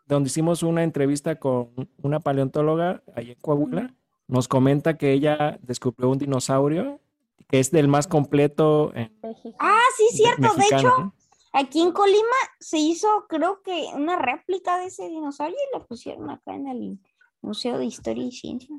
donde 0.07 0.29
hicimos 0.29 0.63
una 0.63 0.83
entrevista 0.83 1.37
con 1.37 1.71
una 2.03 2.21
paleontóloga 2.21 3.03
ahí 3.15 3.33
en 3.33 3.41
Coahuila, 3.41 3.95
nos 4.29 4.49
comenta 4.49 4.97
que 4.97 5.13
ella 5.13 5.59
descubrió 5.63 6.11
un 6.11 6.19
dinosaurio 6.19 7.01
que 7.49 7.61
es 7.61 7.71
del 7.71 7.89
más 7.89 8.07
completo 8.07 8.93
en 8.95 9.17
México. 9.23 9.57
Ah, 9.61 9.79
sí, 9.97 10.17
cierto. 10.17 10.43
De 10.43 10.59
mexicano, 10.59 10.89
hecho, 10.89 10.99
¿no? 10.99 11.15
aquí 11.53 11.81
en 11.81 11.93
Colima 11.93 12.37
se 12.59 12.79
hizo, 12.79 13.27
creo 13.29 13.63
que, 13.63 13.89
una 13.95 14.17
réplica 14.17 14.79
de 14.79 14.87
ese 14.87 15.09
dinosaurio 15.09 15.57
y 15.57 15.79
lo 15.79 15.87
pusieron 15.87 16.29
acá 16.31 16.55
en 16.55 16.67
el 16.67 16.99
Museo 17.43 17.79
de 17.79 17.87
Historia 17.87 18.25
y 18.25 18.33
Ciencia. 18.33 18.75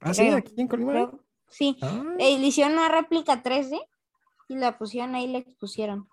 Ah, 0.00 0.14
sí, 0.14 0.28
aquí 0.28 0.60
en 0.60 0.68
Colima. 0.68 0.92
Creo. 0.92 1.20
Sí. 1.48 1.76
Ah, 1.80 2.02
Eh, 2.18 2.38
le 2.38 2.46
hicieron 2.46 2.74
una 2.74 2.88
réplica 2.88 3.42
3D 3.42 3.80
y 4.48 4.56
la 4.56 4.76
pusieron 4.76 5.14
ahí 5.14 5.24
y 5.24 5.32
la 5.32 5.38
expusieron. 5.38 6.08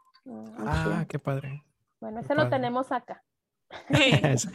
ah, 0.59 1.05
qué 1.09 1.19
padre. 1.19 1.63
Bueno, 1.99 2.19
ese 2.19 2.30
padre. 2.30 2.43
lo 2.43 2.49
tenemos 2.49 2.91
acá. 2.91 3.23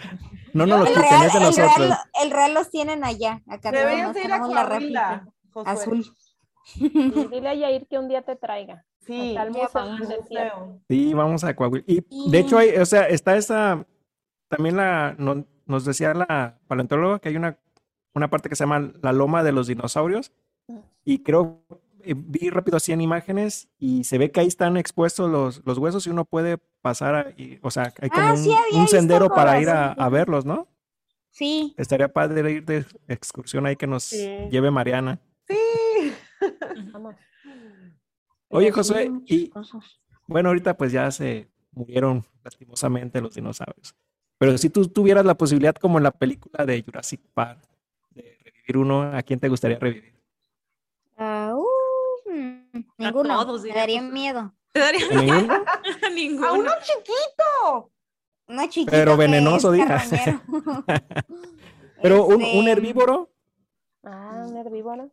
No 0.53 0.67
nos 0.67 0.81
lo 0.81 0.87
El 0.87 0.93
quiten, 0.95 1.03
real, 1.11 1.27
es 1.27 1.33
de 1.33 1.39
el, 1.39 1.45
nosotros. 1.45 1.77
real, 1.79 1.99
el 2.25 2.31
real 2.33 2.55
los 2.55 2.71
tienen 2.71 3.05
allá. 3.05 3.41
Acá 3.47 3.71
Deberías 3.71 4.17
ir 4.17 4.33
a 4.33 4.39
Coahuila, 4.41 4.63
réplica 4.65 5.29
Josué. 5.53 5.73
azul. 5.73 6.07
Y 6.77 6.89
dile 7.31 7.49
a 7.49 7.55
Yair 7.55 7.87
que 7.87 7.99
un 7.99 8.09
día 8.09 8.23
te 8.23 8.35
traiga. 8.37 8.85
Sí. 9.07 9.37
Sí, 10.89 11.15
vamos 11.15 11.45
a 11.45 11.55
Coahuila. 11.55 11.85
Y 11.87 12.05
Y- 12.11 12.31
de 12.31 12.39
hecho, 12.41 12.59
hay, 12.59 12.71
o 12.77 12.85
sea, 12.87 13.07
está 13.09 13.37
esa, 13.37 13.87
también 14.49 14.77
la, 14.77 15.15
no- 15.19 15.45
nos 15.67 15.85
decía 15.85 16.13
la 16.15 16.59
paleontóloga 16.67 17.21
que 17.21 17.29
hay 17.29 17.37
una, 17.37 17.57
una 18.15 18.29
parte 18.29 18.49
que 18.49 18.57
se 18.57 18.65
llama 18.65 18.93
la 19.03 19.13
loma 19.13 19.43
de 19.45 19.53
los 19.53 19.67
dinosaurios. 19.69 20.33
Y 21.05 21.23
creo, 21.23 21.63
eh, 22.05 22.15
vi 22.17 22.51
rápido 22.51 22.77
así 22.77 22.93
en 22.93 23.01
imágenes 23.01 23.69
y 23.79 24.05
se 24.05 24.19
ve 24.19 24.31
que 24.31 24.41
ahí 24.41 24.47
están 24.47 24.77
expuestos 24.77 25.31
los, 25.31 25.63
los 25.65 25.79
huesos 25.79 26.07
y 26.07 26.11
uno 26.11 26.25
puede 26.25 26.59
pasar, 26.83 27.15
ahí, 27.37 27.59
o 27.63 27.71
sea, 27.71 27.93
hay 28.01 28.09
como 28.11 28.27
Ah, 28.27 28.33
un, 28.33 28.39
sí, 28.39 28.51
un 28.73 28.89
sendero 28.89 29.29
para 29.29 29.61
ir 29.61 29.69
a, 29.69 29.93
a 29.93 30.09
verlos, 30.09 30.45
¿no? 30.45 30.69
Sí, 31.31 31.75
Estaría 31.77 32.09
padre 32.13 32.51
ir 32.51 32.65
de 32.65 32.85
excursión 33.07 33.65
ahí 33.67 33.77
que 33.77 33.87
nos 33.87 34.03
Sí. 34.05 34.29
lleve 34.51 34.71
Mariana. 34.71 35.21
Sí. 35.47 36.13
Vamos. 36.93 37.15
Oye, 38.49 38.73
José, 38.73 39.11
y 39.27 39.53
bueno, 40.27 40.49
ahorita 40.49 40.77
pues 40.77 40.91
ya 40.93 41.11
se 41.13 41.49
murieron 41.73 42.25
lastimosamente 42.43 43.21
los 43.21 43.35
dinosaurios. 43.35 43.95
Pero 44.39 44.57
si 44.59 44.71
tú 44.71 44.89
tuvieras 44.89 45.25
la 45.25 45.37
posibilidad, 45.37 45.75
como 45.77 45.99
en 45.99 46.05
la 46.05 46.11
película 46.11 46.65
de 46.65 46.83
Jurassic 46.83 47.21
Park, 47.35 47.61
de 48.11 48.37
revivir 48.45 48.77
uno, 48.79 49.03
¿a 49.03 49.23
quién 49.23 49.39
te 49.39 49.49
gustaría 49.49 49.79
revivir? 49.79 50.15
Ninguno. 52.99 53.45
todos, 53.47 53.63
daría 53.63 54.01
José. 54.01 54.13
miedo. 54.13 54.55
¿Te 54.73 54.81
daría 54.81 55.07
¿A 55.11 55.15
ninguno? 55.23 55.55
a 56.07 56.11
A 56.49 56.53
uno 56.53 56.71
chiquito. 56.83 57.91
Uno 58.49 58.63
chiquito 58.69 58.91
Pero 58.91 59.17
venenoso, 59.17 59.71
digas. 59.73 60.11
Pero 62.03 62.27
un, 62.27 62.35
un 62.37 62.43
Este, 62.43 62.71
herbívoro, 62.73 63.31
Ah, 64.03 64.45
un 64.49 64.57
herbívoro. 64.57 65.11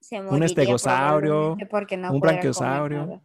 se 0.00 0.20
moriría 0.20 0.46
estegosaurio, 0.46 1.56
porque 1.70 1.96
no 1.96 2.12
un 2.12 2.20
branquiosaurio. 2.20 3.22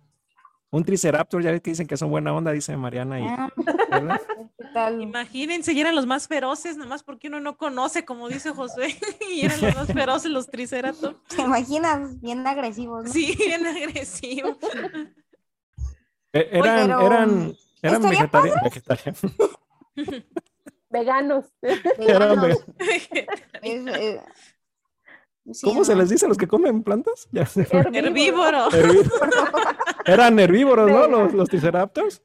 Un 0.71 0.83
triceraptor, 0.83 1.41
ya 1.41 1.51
ves 1.51 1.61
que 1.61 1.71
dicen 1.71 1.87
que 1.87 1.97
son 1.97 2.09
buena 2.11 2.33
onda, 2.33 2.51
dice 2.51 2.75
Mariana. 2.77 3.19
Y, 3.19 3.23
Ah, 3.27 3.49
¿verdad? 3.89 4.21
¿qué 4.57 4.65
tal? 4.73 5.01
Imagínense, 5.01 5.73
y 5.73 5.81
eran 5.81 5.95
los 5.95 6.05
más 6.05 6.27
feroces, 6.27 6.77
nomás 6.77 7.01
porque 7.03 7.27
uno 7.27 7.39
no 7.39 7.57
conoce, 7.57 8.05
como 8.05 8.29
dice 8.29 8.51
Josué, 8.51 8.95
y 9.33 9.45
eran 9.45 9.61
los 9.61 9.75
más 9.75 9.87
feroces 9.87 10.29
los 10.31 10.47
triceratops. 10.47 11.17
¿Te 11.35 11.41
imaginas? 11.41 12.19
Bien 12.21 12.45
agresivos, 12.45 13.05
¿no? 13.05 13.11
Sí, 13.11 13.35
bien 13.37 13.65
agresivos. 13.65 14.57
Eh, 16.33 16.49
Eran, 16.51 16.87
pero, 16.87 17.01
eran, 17.07 17.55
eran 17.81 17.95
¿estaría 18.05 18.19
vegetari- 18.29 18.63
vegetarianos. 18.63 19.21
Veganos. 20.91 21.45
Eran 21.61 22.41
Veganos, 22.41 22.41
ve- 22.77 23.27
es, 23.61 23.87
eh, 23.87 24.21
sí, 25.53 25.65
¿Cómo 25.65 25.83
se 25.83 25.95
les 25.95 26.09
dice 26.09 26.25
a 26.25 26.29
los 26.29 26.37
que 26.37 26.47
comen 26.47 26.83
plantas? 26.83 27.27
Ya 27.31 27.45
se. 27.45 27.61
Herbívoro. 27.71 28.71
Herbívoros. 28.71 29.11
Eran 30.05 30.39
herbívoros, 30.39 30.89
¿no? 30.89 31.07
Los, 31.07 31.33
los 31.33 31.49
triceraptors. 31.49 32.21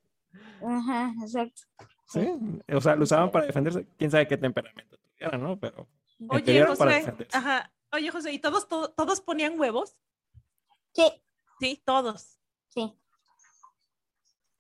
Ajá, 0.67 1.13
exacto. 1.23 1.63
Sí. 2.07 2.29
O 2.73 2.81
sea, 2.81 2.97
lo 2.97 3.03
usaban 3.05 3.31
para 3.31 3.47
defenderse. 3.47 3.87
Quién 3.99 4.11
sabe 4.11 4.27
qué 4.29 4.37
temperamento 4.37 4.97
tuvieran, 4.99 5.43
¿no? 5.43 5.59
Pero. 5.59 5.89
Oye, 6.29 6.65
José, 6.65 7.17
ajá. 7.33 7.71
Oye, 7.93 8.11
José, 8.11 8.33
¿y 8.33 8.39
todos, 8.39 8.69
to- 8.69 8.91
todos 8.91 9.21
ponían 9.21 9.59
huevos? 9.59 9.97
Sí, 10.93 11.11
Sí, 11.61 11.83
todos. 11.85 12.39
sí. 12.69 12.93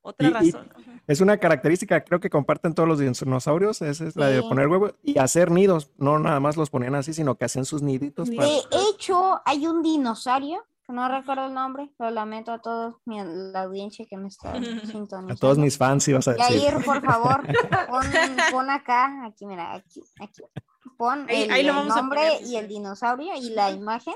Otra 0.06 0.28
Y- 0.28 0.30
razón. 0.52 0.68
Es 1.06 1.20
una 1.20 1.38
característica, 1.38 2.02
creo 2.04 2.20
que 2.20 2.30
comparten 2.30 2.74
todos 2.74 2.88
los 2.88 2.98
dinosaurios. 2.98 3.80
Esa 3.82 4.04
es 4.06 4.16
la 4.16 4.28
de 4.28 4.42
poner 4.42 4.68
huevos 4.68 4.94
y 5.02 5.18
hacer 5.18 5.50
nidos. 5.50 5.90
No 5.98 6.18
nada 6.18 6.40
más 6.40 6.56
los 6.56 6.70
ponían 6.70 6.94
así, 6.94 7.12
sino 7.14 7.36
que 7.36 7.44
hacían 7.46 7.64
sus 7.64 7.82
niditos 7.82 8.30
para. 8.30 8.48
De 8.48 8.60
hecho, 8.90 9.40
hay 9.44 9.66
un 9.66 9.82
dinosaurio, 9.82 10.62
que 10.86 10.92
no 10.92 11.08
recuerdo 11.08 11.46
el 11.46 11.54
nombre, 11.54 11.90
lo 11.98 12.10
lamento 12.10 12.52
a 12.52 12.58
todos, 12.60 12.96
mi- 13.06 13.20
la 13.24 13.62
audiencia 13.62 14.06
que 14.08 14.16
me 14.18 14.28
está 14.28 14.52
sintonizando. 15.08 15.32
A 15.32 15.36
todos 15.36 15.56
mis 15.58 15.76
fans 15.78 16.06
ibas 16.08 16.28
a 16.28 16.34
decir. 16.34 16.60
Yair, 16.60 16.84
por 16.84 17.02
favor, 17.02 17.42
pon, 17.88 18.04
pon 18.50 18.70
acá, 18.70 19.24
aquí, 19.26 19.46
mira, 19.46 19.74
aquí, 19.74 20.02
aquí. 20.20 20.42
Pon 20.98 21.26
Ahí- 21.28 21.42
el, 21.44 21.50
ahí 21.50 21.62
lo 21.64 21.70
el 21.70 21.76
vamos 21.76 21.92
a 21.92 22.00
nombre 22.02 22.20
poner, 22.20 22.42
y 22.50 22.56
el 22.56 22.68
dinosaurio 22.68 23.34
y 23.36 23.50
la 23.50 23.70
imagen, 23.70 24.14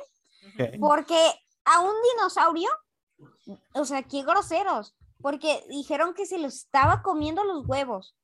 porque 0.81 1.19
a 1.65 1.81
un 1.81 1.93
dinosaurio, 2.15 2.69
o 3.75 3.85
sea, 3.85 4.03
qué 4.03 4.23
groseros, 4.23 4.95
porque 5.21 5.63
dijeron 5.69 6.15
que 6.15 6.27
se 6.27 6.39
los 6.39 6.55
estaba 6.55 7.03
comiendo 7.03 7.45
los 7.45 7.67
huevos. 7.67 8.15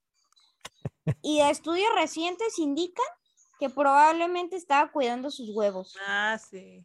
Y 1.23 1.41
estudios 1.41 1.93
recientes 1.95 2.59
indican 2.59 3.05
que 3.59 3.69
probablemente 3.71 4.57
estaba 4.57 4.91
cuidando 4.91 5.31
sus 5.31 5.51
huevos. 5.51 5.97
Ah, 6.07 6.39
sí. 6.39 6.85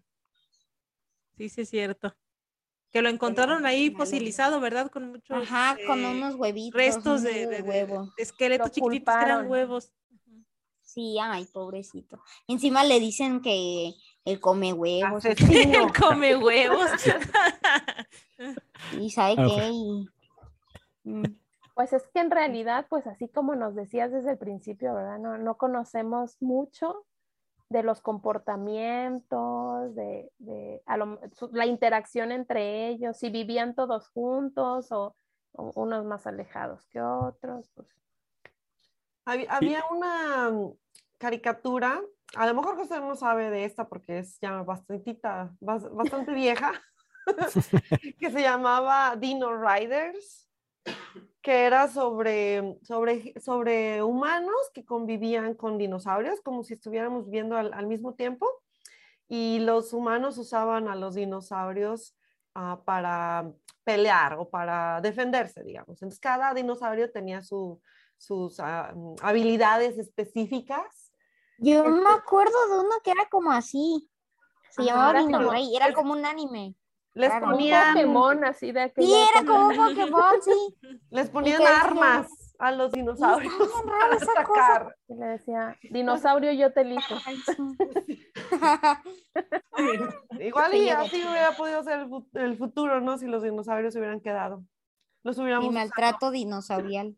Sí, 1.38 1.50
sí, 1.50 1.62
es 1.62 1.70
cierto. 1.70 2.16
Que 2.92 3.02
lo 3.02 3.10
encontraron 3.10 3.66
ahí 3.66 3.92
fosilizado, 3.92 4.60
¿verdad? 4.60 4.90
Con 4.92 5.12
muchos 5.12 5.38
Ajá, 5.44 5.78
con 5.86 6.00
eh, 6.04 6.08
unos 6.12 6.36
huevitos. 6.36 6.74
restos 6.78 7.22
de, 7.22 7.46
de- 7.48 7.62
de- 7.62 7.62
huevo. 7.62 8.12
de 8.18 8.24
esqueletos 8.24 8.72
chiquititos 8.72 9.16
que 9.16 9.24
eran 9.24 9.48
huevos. 9.48 9.92
Sí, 10.82 11.18
ay, 11.22 11.46
pobrecito. 11.46 12.20
Encima 12.48 12.84
le 12.84 13.00
dicen 13.00 13.42
que 13.42 13.94
él 14.26 14.40
come 14.40 14.74
huevos. 14.74 15.24
Asesino. 15.24 15.88
Come 16.00 16.36
huevos. 16.36 16.90
Y 19.00 19.10
sabe 19.12 19.36
Ah, 19.38 19.46
qué. 19.48 19.70
Y... 19.72 20.10
Mm, 21.04 21.24
Pues 21.76 21.94
es 21.94 22.04
que 22.14 22.20
en 22.20 22.32
realidad, 22.32 22.88
pues 22.90 23.08
así 23.08 23.30
como 23.30 23.56
nos 23.56 23.74
decías 23.76 24.12
desde 24.12 24.32
el 24.32 24.38
principio, 24.38 24.94
¿verdad? 24.94 25.18
No, 25.20 25.38
no 25.38 25.56
conocemos 25.58 26.42
mucho 26.42 27.06
de 27.70 27.84
los 27.84 28.02
comportamientos, 28.02 29.96
de, 29.96 30.32
de 30.40 30.82
a 30.86 30.98
lo- 30.98 31.20
su- 31.34 31.50
la 31.54 31.66
interacción 31.66 32.32
entre 32.32 32.88
ellos, 32.90 33.18
si 33.18 33.30
vivían 33.30 33.76
todos 33.76 34.10
juntos 34.10 34.92
o, 34.92 35.16
o 35.54 35.72
unos 35.76 36.04
más 36.06 36.26
alejados 36.28 36.86
que 36.88 37.02
otros. 37.02 37.70
Pues. 37.76 37.88
Hab- 39.26 39.48
Había 39.50 39.84
una 39.92 40.50
mm, 40.50 40.74
caricatura, 41.18 42.02
a 42.36 42.48
lo 42.48 42.54
mejor 42.56 42.76
José 42.76 43.00
no 43.00 43.16
sabe 43.16 43.50
de 43.52 43.66
esta 43.66 43.88
porque 43.88 44.20
es 44.20 44.40
ya 44.42 44.64
bastantita, 44.64 45.56
bas- 45.62 45.90
bastante 45.94 46.34
vieja, 46.34 46.72
que 48.20 48.32
se 48.32 48.42
llamaba 48.42 49.16
Dino 49.16 49.56
Riders, 49.58 50.48
que 51.42 51.66
era 51.66 51.88
sobre, 51.88 52.78
sobre, 52.84 53.34
sobre 53.40 54.04
humanos 54.04 54.56
que 54.74 54.86
convivían 54.86 55.54
con 55.54 55.78
dinosaurios, 55.78 56.42
como 56.42 56.64
si 56.64 56.74
estuviéramos 56.74 57.26
viviendo 57.26 57.58
al, 57.58 57.74
al 57.74 57.88
mismo 57.88 58.14
tiempo, 58.14 58.48
y 59.28 59.60
los 59.60 59.94
humanos 59.94 60.38
usaban 60.38 60.88
a 60.88 60.96
los 60.96 61.16
dinosaurios 61.16 62.18
ah, 62.56 62.82
para 62.84 63.52
pelear 63.84 64.34
o 64.34 64.50
para 64.50 65.02
defenderse, 65.02 65.64
digamos. 65.64 65.90
Entonces, 65.90 66.20
cada 66.20 66.54
dinosaurio 66.54 67.12
tenía 67.12 67.42
su, 67.42 67.82
sus 68.18 68.60
ah, 68.60 68.92
mm, 68.96 69.16
habilidades 69.22 69.98
específicas. 69.98 71.14
Yo 71.58 71.86
me 71.86 72.10
acuerdo 72.12 72.56
de 72.70 72.80
uno 72.80 72.96
que 73.04 73.12
era 73.12 73.28
como 73.30 73.52
así. 73.52 74.10
Se 74.72 74.82
Ajá, 74.82 74.92
llamaba 74.92 75.12
era 75.12 75.20
Dino 75.22 75.52
Rey, 75.52 75.76
era 75.76 75.94
como 75.94 76.14
un 76.14 76.26
anime. 76.26 76.76
Les 77.16 77.30
Claro. 77.30 77.48
Un 77.48 77.52
ponían, 77.54 77.94
Pokémon 77.96 78.46
así 78.46 78.72
de 78.72 78.82
aquella 78.82 79.08
Sí, 79.08 79.14
era 79.36 79.46
como 79.46 79.68
un 79.68 79.76
Pokémon, 79.76 80.42
sí. 80.42 80.78
les 81.10 81.30
ponían 81.30 81.62
armas 81.66 82.28
a 82.60 82.72
los 82.72 82.92
dinosaurios 82.92 83.54
para 83.86 84.16
esa 84.16 84.44
cosa. 84.44 84.96
Y 85.08 85.16
le 85.16 85.26
decía, 85.26 85.76
dinosaurio, 85.90 86.52
yo 86.54 86.72
te 86.72 86.82
elijo. 86.82 87.16
Igual 90.40 90.76
y 90.76 90.90
así 90.90 91.18
hubiera 91.28 91.52
podido 91.56 91.84
ser 91.84 92.00
el, 92.02 92.10
fu- 92.10 92.28
el 92.34 92.58
futuro, 92.58 93.02
¿no? 93.02 93.18
Si 93.18 93.28
los 93.28 93.44
dinosaurios 93.44 93.94
se 93.94 94.00
hubieran 94.00 94.22
quedado. 94.22 94.64
Los 95.24 95.38
Y 95.38 95.42
hubiéramos 95.42 95.70
usado. 95.70 95.80
maltrato 95.86 96.32
dinosaurial. 96.32 97.16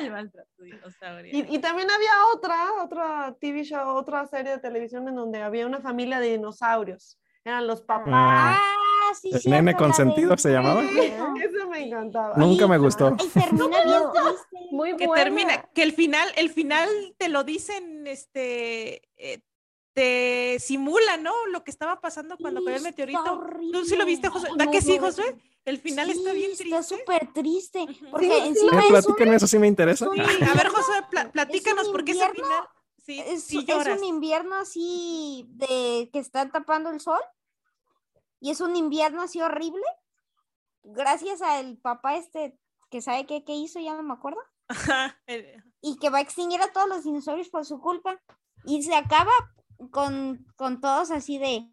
El 0.00 0.10
maltrato 0.10 0.62
dinosaurio. 0.62 1.32
Y, 1.36 1.54
y 1.54 1.58
también 1.58 1.90
había 1.90 2.10
otra, 2.34 2.56
otra 2.82 3.36
TV 3.40 3.64
show, 3.64 3.96
otra 3.96 4.26
serie 4.26 4.52
de 4.52 4.58
televisión 4.58 5.06
en 5.08 5.16
donde 5.16 5.42
había 5.42 5.66
una 5.66 5.80
familia 5.80 6.20
de 6.20 6.32
dinosaurios. 6.32 7.18
Eran 7.44 7.66
los 7.66 7.82
papás. 7.82 8.08
Ah, 8.12 8.58
Ah, 9.08 9.14
sí, 9.14 9.30
¿El 9.32 9.50
nene 9.50 9.74
consentido 9.76 10.36
se 10.36 10.50
llamaba? 10.50 10.82
Eso 10.84 11.68
me 11.68 11.86
encantaba. 11.86 12.34
Nunca 12.36 12.66
me 12.66 12.78
gustó. 12.78 13.16
Ay, 13.18 13.28
termina 13.28 13.82
bien 13.84 14.02
triste. 14.12 14.68
Muy 14.70 14.96
que 14.96 15.06
buena. 15.06 15.24
termina, 15.24 15.62
que 15.74 15.82
el 15.82 15.92
final, 15.92 16.28
el 16.36 16.50
final 16.50 16.88
te 17.18 17.28
lo 17.28 17.44
dicen, 17.44 18.06
este, 18.06 19.02
eh, 19.16 19.40
te 19.92 20.58
simula, 20.60 21.16
¿no? 21.16 21.32
Lo 21.52 21.64
que 21.64 21.70
estaba 21.70 22.00
pasando 22.00 22.36
cuando 22.38 22.62
cayó 22.62 22.76
el 22.76 22.82
Sí, 22.82 22.88
está 22.88 23.02
meteorito. 23.04 23.46
¿Tú 23.72 23.84
sí 23.84 23.96
lo 23.96 24.04
viste? 24.04 24.28
Ay, 24.32 24.42
¿Da 24.56 24.64
no, 24.66 24.70
que 24.70 24.80
sí, 24.82 24.98
no, 24.98 25.06
Josué? 25.06 25.36
El 25.64 25.78
final 25.78 26.10
está 26.10 26.30
Sí, 26.32 26.36
bien 26.36 26.50
Está 26.52 26.64
triste. 26.64 26.96
súper 26.98 27.32
triste. 27.32 27.86
Porque 28.10 28.26
Sí, 28.26 28.32
sí. 28.42 28.48
encima 28.48 28.72
Me 28.72 28.78
es 28.78 28.84
un, 28.84 28.90
platican 28.90 29.34
eso, 29.34 29.46
sí 29.46 29.58
me 29.58 29.66
interesa. 29.66 30.08
Sí, 30.12 30.20
a 30.20 30.54
ver, 30.54 30.68
Josué, 30.68 30.94
pla- 31.10 31.30
platícanos, 31.32 31.88
porque 31.88 32.12
ese 32.12 32.28
final, 32.30 32.68
sí, 33.04 33.20
es, 33.26 33.42
sí 33.44 33.64
es 33.66 33.86
un 33.86 34.04
invierno 34.04 34.54
así 34.56 35.46
de 35.50 36.08
que 36.12 36.18
está 36.18 36.48
tapando 36.50 36.90
el 36.90 37.00
sol. 37.00 37.20
Y 38.40 38.50
es 38.50 38.60
un 38.60 38.76
invierno 38.76 39.22
así 39.22 39.40
horrible. 39.40 39.84
Gracias 40.82 41.42
al 41.42 41.78
papá 41.78 42.16
este 42.16 42.58
que 42.90 43.02
sabe 43.02 43.26
qué, 43.26 43.44
qué 43.44 43.54
hizo, 43.54 43.80
ya 43.80 43.94
no 43.94 44.02
me 44.02 44.14
acuerdo. 44.14 44.40
Y 45.80 45.98
que 45.98 46.10
va 46.10 46.18
a 46.18 46.22
extinguir 46.22 46.60
a 46.60 46.72
todos 46.72 46.88
los 46.88 47.04
dinosaurios 47.04 47.48
por 47.48 47.64
su 47.64 47.80
culpa. 47.80 48.20
Y 48.64 48.82
se 48.82 48.94
acaba 48.94 49.32
con, 49.90 50.44
con 50.56 50.80
todos 50.80 51.10
así 51.10 51.38
de, 51.38 51.68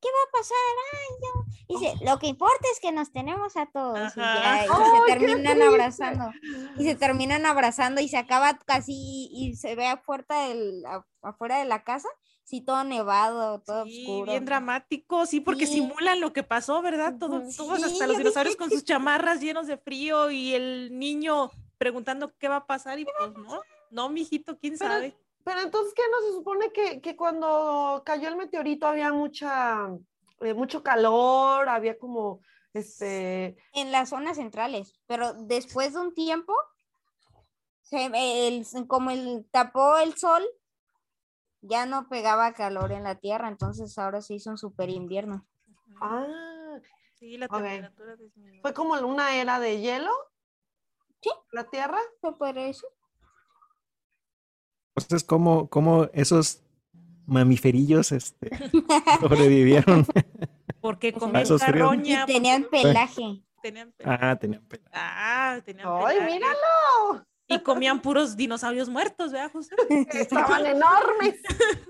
¿qué 0.00 0.08
va 0.08 0.28
a 0.28 0.32
pasar? 0.32 0.56
Ay, 0.92 1.16
no". 1.20 1.50
Dice, 1.68 2.04
lo 2.04 2.18
que 2.18 2.26
importa 2.28 2.66
es 2.72 2.80
que 2.80 2.92
nos 2.92 3.12
tenemos 3.12 3.56
a 3.56 3.66
todos. 3.66 3.98
Y, 4.16 4.20
Ajá. 4.20 4.42
ya, 4.42 4.66
y 4.66 4.68
¡Ay, 4.70 4.90
se 5.06 5.18
terminan 5.18 5.62
abrazando. 5.62 6.30
Y 6.78 6.84
se 6.84 6.94
terminan 6.96 7.46
abrazando 7.46 8.00
y 8.00 8.08
se 8.08 8.16
acaba 8.16 8.58
casi, 8.58 9.28
y 9.32 9.54
se 9.56 9.74
ve 9.74 9.86
afuera, 9.86 10.48
del, 10.48 10.82
afuera 11.22 11.58
de 11.58 11.66
la 11.66 11.84
casa, 11.84 12.08
Sí, 12.50 12.60
todo 12.62 12.82
nevado, 12.82 13.60
todo 13.60 13.84
Sí, 13.84 14.00
oscuro. 14.04 14.32
bien 14.32 14.44
dramático, 14.44 15.24
sí, 15.24 15.38
porque 15.40 15.66
Sí. 15.68 15.74
simulan 15.74 16.18
lo 16.20 16.32
que 16.32 16.42
pasó, 16.42 16.82
¿verdad? 16.82 17.14
Todos, 17.16 17.54
Sí, 17.54 17.62
hasta 17.84 18.08
los 18.08 18.18
dinosaurios 18.18 18.54
dije 18.54 18.58
con 18.58 18.70
sus 18.70 18.84
chamarras 18.84 19.40
llenos 19.40 19.68
de 19.68 19.76
frío 19.78 20.32
y 20.32 20.52
el 20.54 20.98
niño 20.98 21.52
preguntando 21.78 22.34
qué 22.38 22.48
va 22.48 22.56
a 22.56 22.66
pasar 22.66 22.98
y 22.98 23.04
pues 23.04 23.32
no, 23.38 23.62
no, 23.92 24.08
mijito, 24.08 24.58
quién 24.58 24.76
Pero- 24.76 24.90
sabe. 24.90 25.16
Pero 25.44 25.60
entonces, 25.60 25.94
¿qué 25.94 26.02
no 26.10 26.26
se 26.26 26.32
supone 26.32 26.72
que, 26.72 27.00
que 27.00 27.14
cuando 27.14 28.02
cayó 28.04 28.26
el 28.28 28.34
meteorito 28.36 28.88
había 28.88 29.12
mucha, 29.12 29.88
eh, 30.40 30.52
mucho 30.52 30.82
calor, 30.82 31.68
había 31.68 31.96
como, 32.00 32.40
este, 32.74 33.56
En 33.74 33.92
las 33.92 34.08
zonas 34.08 34.38
centrales, 34.38 34.98
pero 35.06 35.34
después 35.34 35.94
de 35.94 36.00
un 36.00 36.14
tiempo, 36.14 36.52
se, 37.82 38.10
el, 38.48 38.66
como 38.88 39.10
el 39.12 39.46
tapó 39.52 39.98
el 39.98 40.16
sol, 40.16 40.44
ya 41.62 41.86
no 41.86 42.08
pegaba 42.08 42.52
calor 42.52 42.92
en 42.92 43.02
la 43.04 43.14
tierra, 43.16 43.48
entonces 43.48 43.96
ahora 43.98 44.20
se 44.22 44.34
hizo 44.34 44.50
un 44.50 44.58
super 44.58 44.88
invierno. 44.90 45.46
ah, 46.00 46.26
Sí, 47.18 47.36
la 47.36 47.48
temperatura 47.48 48.16
disminuyó. 48.16 48.62
fue 48.62 48.72
como 48.72 48.94
una 48.94 49.36
era 49.36 49.60
de 49.60 49.78
hielo. 49.80 50.10
Sí. 51.22 51.28
La 51.52 51.64
Tierra. 51.64 51.98
¿Se 52.22 52.32
podría 52.32 52.64
decir? 52.64 52.88
Entonces, 54.96 55.22
¿cómo, 55.24 55.68
cómo 55.68 56.04
esos 56.14 56.62
mamiferillos 57.26 58.12
este, 58.12 58.50
sobrevivieron? 59.20 60.06
Porque 60.80 61.12
comían 61.12 61.46
carroña, 61.58 62.22
Y 62.26 62.32
tenían 62.32 62.64
pelaje. 62.70 63.44
tenían 63.62 63.92
pe- 63.92 64.04
Ah, 64.06 64.36
tenían 64.40 64.64
pelo. 64.66 64.82
Ah, 64.92 65.60
tenían 65.64 65.86
¡Ay, 65.88 66.16
pelaje. 66.16 66.32
míralo! 66.32 67.26
Y 67.50 67.58
comían 67.60 68.00
puros 68.00 68.36
dinosaurios 68.36 68.88
muertos, 68.88 69.32
¿verdad, 69.32 69.50
José? 69.52 69.74
Estaban 70.12 70.64
enormes. 70.64 71.34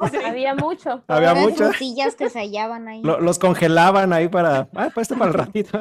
Había 0.26 0.54
mucho. 0.54 1.04
Había 1.06 1.34
muchas. 1.34 1.76
frutillas 1.76 2.16
que 2.16 2.30
se 2.30 2.38
hallaban 2.40 2.88
ahí. 2.88 3.02
Lo- 3.02 3.20
los 3.20 3.38
congelaban 3.38 4.12
ahí 4.12 4.28
para. 4.28 4.68
Ah, 4.74 4.88
pues 4.94 5.04
este 5.10 5.16
para 5.16 5.30
el 5.30 5.34
ratito. 5.38 5.78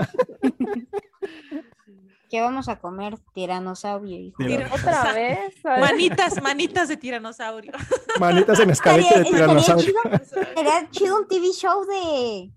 ¿Qué 2.30 2.42
vamos 2.42 2.70
a 2.70 2.78
comer? 2.80 3.18
Tiranosaurio, 3.34 4.16
hijo. 4.20 4.38
¿Otra 4.76 5.14
vez? 5.14 5.56
Manitas, 5.64 6.40
manitas 6.44 6.88
de 6.88 6.98
tiranosaurio. 6.98 7.72
Manitas 8.20 8.60
en 8.60 8.70
escalete 8.70 9.20
de 9.20 9.26
tiranosaurio. 9.26 9.86
chido, 9.86 10.00
estaría 10.14 10.90
chido 10.92 11.18
un 11.18 11.28
TV 11.28 11.48
show 11.54 11.86
de 11.86 12.52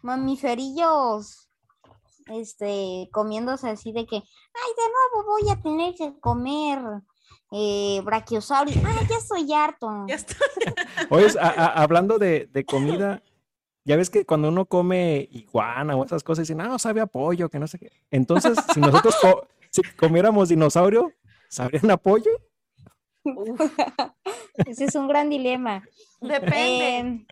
mamiferillos 0.00 1.49
este 2.30 3.08
comiéndose 3.12 3.68
así 3.68 3.92
de 3.92 4.06
que 4.06 4.16
ay 4.16 4.22
de 4.76 4.86
nuevo 4.92 5.30
voy 5.30 5.50
a 5.50 5.60
tener 5.62 5.94
que 5.94 6.18
comer 6.20 6.78
eh, 7.52 8.00
brachiosaurio 8.04 8.80
ah 8.84 9.00
ya 9.08 9.16
estoy 9.16 9.52
harto 9.52 9.88
Ya 10.08 10.14
está. 10.14 10.36
Oye, 11.10 11.26
a- 11.40 11.48
a- 11.48 11.82
hablando 11.82 12.18
de, 12.18 12.46
de 12.46 12.64
comida, 12.64 13.22
ya 13.84 13.96
ves 13.96 14.10
que 14.10 14.24
cuando 14.24 14.48
uno 14.48 14.66
come 14.66 15.28
iguana 15.32 15.96
o 15.96 16.04
esas 16.04 16.22
cosas, 16.22 16.46
dicen, 16.46 16.60
ah, 16.60 16.68
no, 16.68 16.78
sabe 16.78 17.00
a 17.00 17.06
pollo, 17.06 17.48
que 17.48 17.58
no 17.58 17.66
sé 17.66 17.78
qué. 17.78 17.90
Entonces, 18.10 18.56
si 18.72 18.80
nosotros 18.80 19.16
co- 19.20 19.48
si 19.70 19.82
comiéramos 19.96 20.48
dinosaurio, 20.48 21.12
¿sabrían 21.48 21.90
a 21.90 21.96
pollo? 21.96 22.30
ese 24.66 24.84
es 24.84 24.94
un 24.94 25.08
gran 25.08 25.28
dilema 25.30 25.82
Depende. 26.20 27.26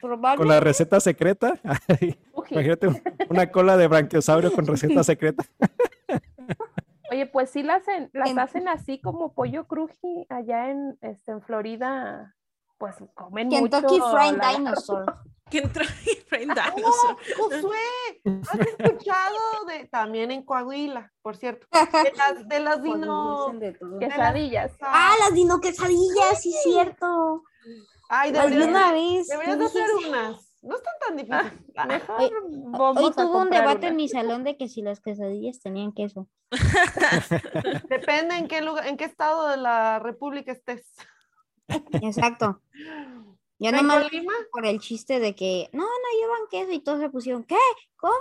Con 0.00 0.48
la 0.48 0.60
receta 0.60 1.00
secreta. 1.00 1.58
Ay. 2.00 2.18
Imagínate 2.50 2.88
un- 2.88 3.02
una 3.28 3.50
cola 3.50 3.76
de 3.76 3.88
branquiosaurio 3.88 4.52
con 4.52 4.66
receta 4.66 5.02
secreta. 5.02 5.44
Oye, 7.10 7.26
pues 7.26 7.50
sí 7.50 7.62
las, 7.62 7.82
hacen- 7.86 8.10
las 8.12 8.30
En- 8.30 8.38
hacen 8.38 8.68
así 8.68 9.00
como 9.00 9.32
pollo 9.32 9.66
cruji 9.66 10.26
allá 10.28 10.70
en, 10.70 10.98
este, 11.02 11.32
en 11.32 11.42
Florida. 11.42 12.34
Pues 12.78 12.96
comen 13.14 13.48
Kentucky 13.48 13.98
mucho. 13.98 14.10
Fried 14.16 14.36
la- 14.36 14.48
Dinosaur 14.50 15.14
¿Quién 15.48 15.72
trae 15.72 15.86
Friend 16.26 16.50
¡Oh, 16.50 16.74
Dinosaur? 16.76 17.16
Josué! 17.38 18.42
¿Has 18.50 18.60
escuchado 18.66 19.64
de 19.68 19.86
también 19.86 20.32
en 20.32 20.44
Coahuila, 20.44 21.12
por 21.22 21.36
cierto? 21.36 21.68
De 21.70 22.12
las, 22.16 22.48
de 22.48 22.60
las 22.60 22.82
dino. 22.82 23.46
Dicen 23.46 23.60
de 23.60 23.72
todo. 23.78 23.98
Quesadillas. 24.00 24.72
ah 24.82 25.14
las 25.20 25.32
dino 25.34 25.60
quesadillas 25.60 26.42
sí 26.42 26.52
cierto 26.64 27.44
Ay, 28.08 28.32
deberías, 28.32 28.68
una 28.68 28.92
vez 28.92 29.26
deberías 29.26 29.56
yo 29.58 29.62
de 29.62 29.64
dije, 29.70 29.82
hacer 29.82 30.08
unas. 30.08 30.52
No 30.62 30.76
están 30.76 30.94
tan 31.06 31.16
difíciles. 31.16 31.52
Ah, 31.76 31.86
Mejor 31.86 32.20
Hoy- 32.20 32.30
vamos 32.70 33.02
hoy 33.04 33.10
a 33.10 33.14
tuve 33.14 33.36
un 33.42 33.50
debate 33.50 33.78
una. 33.78 33.88
en 33.88 33.96
mi 33.96 34.08
salón 34.08 34.42
de 34.44 34.56
que 34.56 34.68
si 34.68 34.82
las 34.82 35.00
quesadillas 35.00 35.60
tenían 35.60 35.92
queso 35.92 36.28
Depende 37.88 38.36
en 38.36 38.48
qué 38.48 38.62
lugar, 38.62 38.86
en 38.86 38.96
qué 38.96 39.04
estado 39.04 39.48
de 39.48 39.56
la 39.58 39.98
República 40.00 40.52
estés. 40.52 40.92
exacto 42.02 42.62
yo 43.58 43.68
¿En 43.70 43.76
nomás 43.76 44.04
Colima? 44.04 44.32
por 44.52 44.66
el 44.66 44.80
chiste 44.80 45.18
de 45.20 45.34
que 45.34 45.68
no, 45.72 45.82
no 45.84 46.20
llevan 46.20 46.48
queso 46.50 46.72
y 46.72 46.80
todos 46.80 47.00
se 47.00 47.10
pusieron, 47.10 47.44
¿qué? 47.44 47.56
¿Cómo? 47.96 48.14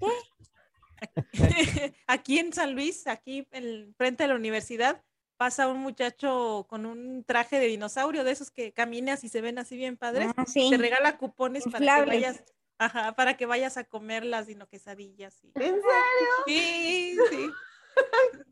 Aquí 2.06 2.38
en 2.38 2.52
San 2.52 2.74
Luis, 2.74 3.06
aquí 3.06 3.46
en 3.52 3.94
frente 3.96 4.24
de 4.24 4.28
la 4.28 4.34
universidad, 4.34 5.02
pasa 5.40 5.68
un 5.68 5.78
muchacho 5.78 6.66
con 6.68 6.84
un 6.84 7.24
traje 7.24 7.58
de 7.58 7.64
dinosaurio, 7.66 8.24
de 8.24 8.30
esos 8.32 8.50
que 8.50 8.72
caminas 8.74 9.24
y 9.24 9.30
se 9.30 9.40
ven 9.40 9.58
así 9.58 9.74
bien 9.74 9.96
padres. 9.96 10.28
Ah, 10.36 10.44
sí. 10.46 10.68
Te 10.68 10.76
regala 10.76 11.16
cupones 11.16 11.64
para 11.64 11.78
que 11.78 12.04
vayas, 12.04 12.44
ajá, 12.76 13.12
para 13.14 13.38
que 13.38 13.46
vayas 13.46 13.78
a 13.78 13.84
comer 13.84 14.22
las 14.26 14.48
dinoquesadillas. 14.48 15.42
y- 15.42 15.46
¿En 15.54 15.62
serio? 15.80 16.28
Sí, 16.46 17.16
sí. 17.30 17.50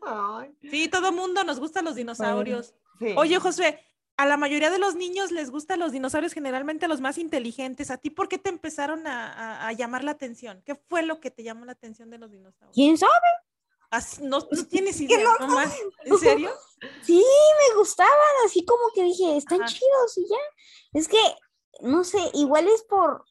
Ay, 0.00 0.56
Sí, 0.70 0.88
todo 0.88 1.12
mundo 1.12 1.44
nos 1.44 1.60
gustan 1.60 1.84
los 1.84 1.96
dinosaurios. 1.96 2.74
sí. 2.98 3.12
Oye, 3.18 3.38
Josué, 3.38 3.78
a 4.16 4.24
la 4.24 4.38
mayoría 4.38 4.70
de 4.70 4.78
los 4.78 4.94
niños 4.94 5.32
les 5.32 5.50
gustan 5.50 5.80
los 5.80 5.92
dinosaurios, 5.92 6.32
generalmente 6.32 6.88
los 6.88 7.02
más 7.02 7.18
inteligentes. 7.18 7.90
¿A 7.90 7.98
ti 7.98 8.08
por 8.08 8.28
qué 8.28 8.38
te 8.38 8.48
empezaron 8.48 9.06
a, 9.06 9.30
a- 9.32 9.68
a 9.68 9.72
llamar 9.72 10.02
la 10.02 10.12
atención? 10.12 10.62
¿Qué 10.64 10.76
fue 10.76 11.02
lo 11.02 11.20
que 11.20 11.30
te 11.30 11.42
llamó 11.42 11.66
la 11.66 11.72
atención 11.72 12.08
de 12.08 12.16
los 12.16 12.30
dinosaurios? 12.32 12.74
¿Quién 12.74 12.96
sabe? 12.96 13.12
Así- 13.92 14.22
no, 14.22 14.38
no 14.50 14.64
tienes 14.66 15.00
idea, 15.00 15.28
no. 15.38 15.60
¿En 16.04 16.18
serio? 16.18 16.50
Sí, 17.04 17.14
me 17.14 17.76
gustaban, 17.78 18.10
así 18.44 18.64
como 18.64 18.82
que 18.92 19.04
dije, 19.04 19.36
están 19.36 19.62
Ajá. 19.62 19.72
chidos 19.72 20.18
y 20.18 20.28
ya. 20.28 20.36
Es 20.94 21.06
que, 21.06 21.18
no 21.80 22.02
sé, 22.02 22.18
igual 22.34 22.66
es 22.66 22.82
por... 22.82 23.24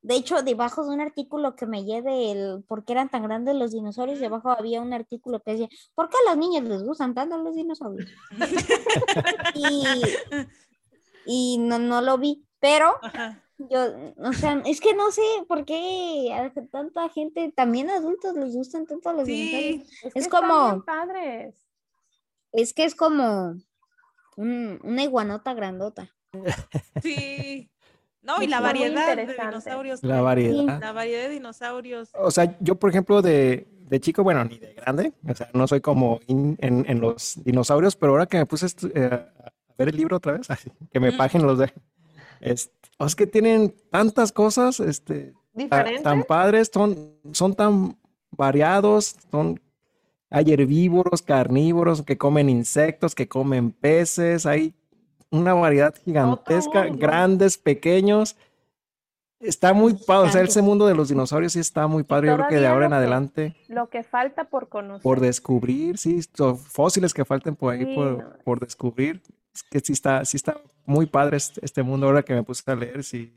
De 0.00 0.14
hecho, 0.14 0.40
debajo 0.42 0.82
de 0.84 0.94
un 0.94 1.02
artículo 1.02 1.56
que 1.56 1.66
me 1.66 1.84
lleve 1.84 2.30
el 2.30 2.64
por 2.66 2.86
qué 2.86 2.92
eran 2.94 3.10
tan 3.10 3.24
grandes 3.24 3.54
los 3.54 3.72
dinosaurios, 3.72 4.18
debajo 4.18 4.48
había 4.48 4.80
un 4.80 4.94
artículo 4.94 5.40
que 5.40 5.50
decía, 5.50 5.68
¿por 5.94 6.08
qué 6.08 6.16
a 6.16 6.30
los 6.30 6.38
niños 6.38 6.64
les 6.64 6.82
gustan 6.84 7.14
tanto 7.14 7.36
los 7.36 7.54
dinosaurios? 7.54 8.08
y 9.54 9.84
y 11.26 11.58
no, 11.58 11.78
no 11.78 12.00
lo 12.00 12.16
vi, 12.16 12.46
pero 12.60 12.96
Ajá. 13.02 13.46
Yo, 13.58 13.80
o 14.18 14.32
sea, 14.32 14.62
es 14.66 14.80
que 14.80 14.94
no 14.94 15.10
sé 15.10 15.22
por 15.48 15.64
qué 15.64 16.32
a 16.32 16.52
tanta 16.70 17.08
gente, 17.08 17.52
también 17.54 17.90
adultos 17.90 18.34
les 18.36 18.54
gustan 18.54 18.86
tanto 18.86 19.12
los 19.12 19.26
dinosaurios. 19.26 19.82
Es, 19.92 20.00
que 20.12 20.18
Es 20.20 20.26
están 20.26 20.42
como- 20.48 20.84
padres. 20.84 21.54
Es 22.52 22.72
que 22.72 22.84
es 22.84 22.94
como 22.94 23.56
un- 24.36 24.80
una 24.84 25.02
iguanota 25.02 25.54
grandota. 25.54 26.14
sí. 27.02 27.68
No, 28.22 28.42
y 28.42 28.46
la 28.46 28.60
variedad 28.60 29.16
de 29.16 29.26
dinosaurios. 29.26 30.02
La 30.02 30.20
variedad. 30.20 30.80
La 30.80 30.92
variedad 30.92 31.22
de 31.24 31.28
dinosaurios. 31.30 32.10
O 32.14 32.30
sea, 32.30 32.56
yo, 32.60 32.74
por 32.74 32.90
ejemplo, 32.90 33.22
de, 33.22 33.66
de 33.88 34.00
chico, 34.00 34.22
bueno, 34.22 34.44
ni 34.44 34.58
de 34.58 34.74
grande, 34.74 35.12
o 35.26 35.34
sea, 35.34 35.48
no 35.54 35.66
soy 35.66 35.80
como 35.80 36.20
in- 36.26 36.56
en, 36.60 36.84
en 36.88 37.00
los 37.00 37.42
dinosaurios, 37.44 37.96
pero 37.96 38.12
ahora 38.12 38.26
que 38.26 38.36
me 38.38 38.46
puse 38.46 38.66
a 38.66 38.68
eh, 38.94 39.10
a 39.44 39.52
ver 39.78 39.88
el 39.88 39.96
libro 39.96 40.16
otra 40.18 40.32
vez, 40.32 40.50
así, 40.50 40.70
que 40.92 41.00
me 41.00 41.10
Mm. 41.12 41.16
paguen 41.16 41.46
los 41.46 41.58
de... 41.58 41.72
Es, 42.40 42.70
es 42.98 43.14
que 43.16 43.26
tienen 43.26 43.74
tantas 43.90 44.32
cosas, 44.32 44.80
este, 44.80 45.34
tan 46.02 46.22
padres, 46.24 46.70
son, 46.72 47.14
son 47.32 47.54
tan 47.54 47.96
variados, 48.30 49.16
son, 49.30 49.60
hay 50.30 50.52
herbívoros, 50.52 51.22
carnívoros, 51.22 52.02
que 52.02 52.18
comen 52.18 52.48
insectos, 52.48 53.14
que 53.14 53.28
comen 53.28 53.72
peces, 53.72 54.46
hay 54.46 54.74
una 55.30 55.54
variedad 55.54 55.94
gigantesca, 56.04 56.86
grandes, 56.86 57.58
pequeños. 57.58 58.36
Está 59.40 59.72
muy 59.72 59.94
padre, 59.94 60.28
o 60.28 60.32
sea, 60.32 60.42
ese 60.42 60.62
mundo 60.62 60.86
de 60.88 60.96
los 60.96 61.08
dinosaurios 61.10 61.52
sí 61.52 61.60
está 61.60 61.86
muy 61.86 62.02
padre. 62.02 62.26
Yo 62.28 62.36
creo 62.36 62.48
que 62.48 62.56
de 62.56 62.66
ahora 62.66 62.86
en 62.86 62.90
que- 62.90 62.96
adelante, 62.96 63.56
Lo 63.68 63.88
que 63.88 64.02
falta 64.02 64.44
por 64.44 64.68
conocer. 64.68 65.02
por 65.02 65.20
descubrir, 65.20 65.96
sí, 65.96 66.20
fósiles 66.66 67.14
que 67.14 67.24
falten 67.24 67.54
por 67.54 67.72
ahí 67.72 67.84
Sí, 67.84 67.94
por, 67.94 68.06
no. 68.18 68.32
por 68.44 68.58
descubrir, 68.60 69.22
es 69.54 69.62
que 69.64 69.80
sí 69.80 69.92
está, 69.92 70.24
sí 70.24 70.36
está 70.36 70.60
muy 70.86 71.06
padre 71.06 71.36
este, 71.36 71.64
este 71.64 71.82
mundo 71.82 72.06
ahora 72.06 72.22
que 72.22 72.34
me 72.34 72.42
puse 72.42 72.62
a 72.70 72.74
leer, 72.76 73.02
sí, 73.04 73.34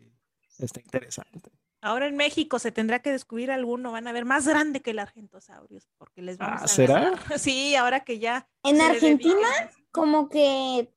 está 0.59 0.79
interesante. 0.81 1.51
Ahora 1.83 2.07
en 2.07 2.15
México 2.15 2.59
se 2.59 2.71
tendrá 2.71 2.99
que 2.99 3.11
descubrir 3.11 3.49
alguno, 3.49 3.91
van 3.91 4.07
a 4.07 4.11
ver 4.11 4.23
más 4.23 4.47
grande 4.47 4.81
que 4.81 4.91
el 4.91 4.99
argentosaurios, 4.99 5.89
porque 5.97 6.21
les 6.21 6.37
vamos 6.37 6.61
Ah, 6.61 6.65
a 6.65 6.67
¿será? 6.67 7.13
Sí, 7.39 7.75
ahora 7.75 8.01
que 8.01 8.19
ya. 8.19 8.47
En 8.63 8.79
Argentina, 8.81 9.47
como 9.91 10.29
que 10.29 10.91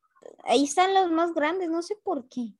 ahí 0.44 0.64
están 0.64 0.92
los 0.92 1.10
más 1.10 1.32
grandes, 1.32 1.70
no 1.70 1.80
sé 1.80 1.96
por 2.02 2.28
qué. 2.28 2.52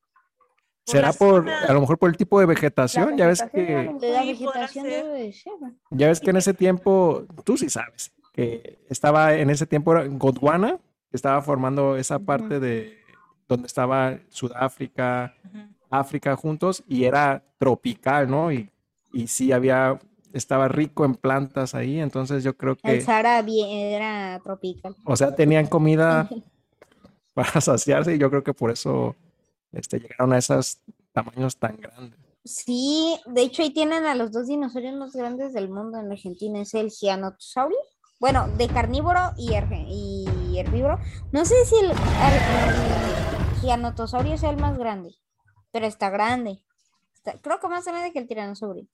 Por 0.86 0.96
¿Será 0.96 1.12
por, 1.12 1.44
zona- 1.44 1.64
a 1.68 1.72
lo 1.74 1.80
mejor 1.80 1.98
por 1.98 2.08
el 2.10 2.16
tipo 2.16 2.40
de 2.40 2.46
vegetación? 2.46 3.16
Ya 3.18 3.26
ves 3.26 3.42
que, 3.52 3.90
la 4.00 4.22
vegetación 4.22 4.84
debe 4.86 5.08
de 5.08 5.32
ser. 5.32 5.52
ya 5.90 6.08
ves 6.08 6.20
que 6.20 6.30
en 6.30 6.36
ese 6.36 6.54
tiempo, 6.54 7.26
tú 7.44 7.56
sí 7.58 7.68
sabes, 7.70 8.12
que 8.32 8.78
estaba 8.88 9.34
en 9.34 9.50
ese 9.50 9.66
tiempo 9.66 9.92
era 9.92 10.06
Gondwana, 10.06 10.78
estaba 11.16 11.40
formando 11.42 11.96
esa 11.96 12.18
parte 12.18 12.60
de, 12.60 12.98
donde 13.48 13.66
estaba 13.66 14.18
Sudáfrica. 14.30 15.34
África 15.90 16.34
juntos 16.34 16.82
y 16.88 17.04
era 17.04 17.44
tropical, 17.56 18.28
¿no? 18.28 18.50
Y, 18.50 18.68
y 19.12 19.28
sí 19.28 19.52
había, 19.52 20.00
estaba 20.32 20.66
rico 20.66 21.04
en 21.04 21.14
plantas 21.14 21.72
ahí, 21.76 22.00
entonces 22.00 22.42
yo 22.42 22.56
creo 22.56 22.72
El 22.82 22.98
que, 22.98 23.00
Sahara 23.00 23.40
bien- 23.42 23.70
era 23.70 24.40
tropical. 24.42 24.96
o 25.04 25.14
sea, 25.14 25.36
tenían 25.36 25.66
comida 25.68 26.28
para 27.34 27.60
saciarse 27.60 28.14
y 28.14 28.18
yo 28.18 28.28
creo 28.28 28.42
que 28.42 28.54
por 28.54 28.72
eso 28.72 29.14
este, 29.70 30.00
llegaron 30.00 30.32
a 30.32 30.38
esos 30.38 30.80
tamaños 31.12 31.56
tan 31.58 31.76
grandes. 31.76 32.18
Sí, 32.44 33.16
de 33.26 33.42
hecho 33.42 33.62
ahí 33.62 33.70
tienen 33.72 34.04
a 34.04 34.16
los 34.16 34.32
dos 34.32 34.48
dinosaurios 34.48 34.96
más 34.96 35.12
grandes 35.14 35.52
del 35.52 35.68
mundo 35.68 35.98
en 36.00 36.10
Argentina, 36.10 36.60
es 36.60 36.74
el 36.74 36.90
giganotosaurio, 36.90 37.78
bueno, 38.18 38.48
de 38.58 38.66
carnívoro 38.66 39.20
y, 39.36 39.52
herge- 39.52 39.86
y 40.54 40.60
herbívoro. 40.60 40.98
No 41.32 41.44
sé 41.44 41.64
si 41.66 41.74
el, 41.76 41.90
el 41.90 43.60
giganotosaurio 43.60 44.38
sea 44.38 44.50
el 44.50 44.56
más 44.58 44.78
grande, 44.78 45.14
pero 45.72 45.86
está 45.86 46.10
grande. 46.10 46.62
Está- 47.14 47.38
creo 47.40 47.58
que 47.60 47.68
más 47.68 47.84
grande 47.84 48.12
que 48.12 48.18
el 48.18 48.28
tiranosaurio. 48.28 48.86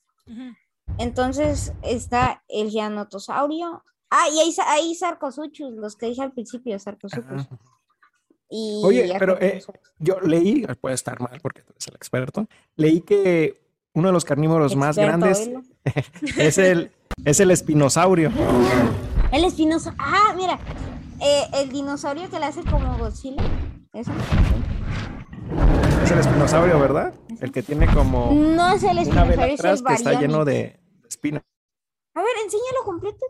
Entonces 0.99 1.73
está 1.83 2.43
el 2.49 2.71
giganotosaurio. 2.71 3.85
Ah, 4.11 4.25
y 4.33 4.39
hay, 4.41 4.55
hay 4.67 4.95
sarcosuchus, 4.95 5.73
los 5.75 5.97
que 5.97 6.07
dije 6.07 6.23
al 6.23 6.33
principio, 6.33 6.79
sarcosuchus. 6.79 7.47
Y 8.49 8.83
Oye, 8.85 9.15
pero, 9.19 9.41
eh. 9.41 9.63
Yo 9.99 10.19
leí, 10.21 10.67
puede 10.81 10.97
estar 10.97 11.21
mal 11.21 11.39
porque 11.41 11.63
tú 11.63 11.71
eres 11.73 11.87
el 11.87 11.95
experto, 11.95 12.49
leí 12.75 13.01
que 13.03 13.61
uno 13.95 14.09
de 14.09 14.13
los 14.13 14.25
carnívoros 14.25 14.75
más 14.75 14.97
grandes 14.97 15.49
es 16.37 16.59
el, 16.59 16.91
es 17.25 17.39
el 17.39 17.51
espinosaurio. 17.53 18.33
El 19.31 19.45
espinoso. 19.45 19.93
Ah, 19.99 20.35
mira. 20.37 20.59
Eh, 21.21 21.47
el 21.55 21.71
dinosaurio 21.71 22.29
que 22.31 22.39
le 22.39 22.47
hace 22.47 22.63
como 22.65 22.99
Godzilla. 22.99 23.43
¿Eso? 23.93 24.13
Es 26.05 26.11
el 26.11 26.19
espinosaurio, 26.19 26.79
¿verdad? 26.79 27.15
El 27.41 27.53
que 27.53 27.63
tiene 27.63 27.87
como 27.93 28.33
No 28.33 28.73
es 28.73 28.83
el 28.83 28.99
espinosaurio, 28.99 29.55
es 29.55 29.61
el 29.61 29.67
atrás 29.67 29.83
que 29.83 29.95
está 29.95 30.21
lleno 30.21 30.45
de, 30.45 30.81
espinas. 31.09 31.43
A 32.15 32.21
ver, 32.21 32.33
enséñalo 32.45 32.85
completo. 32.85 33.27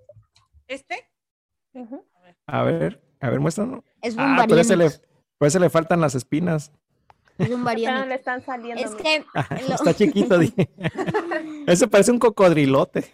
¿Este? 0.66 1.10
A 2.46 2.62
ver, 2.62 3.02
a 3.20 3.30
ver, 3.30 3.40
muéstranos. 3.40 3.82
Es 4.02 4.14
un 4.14 4.20
Ah, 4.20 4.44
pero 4.48 4.60
ese 4.60 4.76
le, 4.76 4.90
por 5.38 5.48
ese 5.48 5.60
le 5.60 5.70
faltan 5.70 6.00
las 6.00 6.14
espinas. 6.14 6.72
Es 7.40 7.50
un 7.50 7.64
Pero 7.64 8.06
le 8.06 8.14
están 8.14 8.44
saliendo. 8.44 8.82
Es 8.82 8.92
mira. 8.92 9.02
que 9.02 9.24
lo- 9.68 9.74
Está 9.74 9.94
chiquito. 9.94 10.38
di. 10.38 10.52
Ese 11.66 11.88
parece 11.88 12.12
un 12.12 12.18
cocodrilote. 12.18 13.10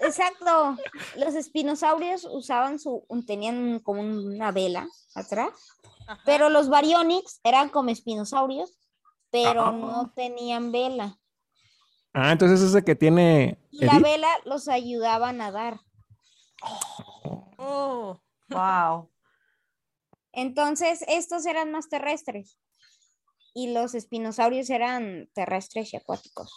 exacto. 0.00 0.76
Los 1.16 1.34
espinosaurios 1.34 2.26
usaban 2.30 2.78
su, 2.78 3.04
un- 3.08 3.24
tenían 3.24 3.78
como 3.80 4.00
una 4.02 4.50
vela 4.52 4.86
atrás, 5.14 5.50
Ajá. 6.06 6.20
pero 6.24 6.48
los 6.50 6.68
Baryonyx 6.68 7.40
eran 7.44 7.68
como 7.68 7.90
espinosaurios, 7.90 8.76
pero 9.30 9.62
Ah. 9.66 9.72
no 9.72 10.12
tenían 10.14 10.72
vela. 10.72 11.16
Ah, 12.12 12.32
entonces 12.32 12.60
ese 12.60 12.82
que 12.84 12.96
tiene 12.96 13.58
Y 13.70 13.84
la 13.84 13.98
vela 14.00 14.28
los 14.44 14.66
ayudaba 14.68 15.28
a 15.28 15.32
nadar. 15.32 15.78
Oh. 17.58 18.20
Wow. 18.48 19.08
Entonces, 20.32 21.04
estos 21.08 21.46
eran 21.46 21.70
más 21.72 21.88
terrestres. 21.88 22.58
Y 23.54 23.72
los 23.72 23.94
espinosaurios 23.94 24.70
eran 24.70 25.28
terrestres 25.34 25.92
y 25.92 25.96
acuáticos. 25.96 26.52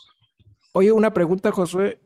Oye, 0.73 0.91
una 0.91 1.13
pregunta, 1.13 1.51
Josué. 1.51 1.99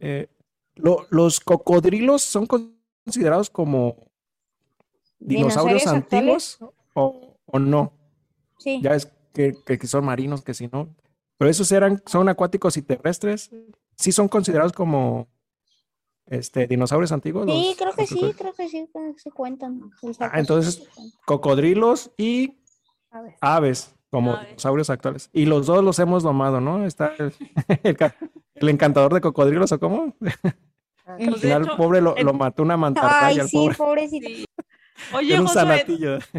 Eh, 0.00 0.28
¿lo- 0.74 1.06
¿los 1.10 1.40
cocodrilos 1.40 2.22
son 2.22 2.46
considerados 2.46 3.48
como 3.50 4.10
dinosaurios, 5.18 5.82
¿Dinosaurios 5.82 5.86
antiguos 5.86 6.58
o, 6.94 7.36
o 7.46 7.58
no? 7.58 7.92
Sí. 8.58 8.80
Ya 8.82 8.94
es 8.94 9.06
que, 9.32 9.54
que- 9.64 9.78
que 9.78 9.86
son 9.86 10.04
marinos, 10.04 10.42
que 10.42 10.54
si 10.54 10.68
no. 10.68 10.94
Pero 11.38 11.50
esos 11.50 11.70
eran, 11.72 12.02
son 12.06 12.28
acuáticos 12.28 12.76
y 12.76 12.82
terrestres. 12.82 13.50
¿Sí 13.96 14.12
son 14.12 14.28
considerados 14.28 14.72
como 14.72 15.28
este, 16.26 16.66
dinosaurios 16.66 17.12
antiguos? 17.12 17.46
Sí, 17.46 17.66
los- 17.68 17.76
creo 17.76 17.92
que 17.94 18.06
sí, 18.06 18.32
creo 18.36 18.52
que 18.54 18.68
sí, 18.68 18.88
se 19.16 19.30
cuentan. 19.30 19.90
Ah, 20.20 20.38
entonces-. 20.38 20.86
Cocodrilos 21.26 22.10
y 22.16 22.58
aves, 23.40 23.94
como 24.14 24.34
Aves. 24.34 24.46
dinosaurios 24.50 24.90
actuales. 24.90 25.28
Y 25.32 25.46
los 25.46 25.66
dos 25.66 25.82
los 25.82 25.98
hemos 25.98 26.22
domado, 26.22 26.60
¿no? 26.60 26.86
Está 26.86 27.12
el, 27.18 27.32
el 27.82 27.96
ca- 27.96 28.14
el 28.54 28.68
encantador 28.68 29.12
de 29.12 29.20
cocodrilos, 29.20 29.72
¿o 29.72 29.80
cómo? 29.80 30.14
Ah, 31.04 31.14
Al 31.14 31.16
Pues, 31.16 31.32
de 31.32 31.38
final, 31.48 31.62
hecho, 31.64 31.76
pobre, 31.76 32.00
lo, 32.00 32.14
el- 32.16 32.24
lo 32.24 32.32
mató 32.32 32.62
una 32.62 32.76
mantarraya, 32.76 33.26
Ay, 33.26 33.38
el 33.40 33.48
sí, 33.48 33.56
pobre. 33.56 33.74
pobrecito. 33.76 34.28
Sí. 34.28 34.44
Oye, 35.12 35.36
Josué, 35.36 35.84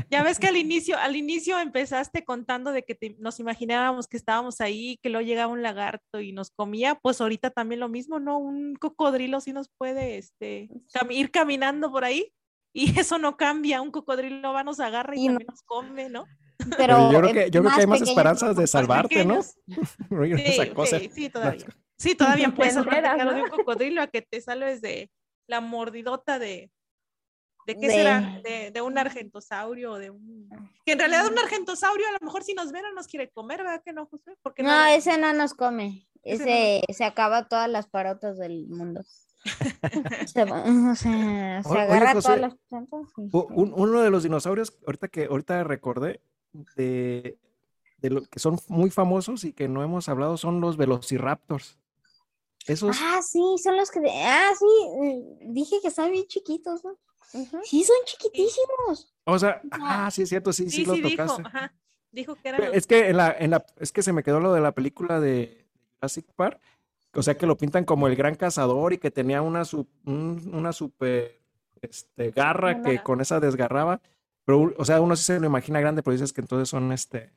ya 0.09 0.23
ves 0.23 0.39
que 0.39 0.47
al 0.47 0.55
inicio, 0.55 0.97
al 0.97 1.17
inicio 1.17 1.59
empezaste 1.59 2.23
contando 2.23 2.71
de 2.71 2.83
que 2.83 2.95
te- 2.95 3.17
nos 3.19 3.41
imaginábamos 3.41 4.07
que 4.07 4.15
estábamos 4.15 4.61
ahí, 4.61 4.97
que 5.03 5.09
luego 5.09 5.27
llegaba 5.27 5.51
un 5.51 5.61
lagarto 5.61 6.21
y 6.21 6.31
nos 6.31 6.51
comía, 6.51 6.95
pues 6.95 7.19
ahorita 7.19 7.49
también 7.49 7.81
lo 7.81 7.89
mismo, 7.89 8.17
¿no? 8.21 8.37
Un 8.37 8.75
cocodrilo 8.77 9.41
sí 9.41 9.51
nos 9.51 9.67
puede 9.77 10.17
este, 10.17 10.69
cam- 10.93 11.11
ir 11.13 11.31
caminando 11.31 11.91
por 11.91 12.05
ahí 12.05 12.31
y 12.73 12.85
eso 12.97 13.17
no 13.17 13.35
cambia, 13.35 13.81
un 13.81 13.91
cocodrilo 13.91 14.53
va, 14.53 14.63
nos 14.63 14.79
agarra 14.79 15.17
y, 15.17 15.25
Y 15.25 15.27
no- 15.27 15.33
también 15.33 15.47
nos 15.49 15.61
come, 15.63 16.09
¿no? 16.09 16.23
Pero, 16.57 16.75
Pero 16.77 17.11
yo 17.11 17.19
creo 17.21 17.33
que, 17.33 17.51
yo 17.51 17.61
creo 17.61 17.75
que 17.75 17.81
hay 17.81 17.87
más 17.87 18.01
esperanzas 18.01 18.55
de 18.55 18.67
salvarte, 18.67 19.25
¿no? 19.25 19.41
pequeños. 19.41 19.55
Sí, 20.87 20.99
sí, 20.99 21.09
sí, 21.13 21.29
todavía. 21.29 21.65
Sí, 21.97 22.15
todavía 22.15 22.49
puedes 22.55 22.73
Te 22.73 22.79
enteras, 22.79 23.01
platicar 23.15 23.25
¿no? 23.27 23.33
de 23.33 23.41
un 23.43 23.49
cocodrilo 23.49 24.01
a 24.01 24.07
que 24.07 24.21
te 24.21 24.41
salves 24.41 24.81
de 24.81 25.09
la 25.47 25.61
mordidota 25.61 26.39
de. 26.39 26.71
¿De 27.67 27.73
qué 27.79 27.87
De- 27.87 27.93
será? 27.93 28.39
De, 28.43 28.69
de 28.71 28.81
un 28.81 28.97
argentosaurio 28.97 29.93
o 29.93 29.97
de 29.97 30.11
un. 30.11 30.47
Que 30.85 30.91
en 30.93 30.99
realidad 30.99 31.25
un 31.27 31.39
argentosaurio 31.39 32.05
a 32.07 32.11
lo 32.11 32.19
mejor 32.21 32.43
si 32.43 32.53
nos 32.53 32.71
ven 32.71 32.83
no 32.83 32.93
nos 32.93 33.07
quiere 33.07 33.29
comer, 33.31 33.63
¿verdad 33.63 33.81
que 33.83 33.91
no, 33.93 34.05
José? 34.05 34.35
Porque 34.43 34.61
No, 34.61 34.69
era- 34.69 34.93
ese 34.95 35.17
no 35.17 35.33
nos 35.33 35.53
come. 35.55 36.07
Ese 36.23 36.77
Ese 36.79 36.93
se 36.93 37.03
acaba 37.05 37.47
todas 37.47 37.69
las 37.69 37.87
parotas 37.87 38.37
del 38.37 38.67
mundo. 38.67 39.01
Se, 40.25 40.41
o 40.43 40.95
sea, 40.95 41.61
se 41.63 41.69
Oye, 41.69 41.81
agarra 41.81 42.13
José, 42.13 42.27
todas 42.27 42.41
las 42.41 42.55
plantas. 42.67 43.01
y 43.17 43.29
un- 43.31 43.73
uno 43.75 44.01
de 44.01 44.09
los 44.09 44.23
dinosaurios, 44.23 44.75
ahorita 44.87 45.07
que 45.07 45.25
ahorita 45.25 45.63
recordé, 45.63 46.19
de, 46.75 47.37
de 47.97 48.09
lo 48.09 48.23
que 48.23 48.39
son 48.39 48.59
muy 48.67 48.89
famosos 48.89 49.43
y 49.43 49.53
que 49.53 49.67
no 49.67 49.83
hemos 49.83 50.09
hablado, 50.09 50.37
son 50.37 50.61
los 50.61 50.77
velociraptors. 50.77 51.77
Esos, 52.67 52.97
Ah, 52.99 53.21
sí, 53.21 53.41
son 53.63 53.77
los 53.77 53.91
que. 53.91 53.99
de- 53.99 54.11
Ah, 54.11 54.49
sí, 54.57 54.65
eh, 55.03 55.37
dije 55.41 55.77
que 55.81 55.89
están 55.89 56.11
bien 56.11 56.25
chiquitos, 56.27 56.83
¿no? 56.83 56.97
Sí, 57.63 57.83
son 57.83 57.95
chiquitísimos. 58.05 59.13
o 59.25 59.39
sea, 59.39 59.61
ah, 59.71 60.09
sí 60.11 60.21
es 60.23 60.29
cierto, 60.29 60.53
sí, 60.53 60.69
sí, 60.69 60.77
Sí, 60.77 60.85
lo 60.85 60.95
sí, 60.95 61.01
dijo. 61.01 61.23
tocaste. 61.23 61.43
Ajá. 61.45 61.73
Dijo 62.11 62.35
que 62.35 62.51
los- 62.53 62.73
Es 62.73 62.87
que 62.87 63.09
en 63.09 63.17
la, 63.17 63.35
en 63.37 63.51
la, 63.51 63.65
es 63.79 63.91
que 63.91 64.01
se 64.01 64.13
me 64.13 64.23
quedó 64.23 64.39
lo 64.39 64.53
de 64.53 64.61
la 64.61 64.71
película 64.71 65.19
de 65.19 65.67
Jurassic 65.95 66.25
Park, 66.35 66.61
o 67.13 67.21
sea 67.21 67.35
que 67.37 67.45
lo 67.45 67.57
pintan 67.57 67.83
como 67.85 68.07
el 68.07 68.15
gran 68.15 68.35
cazador 68.35 68.93
y 68.93 68.97
que 68.99 69.11
tenía 69.11 69.41
una 69.41 69.65
su- 69.65 69.87
un- 70.05 70.49
una 70.53 70.71
super 70.73 71.39
este, 71.81 72.31
garra 72.31 72.81
que 72.81 73.03
con 73.03 73.21
esa 73.21 73.39
desgarraba. 73.39 74.01
Pero, 74.45 74.73
o 74.77 74.85
sea, 74.85 75.01
uno 75.01 75.15
sí 75.15 75.23
se 75.23 75.39
lo 75.39 75.47
imagina 75.47 75.79
grande, 75.79 76.03
pero 76.03 76.13
dices 76.13 76.31
que 76.31 76.41
entonces 76.41 76.69
son 76.69 76.91
este, 76.91 77.31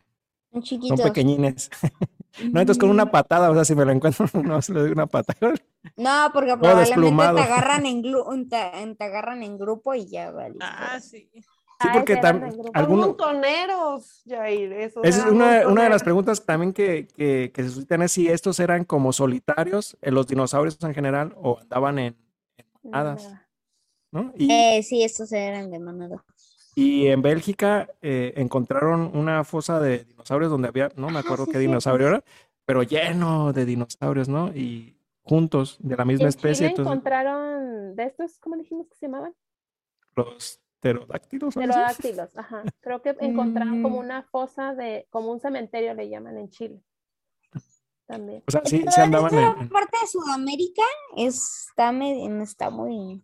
Son 0.52 0.98
pequeñines. 0.98 1.70
No, 2.52 2.60
entonces 2.60 2.78
con 2.78 2.90
una 2.90 3.10
patada, 3.10 3.50
o 3.50 3.54
sea, 3.54 3.64
si 3.64 3.74
me 3.74 3.84
lo 3.84 3.90
encuentro, 3.90 4.26
no 4.44 4.62
se 4.62 4.72
le 4.72 4.80
doy 4.80 4.92
una 4.92 5.06
patada. 5.06 5.54
No, 5.96 6.30
porque 6.32 6.56
probablemente 6.56 7.10
te 7.34 7.40
agarran 7.40 7.84
en, 7.86 8.02
te, 8.48 8.94
te 8.96 9.04
agarran 9.04 9.42
en 9.42 9.58
grupo 9.58 9.94
y 9.94 10.06
ya 10.06 10.30
vale. 10.30 10.54
Ah, 10.60 11.00
sí. 11.00 11.28
Sí, 11.34 11.42
Ah, 11.80 11.90
porque 11.94 12.12
ese 12.14 12.20
eran 12.20 12.36
tam- 12.36 12.44
del 12.44 12.52
grupo. 12.52 12.66
Son 12.66 12.76
alguno- 12.76 13.06
montoneros, 13.08 14.22
Jair. 14.28 14.72
Esos 14.72 15.04
esa 15.04 15.26
es 15.26 15.32
una, 15.32 15.66
una 15.68 15.84
de 15.84 15.90
las 15.90 16.02
preguntas 16.04 16.44
también 16.44 16.72
que, 16.72 17.08
que, 17.16 17.50
que 17.52 17.62
se 17.62 17.70
suscitan 17.70 18.02
es 18.02 18.12
si 18.12 18.28
estos 18.28 18.60
eran 18.60 18.84
como 18.84 19.12
solitarios, 19.12 19.96
eh, 20.02 20.10
los 20.12 20.26
dinosaurios 20.28 20.76
en 20.82 20.94
general, 20.94 21.32
o 21.36 21.58
andaban 21.58 21.98
en, 21.98 22.16
en 22.56 22.66
manadas, 22.84 23.24
Nada. 23.24 23.48
¿no? 24.12 24.32
Y, 24.36 24.50
Eh, 24.52 24.82
sí, 24.84 25.02
estos 25.02 25.32
eran 25.32 25.70
de 25.70 25.78
manada. 25.80 26.24
Y 26.78 27.06
en 27.08 27.22
Bélgica 27.22 27.88
eh, 28.02 28.32
encontraron 28.36 29.10
una 29.16 29.42
fosa 29.44 29.80
de 29.80 30.04
dinosaurios 30.04 30.50
donde 30.50 30.68
había, 30.68 30.90
no 30.96 31.10
me 31.10 31.18
Ah, 31.18 31.22
acuerdo 31.22 31.44
sí, 31.46 31.52
qué 31.52 31.58
sí, 31.58 31.66
dinosaurio 31.66 32.08
era, 32.08 32.24
pero 32.64 32.82
lleno 32.82 33.52
de 33.52 33.64
dinosaurios, 33.64 34.28
¿no? 34.28 34.48
Y 34.54 34.96
juntos, 35.22 35.76
de 35.80 35.96
la 35.96 36.04
misma 36.04 36.24
En 36.24 36.28
especie, 36.28 36.54
Chile 36.54 36.66
entonces 36.70 36.90
encontraron 36.92 37.96
de 37.96 38.04
estos, 38.04 38.38
¿cómo 38.38 38.56
dijimos 38.56 38.86
que 38.88 38.96
se 38.96 39.06
llamaban? 39.06 39.34
los 40.14 40.60
pterodáctilos. 40.80 41.54
Pterodáctilos, 41.54 42.36
ajá. 42.36 42.64
Creo 42.80 43.02
que 43.02 43.16
encontraron 43.20 43.82
como 43.82 43.96
Mm. 43.96 44.04
una 44.04 44.22
fosa 44.24 44.74
de, 44.74 45.06
como 45.10 45.30
un 45.32 45.40
cementerio 45.40 45.94
le 45.94 46.08
llaman 46.08 46.38
en 46.38 46.50
Chile. 46.50 46.82
También. 48.06 48.42
O 48.46 48.50
sea, 48.50 48.62
sí, 48.64 48.78
Pero 48.80 48.92
sí 48.92 49.00
andaban 49.00 49.34
en, 49.34 49.40
esta 49.40 49.60
en- 49.62 49.68
parte 49.68 49.98
de 50.00 50.06
Sudamérica 50.06 50.82
está, 51.16 51.92
me- 51.92 52.42
está 52.42 52.70
muy 52.70 53.22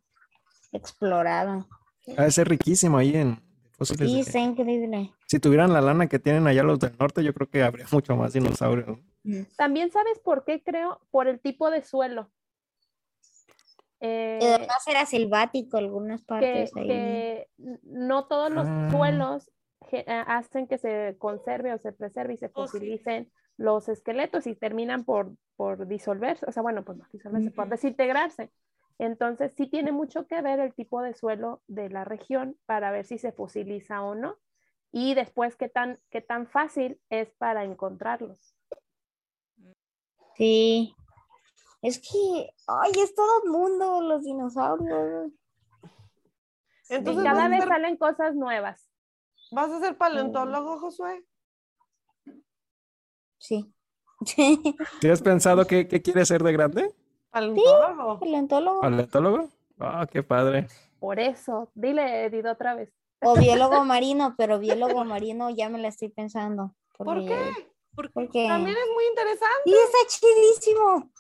explorada. 0.73 1.67
Ha 2.17 2.25
de 2.25 2.31
ser 2.31 2.49
riquísimo 2.49 2.99
ahí 2.99 3.15
en 3.15 3.41
fósiles. 3.73 4.11
Sí, 4.11 4.21
está 4.21 4.39
increíble. 4.41 5.13
Si 5.27 5.39
tuvieran 5.39 5.73
la 5.73 5.81
lana 5.81 6.07
que 6.09 6.19
tienen 6.19 6.47
allá 6.47 6.63
los 6.63 6.79
del 6.79 6.97
norte, 6.99 7.25
yo 7.25 7.33
creo 7.35 7.49
que 7.49 7.63
habría 7.63 7.87
mucho 7.93 8.17
más 8.17 8.33
dinosaurios. 8.33 8.99
¿no? 9.25 9.45
También 9.57 9.91
sabes 9.91 10.19
por 10.21 10.45
qué 10.45 10.63
creo, 10.63 11.01
por 11.11 11.29
el 11.29 11.41
tipo 11.41 11.71
de 11.71 11.83
suelo. 11.83 12.31
Y 14.01 14.07
Eh, 14.07 14.39
además 14.43 14.87
era 14.87 15.07
selvático 15.07 15.79
algunas 15.79 16.21
que, 16.23 16.27
partes 16.27 16.77
ahí. 16.77 16.87
que 16.87 17.49
no 17.85 18.27
todos 18.27 18.51
los 18.51 18.67
Ah. 18.69 18.89
suelos 18.91 19.51
hacen 20.07 20.67
que 20.67 20.77
se 20.79 21.15
conserve 21.19 21.73
o 21.73 21.79
se 21.79 21.93
preserve 21.93 22.35
y 22.35 22.37
se 22.37 22.51
Oh, 22.55 22.67
sí. 22.67 22.73
fosilicen 22.79 23.31
los 23.57 23.89
esqueletos 23.89 24.47
y 24.47 24.55
terminan 24.57 25.05
por, 25.05 25.33
por 25.57 25.87
disolverse, 25.87 26.45
o 26.47 26.53
sea, 26.53 26.63
bueno, 26.63 26.85
pues 26.85 26.99
no 26.99 27.05
disolverse, 27.13 27.51
por 27.53 27.69
desintegrarse. 27.69 28.51
Entonces, 28.99 29.53
sí 29.57 29.67
tiene 29.67 29.93
mucho 29.93 30.27
que 30.27 30.41
ver 30.41 30.61
el 30.61 30.75
tipo 30.75 31.03
de 31.03 31.15
suelo 31.15 31.63
de 31.67 31.91
la 31.91 32.05
región 32.05 32.57
para 32.67 32.91
ver 32.91 33.05
si 33.05 33.19
se 33.19 33.33
fosiliza 33.33 34.03
o 34.03 34.15
no. 34.15 34.37
Y 34.93 35.15
después, 35.15 35.57
qué 35.57 35.69
tan, 35.69 35.99
qué 36.11 36.21
tan 36.21 36.47
fácil 36.47 37.01
es 37.11 37.31
para 37.33 37.65
encontrarlos. 37.65 38.55
Sí. 40.37 40.95
Es 41.83 41.99
que, 41.99 42.51
ay, 42.67 42.93
es 43.03 43.15
todo 43.15 43.45
el 43.45 43.51
mundo, 43.51 44.01
los 44.01 44.23
dinosaurios. 44.23 45.33
Y 46.89 46.95
Entonces, 46.95 47.25
cada 47.25 47.35
¿vas, 47.35 47.45
a 47.45 47.49
vez 47.49 47.59
ser, 47.61 47.69
salen 47.69 47.97
cosas 47.97 48.35
nuevas. 48.35 48.91
vas 49.51 49.71
a 49.71 49.81
ser 49.81 49.97
paleontólogo, 49.99 50.79
Josué? 50.79 51.25
Sí. 53.39 53.73
¿Sí 55.01 55.09
has 55.11 55.21
pensado 55.21 55.67
qué, 55.67 55.89
qué 55.89 56.01
quieres 56.01 56.29
ser 56.29 56.43
de 56.43 56.53
grande? 56.53 56.95
Paleontólogo. 57.35 58.21
Paleontólogo 58.21 58.81
¿Paleontólogo? 58.81 59.49
Ah, 59.81 60.07
qué 60.11 60.23
padre. 60.23 60.69
Por 61.01 61.19
eso, 61.19 61.69
dile, 61.75 62.27
Edith, 62.27 62.47
otra 62.47 62.77
vez. 62.77 62.93
o 63.21 63.35
biólogo 63.35 63.85
marino, 63.85 64.37
pero 64.39 64.61
biólogo 64.61 65.05
marino 65.05 65.51
ya 65.51 65.69
me 65.69 65.81
la 65.81 65.89
estoy 65.89 66.11
pensando. 66.11 66.77
¿Por 66.97 67.27
qué? 67.27 67.37
Porque 67.97 68.13
Porque 68.13 68.47
También 68.47 68.77
es 68.77 68.95
muy 68.95 69.05
interesante. 69.07 69.63
sí, 69.65 69.75
está 69.75 69.99
chidísimo. 70.07 71.11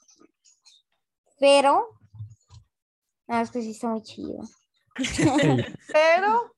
Pero, 1.40 1.88
no, 3.26 3.40
es 3.40 3.50
que 3.50 3.62
sí 3.62 3.72
está 3.72 3.88
muy 3.88 4.02
chido. 4.02 4.38
Pero, 5.92 6.54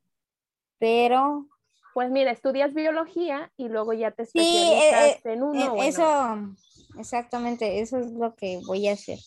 Pero, 0.79 1.47
Pues 1.95 2.11
mira, 2.11 2.31
estudias 2.31 2.75
biología 2.75 3.51
y 3.57 3.69
luego 3.69 3.95
ya 3.95 4.11
te 4.11 4.27
Sí, 4.27 4.39
eh, 4.39 4.91
especializas 4.91 5.25
eh, 5.25 5.33
en 5.33 5.43
uno. 5.43 5.65
Eh, 5.65 5.69
bueno, 5.71 5.83
Eso, 5.83 6.99
exactamente, 6.99 7.81
eso 7.81 7.99
es 7.99 8.13
lo 8.13 8.35
que 8.35 8.61
voy 8.67 8.87
a 8.89 8.93
hacer. 8.93 9.19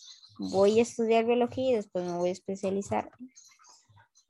Voy 0.48 0.78
a 0.78 0.82
estudiar 0.82 1.26
biología 1.26 1.72
y 1.72 1.74
después 1.74 2.04
me 2.06 2.16
voy 2.16 2.30
a 2.30 2.32
especializar. 2.32 3.10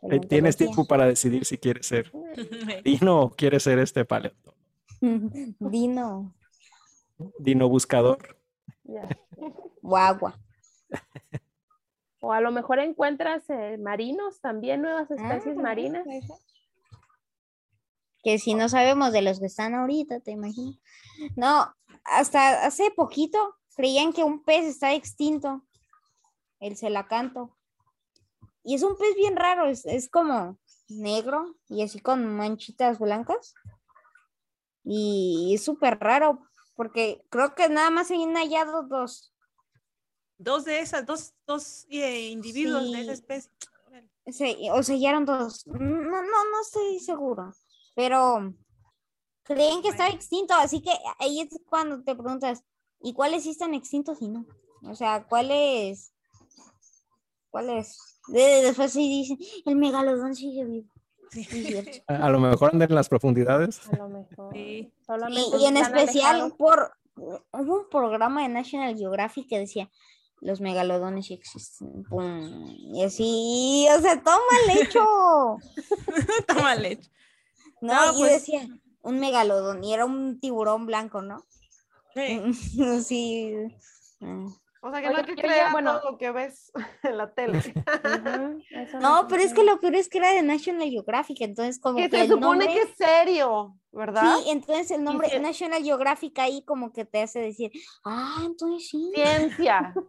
en 0.02 0.12
Ahí 0.12 0.20
Tienes 0.20 0.56
tiempo 0.56 0.84
para 0.84 1.06
decidir 1.06 1.44
si 1.44 1.56
quieres 1.56 1.86
ser 1.86 2.11
dino 2.84 3.20
o 3.20 3.30
quieres 3.30 3.62
ser 3.62 3.78
este 3.78 4.04
paleontólogo. 4.04 4.58
Dino, 5.61 6.34
Dino 7.38 7.68
buscador. 7.68 8.36
ya. 8.82 9.08
guagua. 9.82 10.38
O 12.20 12.32
a 12.32 12.40
lo 12.40 12.50
mejor 12.50 12.80
encuentras 12.80 13.48
eh, 13.48 13.78
marinos 13.78 14.40
también, 14.40 14.82
nuevas 14.82 15.11
Ah, 15.12 15.14
especies 15.14 15.56
marinas. 15.56 16.04
Que 18.22 18.38
si 18.38 18.52
no 18.54 18.68
sabemos 18.68 19.12
de 19.12 19.22
los 19.22 19.40
que 19.40 19.46
están 19.46 19.74
ahorita, 19.74 20.20
te 20.20 20.32
imagino. 20.32 20.76
No, 21.36 21.72
hasta 22.04 22.66
hace 22.66 22.90
poquito 22.90 23.38
creían 23.76 24.12
que 24.12 24.24
un 24.24 24.42
pez 24.42 24.66
está 24.66 24.92
extinto, 24.92 25.64
el 26.61 26.76
celacanto. 26.76 27.56
Y 28.62 28.74
es 28.74 28.82
un 28.82 28.96
pez 28.96 29.14
bien 29.16 29.36
raro, 29.36 29.66
es, 29.66 29.84
es 29.86 30.08
como 30.11 30.58
negro 30.88 31.56
y 31.68 31.82
así 31.82 31.98
con 32.00 32.26
manchitas 32.36 32.98
blancas. 32.98 33.54
Y 34.84 35.52
es 35.54 35.64
súper 35.64 35.98
raro, 35.98 36.42
porque 36.76 37.24
creo 37.30 37.54
que 37.54 37.68
nada 37.68 37.90
más 37.90 38.08
se 38.08 38.14
han 38.14 38.34
hallado 38.34 38.82
dos. 38.84 39.34
dos 40.38 40.64
de 40.64 40.80
esas, 40.80 41.04
dos, 41.06 41.34
dos 41.46 41.86
eh, 41.90 42.28
individuos 42.30 42.90
de 42.92 43.00
esa 43.02 43.12
especie. 43.12 43.50
Se- 44.26 44.70
o 44.72 44.82
se 44.82 44.94
hallaron 44.94 45.24
dos. 45.24 45.66
No, 45.66 45.78
no, 45.78 46.22
no 46.22 46.61
estoy 46.62 46.98
seguro. 47.00 47.52
Pero 47.94 48.54
creen 49.42 49.82
que 49.82 49.88
estaba 49.88 50.11
extinto, 50.11 50.54
así 50.54 50.80
que 50.80 50.92
ahí 51.18 51.40
es 51.40 51.48
cuando 51.66 52.02
te 52.02 52.14
preguntas, 52.14 52.62
¿y 53.00 53.12
cuáles 53.14 53.42
sí 53.42 53.50
están 53.50 53.74
extintos 53.74 54.22
y 54.22 54.28
no? 54.28 54.46
O 54.82 54.94
sea, 54.94 55.26
¿cuáles? 55.26 56.12
¿Cuáles? 57.51 58.20
De- 58.28 58.62
después 58.62 58.92
sí 58.92 59.09
dicen, 59.09 59.38
el 59.66 59.76
megalodón 59.76 60.34
sigue 60.34 60.64
vivo. 60.64 60.88
Sí. 61.30 62.03
A, 62.07 62.14
a 62.26 62.30
lo 62.30 62.38
mejor 62.40 62.70
anda 62.72 62.84
en 62.86 62.94
las 62.94 63.09
profundidades. 63.09 63.80
A 63.92 63.96
lo 63.96 64.09
mejor. 64.09 64.53
Sí. 64.53 64.92
Solamente 65.07 65.57
Y, 65.59 65.62
y 65.62 65.66
en 65.66 65.76
especial 65.76 66.55
por 66.57 66.92
hubo 67.16 67.80
un 67.80 67.88
programa 67.90 68.42
de 68.42 68.48
National 68.48 68.96
Geographic 68.96 69.48
que 69.48 69.59
decía 69.59 69.90
los 70.40 70.61
megalodones 70.62 71.26
sí 71.26 71.34
existen. 71.34 72.03
pum, 72.05 72.66
y 72.94 73.03
así, 73.05 73.86
o 73.94 74.01
sea, 74.01 74.22
todo 74.22 74.38
mal 74.51 74.78
hecho. 74.78 75.05
Toma 76.48 76.74
leche. 76.76 77.11
No, 77.82 78.07
No, 78.12 78.12
y 78.16 78.20
pues- 78.20 78.32
decía 78.32 78.66
un 79.03 79.18
megalodón 79.20 79.82
y 79.84 79.92
era 79.94 80.05
un 80.07 80.40
tiburón 80.40 80.86
blanco, 80.86 81.20
¿no? 81.22 81.44
Sí. 82.14 82.40
Sí. 83.05 83.55
O 84.83 84.91
sea 84.91 85.01
que 85.01 85.09
Oye, 85.09 85.22
no 85.22 85.28
hay 85.28 85.35
que 85.35 85.43
ya, 85.49 85.72
bueno. 85.72 86.01
todo 86.01 86.12
lo 86.12 86.18
que 86.18 86.31
ves 86.31 86.72
en 87.03 87.16
la 87.18 87.33
tele. 87.35 87.61
No, 89.01 89.26
pero 89.28 89.43
es 89.43 89.53
que 89.55 89.64
lo 89.64 89.78
peor 89.81 89.95
es 89.95 90.09
que 90.09 90.18
era 90.18 90.33
de 90.33 90.43
National 90.43 90.89
Geographic, 90.89 91.41
entonces 91.43 91.78
como 91.81 91.97
que 91.99 92.09
que 92.11 92.16
se 92.16 92.22
el 92.24 92.28
supone 92.31 92.64
nombre- 92.66 92.66
que 92.74 92.81
es 92.83 92.91
serio, 92.97 93.76
¿verdad? 93.93 94.37
Sí, 94.39 94.51
entonces 94.51 94.91
el 94.91 95.05
nombre 95.05 95.28
si- 95.28 95.39
National 95.39 95.83
Geographic 95.83 96.39
ahí 96.39 96.64
como 96.64 96.93
que 96.93 97.05
te 97.05 97.22
hace 97.22 97.41
decir, 97.41 97.70
ah, 98.05 98.43
entonces 98.45 98.89
sí. 98.89 99.11
Ciencia. 99.14 99.95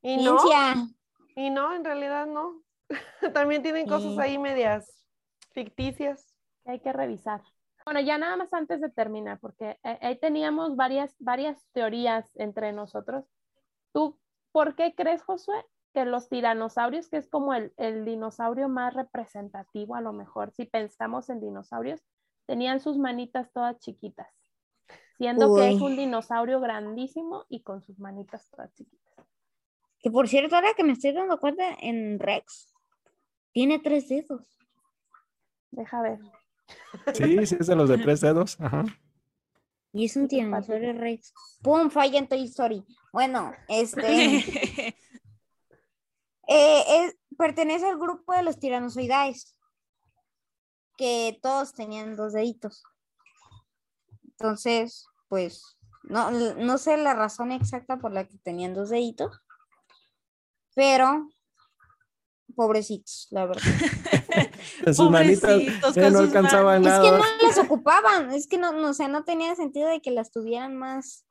Y 0.00 0.16
no, 0.24 0.38
Ciencia. 0.38 0.86
y 1.34 1.50
no, 1.50 1.74
en 1.74 1.84
realidad 1.84 2.26
no. 2.26 2.62
También 3.34 3.62
tienen 3.62 3.86
cosas 3.88 4.12
Sí. 4.12 4.20
ahí 4.20 4.38
medias 4.38 5.04
ficticias. 5.52 6.24
que 6.64 6.70
hay 6.72 6.80
que 6.80 6.92
revisar. 6.92 7.42
Bueno, 7.84 8.00
ya 8.00 8.16
nada 8.16 8.36
más 8.36 8.52
antes 8.52 8.80
de 8.80 8.90
terminar, 8.90 9.38
porque 9.40 9.76
eh, 9.82 9.98
ahí 10.00 10.18
teníamos 10.20 10.76
varias, 10.76 11.16
varias 11.18 11.58
teorías 11.72 12.30
entre 12.36 12.72
nosotros. 12.72 13.24
¿Tú 13.98 14.16
por 14.52 14.76
qué 14.76 14.94
crees, 14.94 15.24
Josué, 15.24 15.56
que 15.92 16.04
los 16.04 16.28
tiranosaurios, 16.28 17.08
que 17.08 17.16
es 17.16 17.28
como 17.28 17.52
el, 17.52 17.72
el 17.78 18.04
dinosaurio 18.04 18.68
más 18.68 18.94
representativo, 18.94 19.96
a 19.96 20.00
lo 20.00 20.12
mejor, 20.12 20.52
si 20.52 20.66
pensamos 20.66 21.28
en 21.30 21.40
dinosaurios, 21.40 22.00
tenían 22.46 22.78
sus 22.78 22.96
manitas 22.96 23.52
todas 23.52 23.76
chiquitas, 23.80 24.28
siendo 25.16 25.52
que 25.56 25.70
es 25.70 25.80
un 25.80 25.96
dinosaurio 25.96 26.60
grandísimo 26.60 27.44
y 27.48 27.64
con 27.64 27.82
sus 27.82 27.98
manitas 27.98 28.48
todas 28.50 28.72
chiquitas? 28.74 29.26
Que 29.98 30.12
por 30.12 30.28
cierto, 30.28 30.54
ahora 30.54 30.74
que 30.76 30.84
me 30.84 30.92
estoy 30.92 31.12
dando 31.12 31.40
cuenta 31.40 31.64
en 31.80 32.20
Rex, 32.20 32.72
tiene 33.50 33.80
tres 33.80 34.08
dedos. 34.08 34.46
Deja 35.72 36.02
ver. 36.02 36.20
Sí, 37.14 37.46
sí, 37.46 37.56
es 37.58 37.66
de 37.66 37.74
los 37.74 37.88
de 37.88 37.98
tres 37.98 38.20
dedos. 38.20 38.60
Ajá. 38.60 38.84
Y 39.92 40.04
es 40.04 40.16
un 40.16 40.28
tiranosaurio 40.28 40.92
Rex. 40.92 41.32
¡Pum! 41.62 41.90
Falla 41.90 42.18
en 42.18 42.28
Toy 42.28 42.44
Story. 42.44 42.84
Bueno, 43.12 43.52
este. 43.68 44.88
eh, 46.48 46.84
es- 46.88 47.16
pertenece 47.36 47.86
al 47.86 47.98
grupo 47.98 48.32
de 48.32 48.42
los 48.42 48.58
tiranosoidaes. 48.58 49.56
Que 50.96 51.38
todos 51.42 51.74
tenían 51.74 52.16
dos 52.16 52.32
deditos. 52.32 52.82
Entonces, 54.24 55.06
pues, 55.28 55.78
no, 56.02 56.30
no 56.30 56.78
sé 56.78 56.96
la 56.96 57.14
razón 57.14 57.52
exacta 57.52 57.98
por 57.98 58.12
la 58.12 58.26
que 58.26 58.38
tenían 58.38 58.74
dos 58.74 58.90
deditos. 58.90 59.40
Pero, 60.74 61.28
pobrecitos, 62.54 63.28
la 63.30 63.46
verdad. 63.46 63.62
Sus 64.94 65.10
manitas 65.10 65.50
eh, 65.50 65.66
no 66.10 66.20
manos. 66.22 66.22
Es 66.22 66.32
que 66.32 66.40
nada. 66.40 67.18
no 67.18 67.46
las 67.46 67.58
ocupaban, 67.58 68.30
es 68.32 68.46
que 68.46 68.58
no, 68.58 68.72
no, 68.72 68.88
o 68.90 68.94
sea, 68.94 69.08
no 69.08 69.24
tenía 69.24 69.54
sentido 69.54 69.88
de 69.88 70.00
que 70.00 70.10
las 70.10 70.30
tuvieran 70.30 70.76
más. 70.76 71.24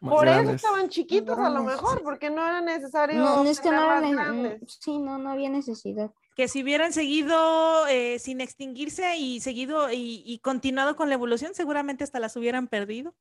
Más 0.00 0.14
Por 0.14 0.28
eso 0.28 0.50
estaban 0.52 0.88
chiquitos 0.88 1.36
a 1.38 1.50
lo 1.50 1.64
mejor, 1.64 2.02
porque 2.04 2.30
no 2.30 2.46
era 2.46 2.60
necesario 2.60 3.18
No, 3.18 3.42
no 3.42 3.50
es 3.50 3.58
que 3.60 3.70
no 3.70 3.82
era 3.82 4.00
grandes. 4.00 4.78
sí, 4.80 4.96
no, 4.98 5.18
no 5.18 5.30
había 5.30 5.50
necesidad. 5.50 6.12
que 6.36 6.46
si 6.46 6.62
hubieran 6.62 6.92
seguido 6.92 7.84
eh, 7.88 8.20
sin 8.20 8.40
extinguirse 8.40 9.16
y 9.16 9.40
seguido 9.40 9.90
y, 9.90 10.22
y 10.24 10.38
continuado 10.38 10.94
con 10.94 11.08
la 11.08 11.14
evolución, 11.16 11.52
seguramente 11.52 12.04
hasta 12.04 12.20
las 12.20 12.36
hubieran 12.36 12.68
perdido 12.68 13.12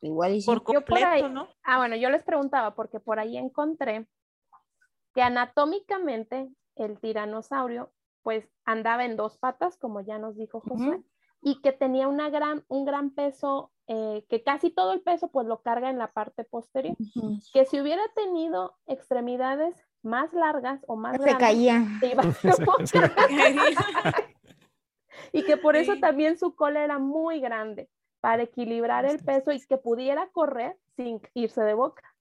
Igual 0.00 0.34
y 0.36 0.40
sí. 0.40 0.46
por 0.46 0.58
Yo 0.60 0.64
por 0.64 0.74
completo, 0.84 1.06
ahí- 1.06 1.30
¿no? 1.30 1.48
Ah, 1.62 1.76
bueno, 1.78 1.96
yo 1.96 2.08
les 2.08 2.22
preguntaba 2.22 2.74
porque 2.74 2.98
por 3.00 3.18
ahí 3.18 3.36
encontré 3.36 4.06
que 5.14 5.20
anatómicamente 5.22 6.48
el 6.76 6.98
tiranosaurio 7.00 7.90
pues 8.22 8.48
andaba 8.64 9.04
en 9.04 9.16
dos 9.16 9.36
patas, 9.36 9.76
como 9.76 10.00
ya 10.00 10.18
nos 10.18 10.34
dijo 10.36 10.60
José, 10.60 11.02
y 11.42 11.60
que 11.60 11.72
tenía 11.72 12.08
una 12.08 12.30
gran, 12.30 12.64
un 12.68 12.86
gran 12.86 13.10
peso, 13.10 13.70
eh, 13.86 14.24
que 14.30 14.42
casi 14.42 14.70
todo 14.70 14.94
el 14.94 15.02
peso 15.02 15.28
pues 15.30 15.46
lo 15.46 15.60
carga 15.60 15.90
en 15.90 15.98
la 15.98 16.10
parte 16.12 16.44
posterior, 16.44 16.96
que 17.52 17.66
si 17.66 17.80
hubiera 17.82 18.02
tenido 18.14 18.78
extremidades 18.86 19.76
más 20.02 20.32
largas 20.32 20.82
o 20.86 20.96
más 20.96 21.16
Se 21.18 21.22
grandes, 21.22 21.38
caía. 21.38 21.84
se 22.00 22.06
iba 22.12 22.22
a 22.22 22.32
y 25.32 25.44
que 25.44 25.56
por 25.58 25.76
eso 25.76 25.94
Sí. 25.94 26.00
también 26.00 26.38
su 26.38 26.54
cola 26.54 26.82
era 26.82 26.98
muy 26.98 27.40
grande 27.40 27.90
para 28.20 28.42
equilibrar 28.44 29.04
el 29.04 29.22
peso 29.22 29.52
y 29.52 29.60
que 29.66 29.76
pudiera 29.76 30.30
correr 30.30 30.78
sin 30.96 31.20
irse 31.34 31.62
de 31.62 31.74
boca. 31.74 32.13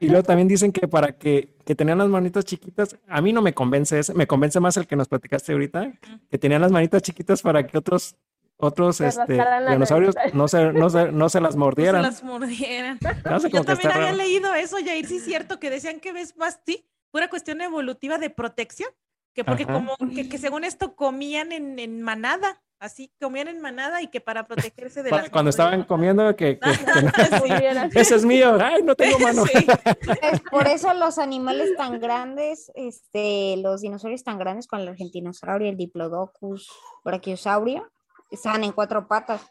Y 0.00 0.08
luego 0.08 0.22
también 0.22 0.48
dicen 0.48 0.72
que 0.72 0.86
para 0.86 1.12
que, 1.12 1.54
que 1.64 1.74
tenían 1.74 1.98
las 1.98 2.08
manitas 2.08 2.44
chiquitas, 2.44 2.96
a 3.08 3.20
mí 3.22 3.32
no 3.32 3.40
me 3.40 3.54
convence 3.54 3.98
ese, 3.98 4.14
me 4.14 4.26
convence 4.26 4.60
más 4.60 4.76
el 4.76 4.86
que 4.86 4.96
nos 4.96 5.08
platicaste 5.08 5.52
ahorita, 5.52 5.92
que 6.30 6.38
tenían 6.38 6.60
las 6.60 6.72
manitas 6.72 7.02
chiquitas 7.02 7.40
para 7.42 7.66
que 7.66 7.78
otros 7.78 8.16
otros 8.58 8.98
Se 8.98 9.08
este, 9.08 9.42
dinosaurios 9.70 10.14
no 10.34 10.46
se, 10.46 10.72
no 10.72 10.88
se, 10.88 11.10
no 11.10 11.28
se 11.28 11.40
las 11.40 11.56
No 11.56 11.58
se 11.58 11.58
mordieran. 11.58 12.02
las 12.02 12.22
mordieran. 12.22 12.98
No 13.24 13.40
sé, 13.40 13.50
Yo 13.50 13.64
también 13.64 13.90
había 13.90 14.12
leído 14.12 14.54
eso, 14.54 14.78
Yair, 14.78 15.06
sí 15.06 15.16
es 15.16 15.24
cierto, 15.24 15.58
que 15.58 15.68
decían 15.68 15.98
que 15.98 16.12
ves 16.12 16.36
más, 16.36 16.60
sí, 16.64 16.86
pura 17.10 17.28
cuestión 17.28 17.60
evolutiva 17.60 18.18
de 18.18 18.30
protección, 18.30 18.90
que 19.34 19.42
porque 19.42 19.64
Ajá. 19.64 19.72
como, 19.72 19.96
que, 20.14 20.28
que 20.28 20.38
según 20.38 20.62
esto 20.62 20.94
comían 20.94 21.50
en, 21.50 21.78
en 21.78 22.02
manada, 22.02 22.62
así, 22.82 23.12
comían 23.20 23.48
en 23.48 23.60
manada 23.60 24.02
y 24.02 24.08
que 24.08 24.20
para 24.20 24.46
protegerse 24.46 25.02
de 25.02 25.10
las 25.10 25.30
Cuando 25.30 25.50
estaban 25.50 25.84
comiendo, 25.84 26.34
que, 26.36 26.58
que- 26.58 26.70
que 26.70 27.02
no- 27.02 27.10
Sí. 27.16 27.34
Murieran. 27.48 27.90
ese 27.94 28.14
es 28.16 28.24
mío, 28.24 28.58
ay, 28.60 28.82
no 28.82 28.94
tengo 28.94 29.18
mano. 29.20 29.44
Sí. 29.46 29.66
Pues 30.20 30.40
por 30.50 30.66
eso 30.66 30.92
los 30.94 31.18
animales 31.18 31.70
tan 31.76 32.00
grandes, 32.00 32.70
este, 32.74 33.56
los 33.58 33.80
dinosaurios 33.82 34.24
tan 34.24 34.38
grandes 34.38 34.66
con 34.66 34.80
el 34.80 34.88
argentinosaurio, 34.88 35.68
el 35.70 35.76
diplodocus, 35.76 36.68
brachiosaurio, 37.04 37.90
estaban 38.30 38.64
en 38.64 38.72
cuatro 38.72 39.06
patas 39.06 39.42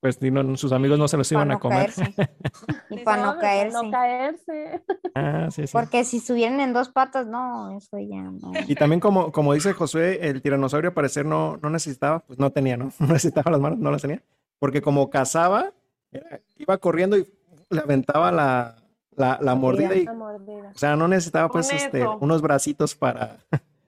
Pues 0.00 0.20
no- 0.22 0.56
sus 0.56 0.72
amigos 0.72 0.98
no 0.98 1.06
se 1.08 1.16
los 1.18 1.30
iban 1.30 1.50
a 1.52 1.58
comer. 1.58 1.92
caerse. 1.94 2.14
Y 2.90 2.98
para 3.00 3.22
no 3.22 3.34
No, 3.34 3.40
caerse. 3.40 3.82
No 3.84 3.90
caerse. 3.90 4.82
Ah, 5.14 5.48
sí, 5.50 5.66
sí. 5.66 5.72
Porque 5.72 6.04
si 6.04 6.16
estuvieran 6.16 6.58
en 6.60 6.72
dos 6.72 6.88
patas, 6.88 7.26
no, 7.26 7.76
eso 7.76 7.98
ya 7.98 8.22
no. 8.22 8.52
Y 8.66 8.74
también 8.74 8.98
como, 9.00 9.30
como 9.30 9.52
dice 9.52 9.72
Josué, 9.74 10.26
el 10.28 10.40
tiranosaurio 10.42 10.88
al 10.90 10.94
parecer 10.94 11.26
no, 11.26 11.58
no 11.58 11.68
necesitaba, 11.70 12.20
pues 12.20 12.38
no 12.38 12.50
tenía, 12.50 12.76
¿no? 12.76 12.90
No 12.98 13.06
necesitaba 13.08 13.50
las 13.50 13.60
manos, 13.60 13.78
no 13.78 13.90
las 13.90 14.00
tenía. 14.02 14.22
Porque 14.58 14.80
como 14.80 15.10
cazaba, 15.10 15.72
era- 16.10 16.40
iba 16.56 16.78
corriendo 16.78 17.16
y 17.18 17.26
le 17.68 17.80
aventaba 17.80 18.32
la, 18.32 18.76
la, 19.16 19.38
la 19.40 19.54
mordida 19.54 19.94
y, 19.94 20.06
mordida. 20.06 20.70
o 20.74 20.78
sea, 20.78 20.96
no 20.96 21.08
necesitaba 21.08 21.48
pues 21.50 21.70
este, 21.72 22.06
unos 22.06 22.40
bracitos 22.42 22.94
para... 22.94 23.36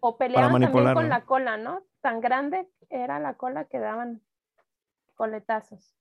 O 0.01 0.17
peleaban 0.17 0.51
también 0.61 0.73
con 0.95 1.09
la 1.09 1.23
cola, 1.25 1.57
¿no? 1.57 1.81
Tan 2.01 2.21
grande 2.21 2.69
era 2.91 3.19
la 3.19 3.35
cola 3.35 3.65
que 3.65 3.79
daban 3.79 4.21
coletazos. 5.15 5.95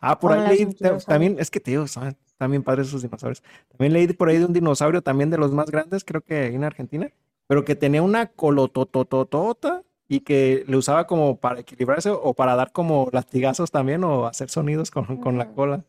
Ah, 0.00 0.18
por 0.18 0.32
ahí 0.32 0.40
las 0.40 0.50
leí, 0.50 1.00
también, 1.06 1.36
es 1.38 1.50
que 1.50 1.60
tío, 1.60 1.86
son 1.86 2.16
también 2.36 2.62
padres 2.62 2.88
esos 2.88 3.02
dinosaurios. 3.02 3.42
También 3.70 3.92
leí 3.92 4.06
por 4.12 4.28
ahí 4.28 4.38
de 4.38 4.44
un 4.44 4.52
dinosaurio 4.52 5.02
también 5.02 5.30
de 5.30 5.38
los 5.38 5.52
más 5.52 5.70
grandes, 5.70 6.04
creo 6.04 6.20
que 6.20 6.46
en 6.46 6.64
Argentina, 6.64 7.10
pero 7.46 7.64
que 7.64 7.74
tenía 7.74 8.02
una 8.02 8.26
colotototota 8.26 9.82
y 10.08 10.20
que 10.20 10.64
le 10.66 10.76
usaba 10.76 11.06
como 11.06 11.36
para 11.38 11.60
equilibrarse 11.60 12.10
o 12.10 12.32
para 12.34 12.54
dar 12.56 12.72
como 12.72 13.08
latigazos 13.12 13.70
también 13.70 14.04
o 14.04 14.26
hacer 14.26 14.48
sonidos 14.50 14.90
con, 14.90 15.18
con 15.18 15.36
la 15.38 15.52
cola. 15.52 15.84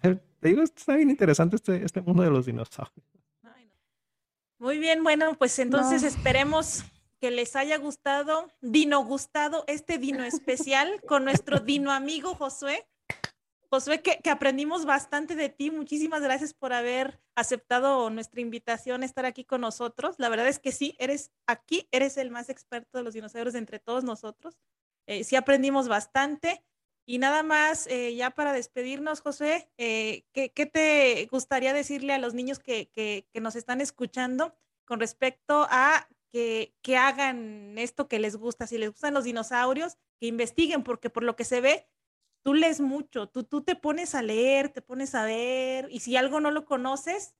Te 0.00 0.20
digo, 0.48 0.62
está 0.62 0.96
bien 0.96 1.10
interesante 1.10 1.56
este, 1.56 1.84
este 1.84 2.00
mundo 2.02 2.22
de 2.22 2.30
los 2.30 2.46
dinosaurios. 2.46 2.92
Muy 4.58 4.78
bien, 4.78 5.02
bueno, 5.02 5.34
pues 5.38 5.58
entonces 5.58 6.02
No. 6.02 6.08
esperemos 6.08 6.84
que 7.20 7.30
les 7.30 7.56
haya 7.56 7.78
gustado, 7.78 8.48
dino 8.60 9.04
gustado, 9.04 9.64
este 9.66 9.98
dino 9.98 10.24
especial 10.24 11.00
con 11.06 11.24
nuestro 11.24 11.60
dino 11.60 11.92
amigo 11.92 12.34
Josué. 12.34 12.86
Josué, 13.70 14.00
que, 14.02 14.30
aprendimos 14.30 14.84
bastante 14.84 15.34
de 15.34 15.48
ti. 15.48 15.70
Muchísimas 15.70 16.22
gracias 16.22 16.54
por 16.54 16.72
haber 16.72 17.20
aceptado 17.34 18.08
nuestra 18.10 18.40
invitación 18.40 19.02
a 19.02 19.06
estar 19.06 19.26
aquí 19.26 19.44
con 19.44 19.60
nosotros. 19.60 20.16
La 20.18 20.28
verdad 20.28 20.48
es 20.48 20.58
que 20.58 20.72
sí, 20.72 20.96
eres 20.98 21.32
aquí, 21.46 21.88
eres 21.90 22.16
el 22.16 22.30
más 22.30 22.48
experto 22.48 22.98
de 22.98 23.04
los 23.04 23.14
dinosaurios 23.14 23.54
entre 23.54 23.78
todos 23.78 24.04
nosotros. 24.04 24.56
Eh, 25.06 25.24
sí 25.24 25.36
aprendimos 25.36 25.88
bastante. 25.88 26.64
Y 27.08 27.18
nada 27.18 27.42
más, 27.42 27.86
eh, 27.86 28.14
ya 28.16 28.30
para 28.30 28.52
despedirnos, 28.52 29.20
Josué, 29.20 29.70
eh, 29.78 30.24
¿qué, 30.32 30.52
qué 30.52 30.66
te 30.66 31.26
gustaría 31.30 31.72
decirle 31.72 32.12
a 32.12 32.18
los 32.18 32.34
niños 32.34 32.58
que, 32.58 32.88
que- 32.90 33.28
que 33.32 33.40
nos 33.40 33.54
están 33.54 33.80
escuchando 33.80 34.54
con 34.84 34.98
respecto 34.98 35.66
a 35.70 36.08
que, 36.32 36.74
que 36.82 36.96
hagan 36.96 37.78
esto 37.78 38.08
que 38.08 38.18
les 38.18 38.36
gusta? 38.36 38.66
Si 38.66 38.76
les 38.78 38.90
gustan 38.90 39.14
los 39.14 39.22
dinosaurios, 39.24 39.96
que 40.18 40.26
investiguen, 40.26 40.82
porque 40.82 41.10
por 41.10 41.22
lo 41.22 41.36
que 41.36 41.44
se 41.44 41.60
ve, 41.60 41.86
tú 42.46 42.54
lees 42.54 42.80
mucho, 42.80 43.28
tú, 43.28 43.42
tú 43.42 43.62
te 43.62 43.74
pones 43.74 44.14
a 44.14 44.22
leer, 44.22 44.68
te 44.68 44.80
pones 44.80 45.16
a 45.16 45.24
ver, 45.24 45.88
y 45.90 45.98
si 45.98 46.16
algo 46.16 46.38
no 46.38 46.52
lo 46.52 46.64
conoces, 46.64 47.34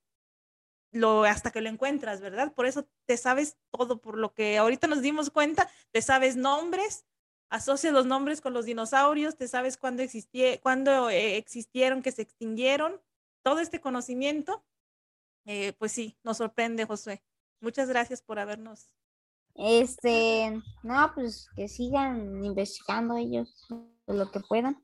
lo, 0.91 1.23
hasta 1.23 1.49
que 1.49 1.61
lo 1.61 1.69
encuentras, 1.69 2.19
¿verdad? 2.19 2.53
Por 2.53 2.65
eso 2.65 2.89
te 3.05 3.15
sabes 3.15 3.55
todo, 3.71 4.01
por 4.01 4.17
lo 4.17 4.33
que 4.33 4.57
ahorita 4.57 4.87
nos 4.87 5.01
dimos 5.01 5.29
cuenta, 5.29 5.69
te 5.91 6.01
sabes 6.01 6.35
nombres, 6.35 7.05
asocias 7.49 7.93
los 7.93 8.05
nombres 8.05 8.41
con 8.41 8.51
los 8.51 8.65
dinosaurios, 8.65 9.37
te 9.37 9.47
sabes 9.47 9.77
cuándo, 9.77 10.03
existie, 10.03 10.59
cuándo 10.59 11.09
eh, 11.09 11.37
existieron, 11.37 12.01
que 12.01 12.11
se 12.11 12.23
extinguieron, 12.23 13.01
todo 13.43 13.61
este 13.61 13.79
conocimiento, 13.79 14.65
eh, 15.45 15.71
pues 15.79 15.93
sí, 15.93 16.17
nos 16.21 16.35
sorprende, 16.35 16.83
Josué. 16.83 17.23
Muchas 17.61 17.87
gracias 17.87 18.21
por 18.21 18.39
habernos. 18.39 18.89
Este, 19.55 20.61
no, 20.83 21.11
pues 21.15 21.47
que 21.55 21.69
sigan 21.69 22.43
investigando 22.43 23.15
ellos 23.15 23.65
lo 24.05 24.29
que 24.31 24.41
puedan. 24.41 24.77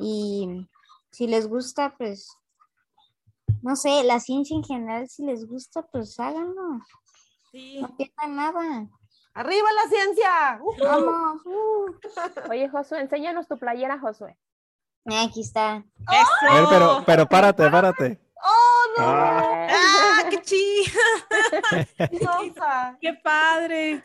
Y 0.00 0.66
si 1.10 1.26
les 1.26 1.46
gusta, 1.46 1.94
pues, 1.98 2.28
no 3.62 3.76
sé, 3.76 4.02
la 4.04 4.18
ciencia 4.18 4.56
en 4.56 4.64
general, 4.64 5.08
si 5.08 5.24
les 5.24 5.46
gusta, 5.46 5.82
pues 5.82 6.18
háganlo. 6.18 6.80
Sí, 7.52 7.80
No 7.82 7.96
pierdan 7.96 8.36
nada. 8.36 8.88
¡Arriba 9.34 9.68
la 9.72 9.88
ciencia! 9.90 10.60
¡Uh! 10.62 10.74
Vamos. 10.82 11.42
uh. 11.44 11.94
Oye, 12.50 12.68
Josué, 12.68 13.00
enséñanos 13.00 13.46
tu 13.46 13.58
playera, 13.58 13.98
Josué. 14.00 14.36
Aquí 15.04 15.40
está. 15.42 15.84
A 16.06 16.54
ver, 16.54 16.64
pero, 16.68 17.02
pero 17.06 17.26
párate, 17.26 17.70
párate. 17.70 18.20
¡Oh, 18.42 18.84
no! 18.98 19.04
Ah, 19.06 19.68
¡Ah, 19.70 20.28
qué 20.30 20.40
chi! 20.42 20.84
Rosa! 22.24 22.96
¡Qué 23.00 23.14
padre! 23.22 24.04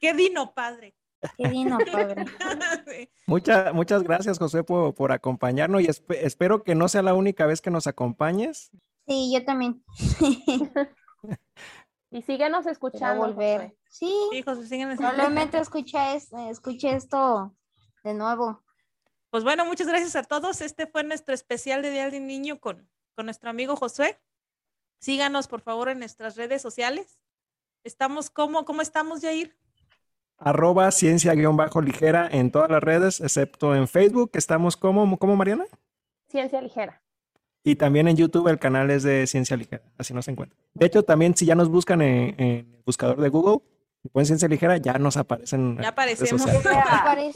¡Qué 0.00 0.14
dino 0.14 0.52
padre! 0.52 0.94
Qué 1.36 1.48
vino, 1.48 1.78
padre. 1.92 2.24
Sí. 2.86 3.08
muchas, 3.26 3.72
muchas 3.72 4.02
gracias, 4.02 4.38
José, 4.38 4.64
por, 4.64 4.94
por 4.94 5.12
acompañarnos 5.12 5.82
y 5.82 5.86
espe- 5.86 6.18
espero 6.20 6.62
que 6.64 6.74
no 6.74 6.88
sea 6.88 7.02
la 7.02 7.14
única 7.14 7.46
vez 7.46 7.60
que 7.60 7.70
nos 7.70 7.86
acompañes. 7.86 8.70
Sí, 9.06 9.32
yo 9.34 9.44
también. 9.44 9.82
Y 12.10 12.20
síguenos 12.22 12.66
escuchando. 12.66 13.26
volver. 13.26 13.74
Sí, 13.88 14.12
Sí, 14.32 14.44
síguenos. 14.66 14.98
probablemente 14.98 15.56
escucha 15.58 16.14
es- 16.14 16.30
escuche 16.50 16.94
esto 16.94 17.56
de 18.04 18.12
nuevo. 18.12 18.62
Pues 19.30 19.44
bueno, 19.44 19.64
muchas 19.64 19.86
gracias 19.86 20.14
a 20.16 20.22
todos. 20.24 20.60
Este 20.60 20.86
fue 20.86 21.04
nuestro 21.04 21.32
especial 21.34 21.80
de 21.80 21.90
Día 21.90 22.10
del 22.10 22.26
Niño 22.26 22.60
con, 22.60 22.86
con 23.14 23.24
nuestro 23.24 23.48
amigo 23.48 23.76
Josué. 23.76 24.20
Síganos, 25.00 25.48
por 25.48 25.62
favor, 25.62 25.88
en 25.88 26.00
nuestras 26.00 26.36
redes 26.36 26.60
sociales. 26.60 27.18
Estamos, 27.82 28.28
¿cómo, 28.28 28.66
cómo 28.66 28.82
estamos, 28.82 29.22
Jair? 29.22 29.56
Arroba 30.44 30.90
ciencia-ligera 30.90 32.28
en 32.30 32.50
todas 32.50 32.70
las 32.70 32.82
redes, 32.82 33.20
excepto 33.20 33.74
en 33.74 33.86
Facebook. 33.88 34.30
Estamos 34.34 34.76
como, 34.76 35.16
como 35.18 35.36
Mariana. 35.36 35.64
Ciencia 36.28 36.60
ligera. 36.60 37.00
Y 37.64 37.76
también 37.76 38.08
en 38.08 38.16
YouTube 38.16 38.48
el 38.48 38.58
canal 38.58 38.90
es 38.90 39.04
de 39.04 39.24
Ciencia 39.28 39.56
Ligera, 39.56 39.84
así 39.96 40.12
nos 40.12 40.26
encuentran. 40.26 40.60
De 40.74 40.86
hecho, 40.86 41.04
también 41.04 41.36
si 41.36 41.46
ya 41.46 41.54
nos 41.54 41.68
buscan 41.68 42.02
en, 42.02 42.34
en 42.40 42.74
el 42.74 42.82
buscador 42.84 43.20
de 43.20 43.28
Google, 43.28 43.58
ponen 44.10 44.26
Ciencia 44.26 44.48
Ligera, 44.48 44.78
ya 44.78 44.94
nos 44.94 45.16
aparecen. 45.16 45.78
Ya 45.80 45.88
aparecemos. 45.90 46.44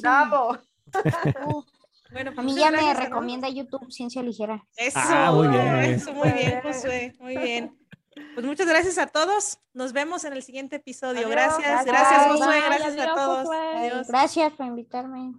¡Bravo! 0.01 0.59
Bueno, 2.13 2.31
a 2.31 2.35
pues 2.35 2.47
mí 2.47 2.53
muchas 2.53 2.71
ya 2.71 2.71
me 2.71 2.91
a 2.91 2.95
recomienda 2.95 3.49
YouTube 3.49 3.91
Ciencia 3.91 4.23
Ligera. 4.23 4.65
Eso, 4.77 4.97
Ah, 5.03 5.33
muy 5.35 5.49
bien, 5.49 5.65
muy 5.73 5.81
bien. 5.81 5.95
eso, 5.95 6.13
muy 6.15 6.31
bien, 6.31 6.61
Josué, 6.63 7.15
muy 7.19 7.37
bien. 7.37 7.77
Pues 8.35 8.47
muchas 8.47 8.67
gracias 8.67 8.99
a 8.99 9.07
todos. 9.07 9.59
Nos 9.75 9.93
vemos 9.93 10.25
en 10.25 10.33
el 10.33 10.43
siguiente 10.43 10.77
episodio. 10.77 11.27
Adiós. 11.27 11.31
Gracias, 11.31 11.85
Gracias. 11.85 12.27
Josué. 12.27 12.47
Bye. 12.47 12.79
Gracias 12.79 12.99
a 12.99 13.15
todos. 13.15 13.49
Adiós. 13.51 14.09
Gracias 14.09 14.53
por 14.55 14.67
invitarme. 14.67 15.33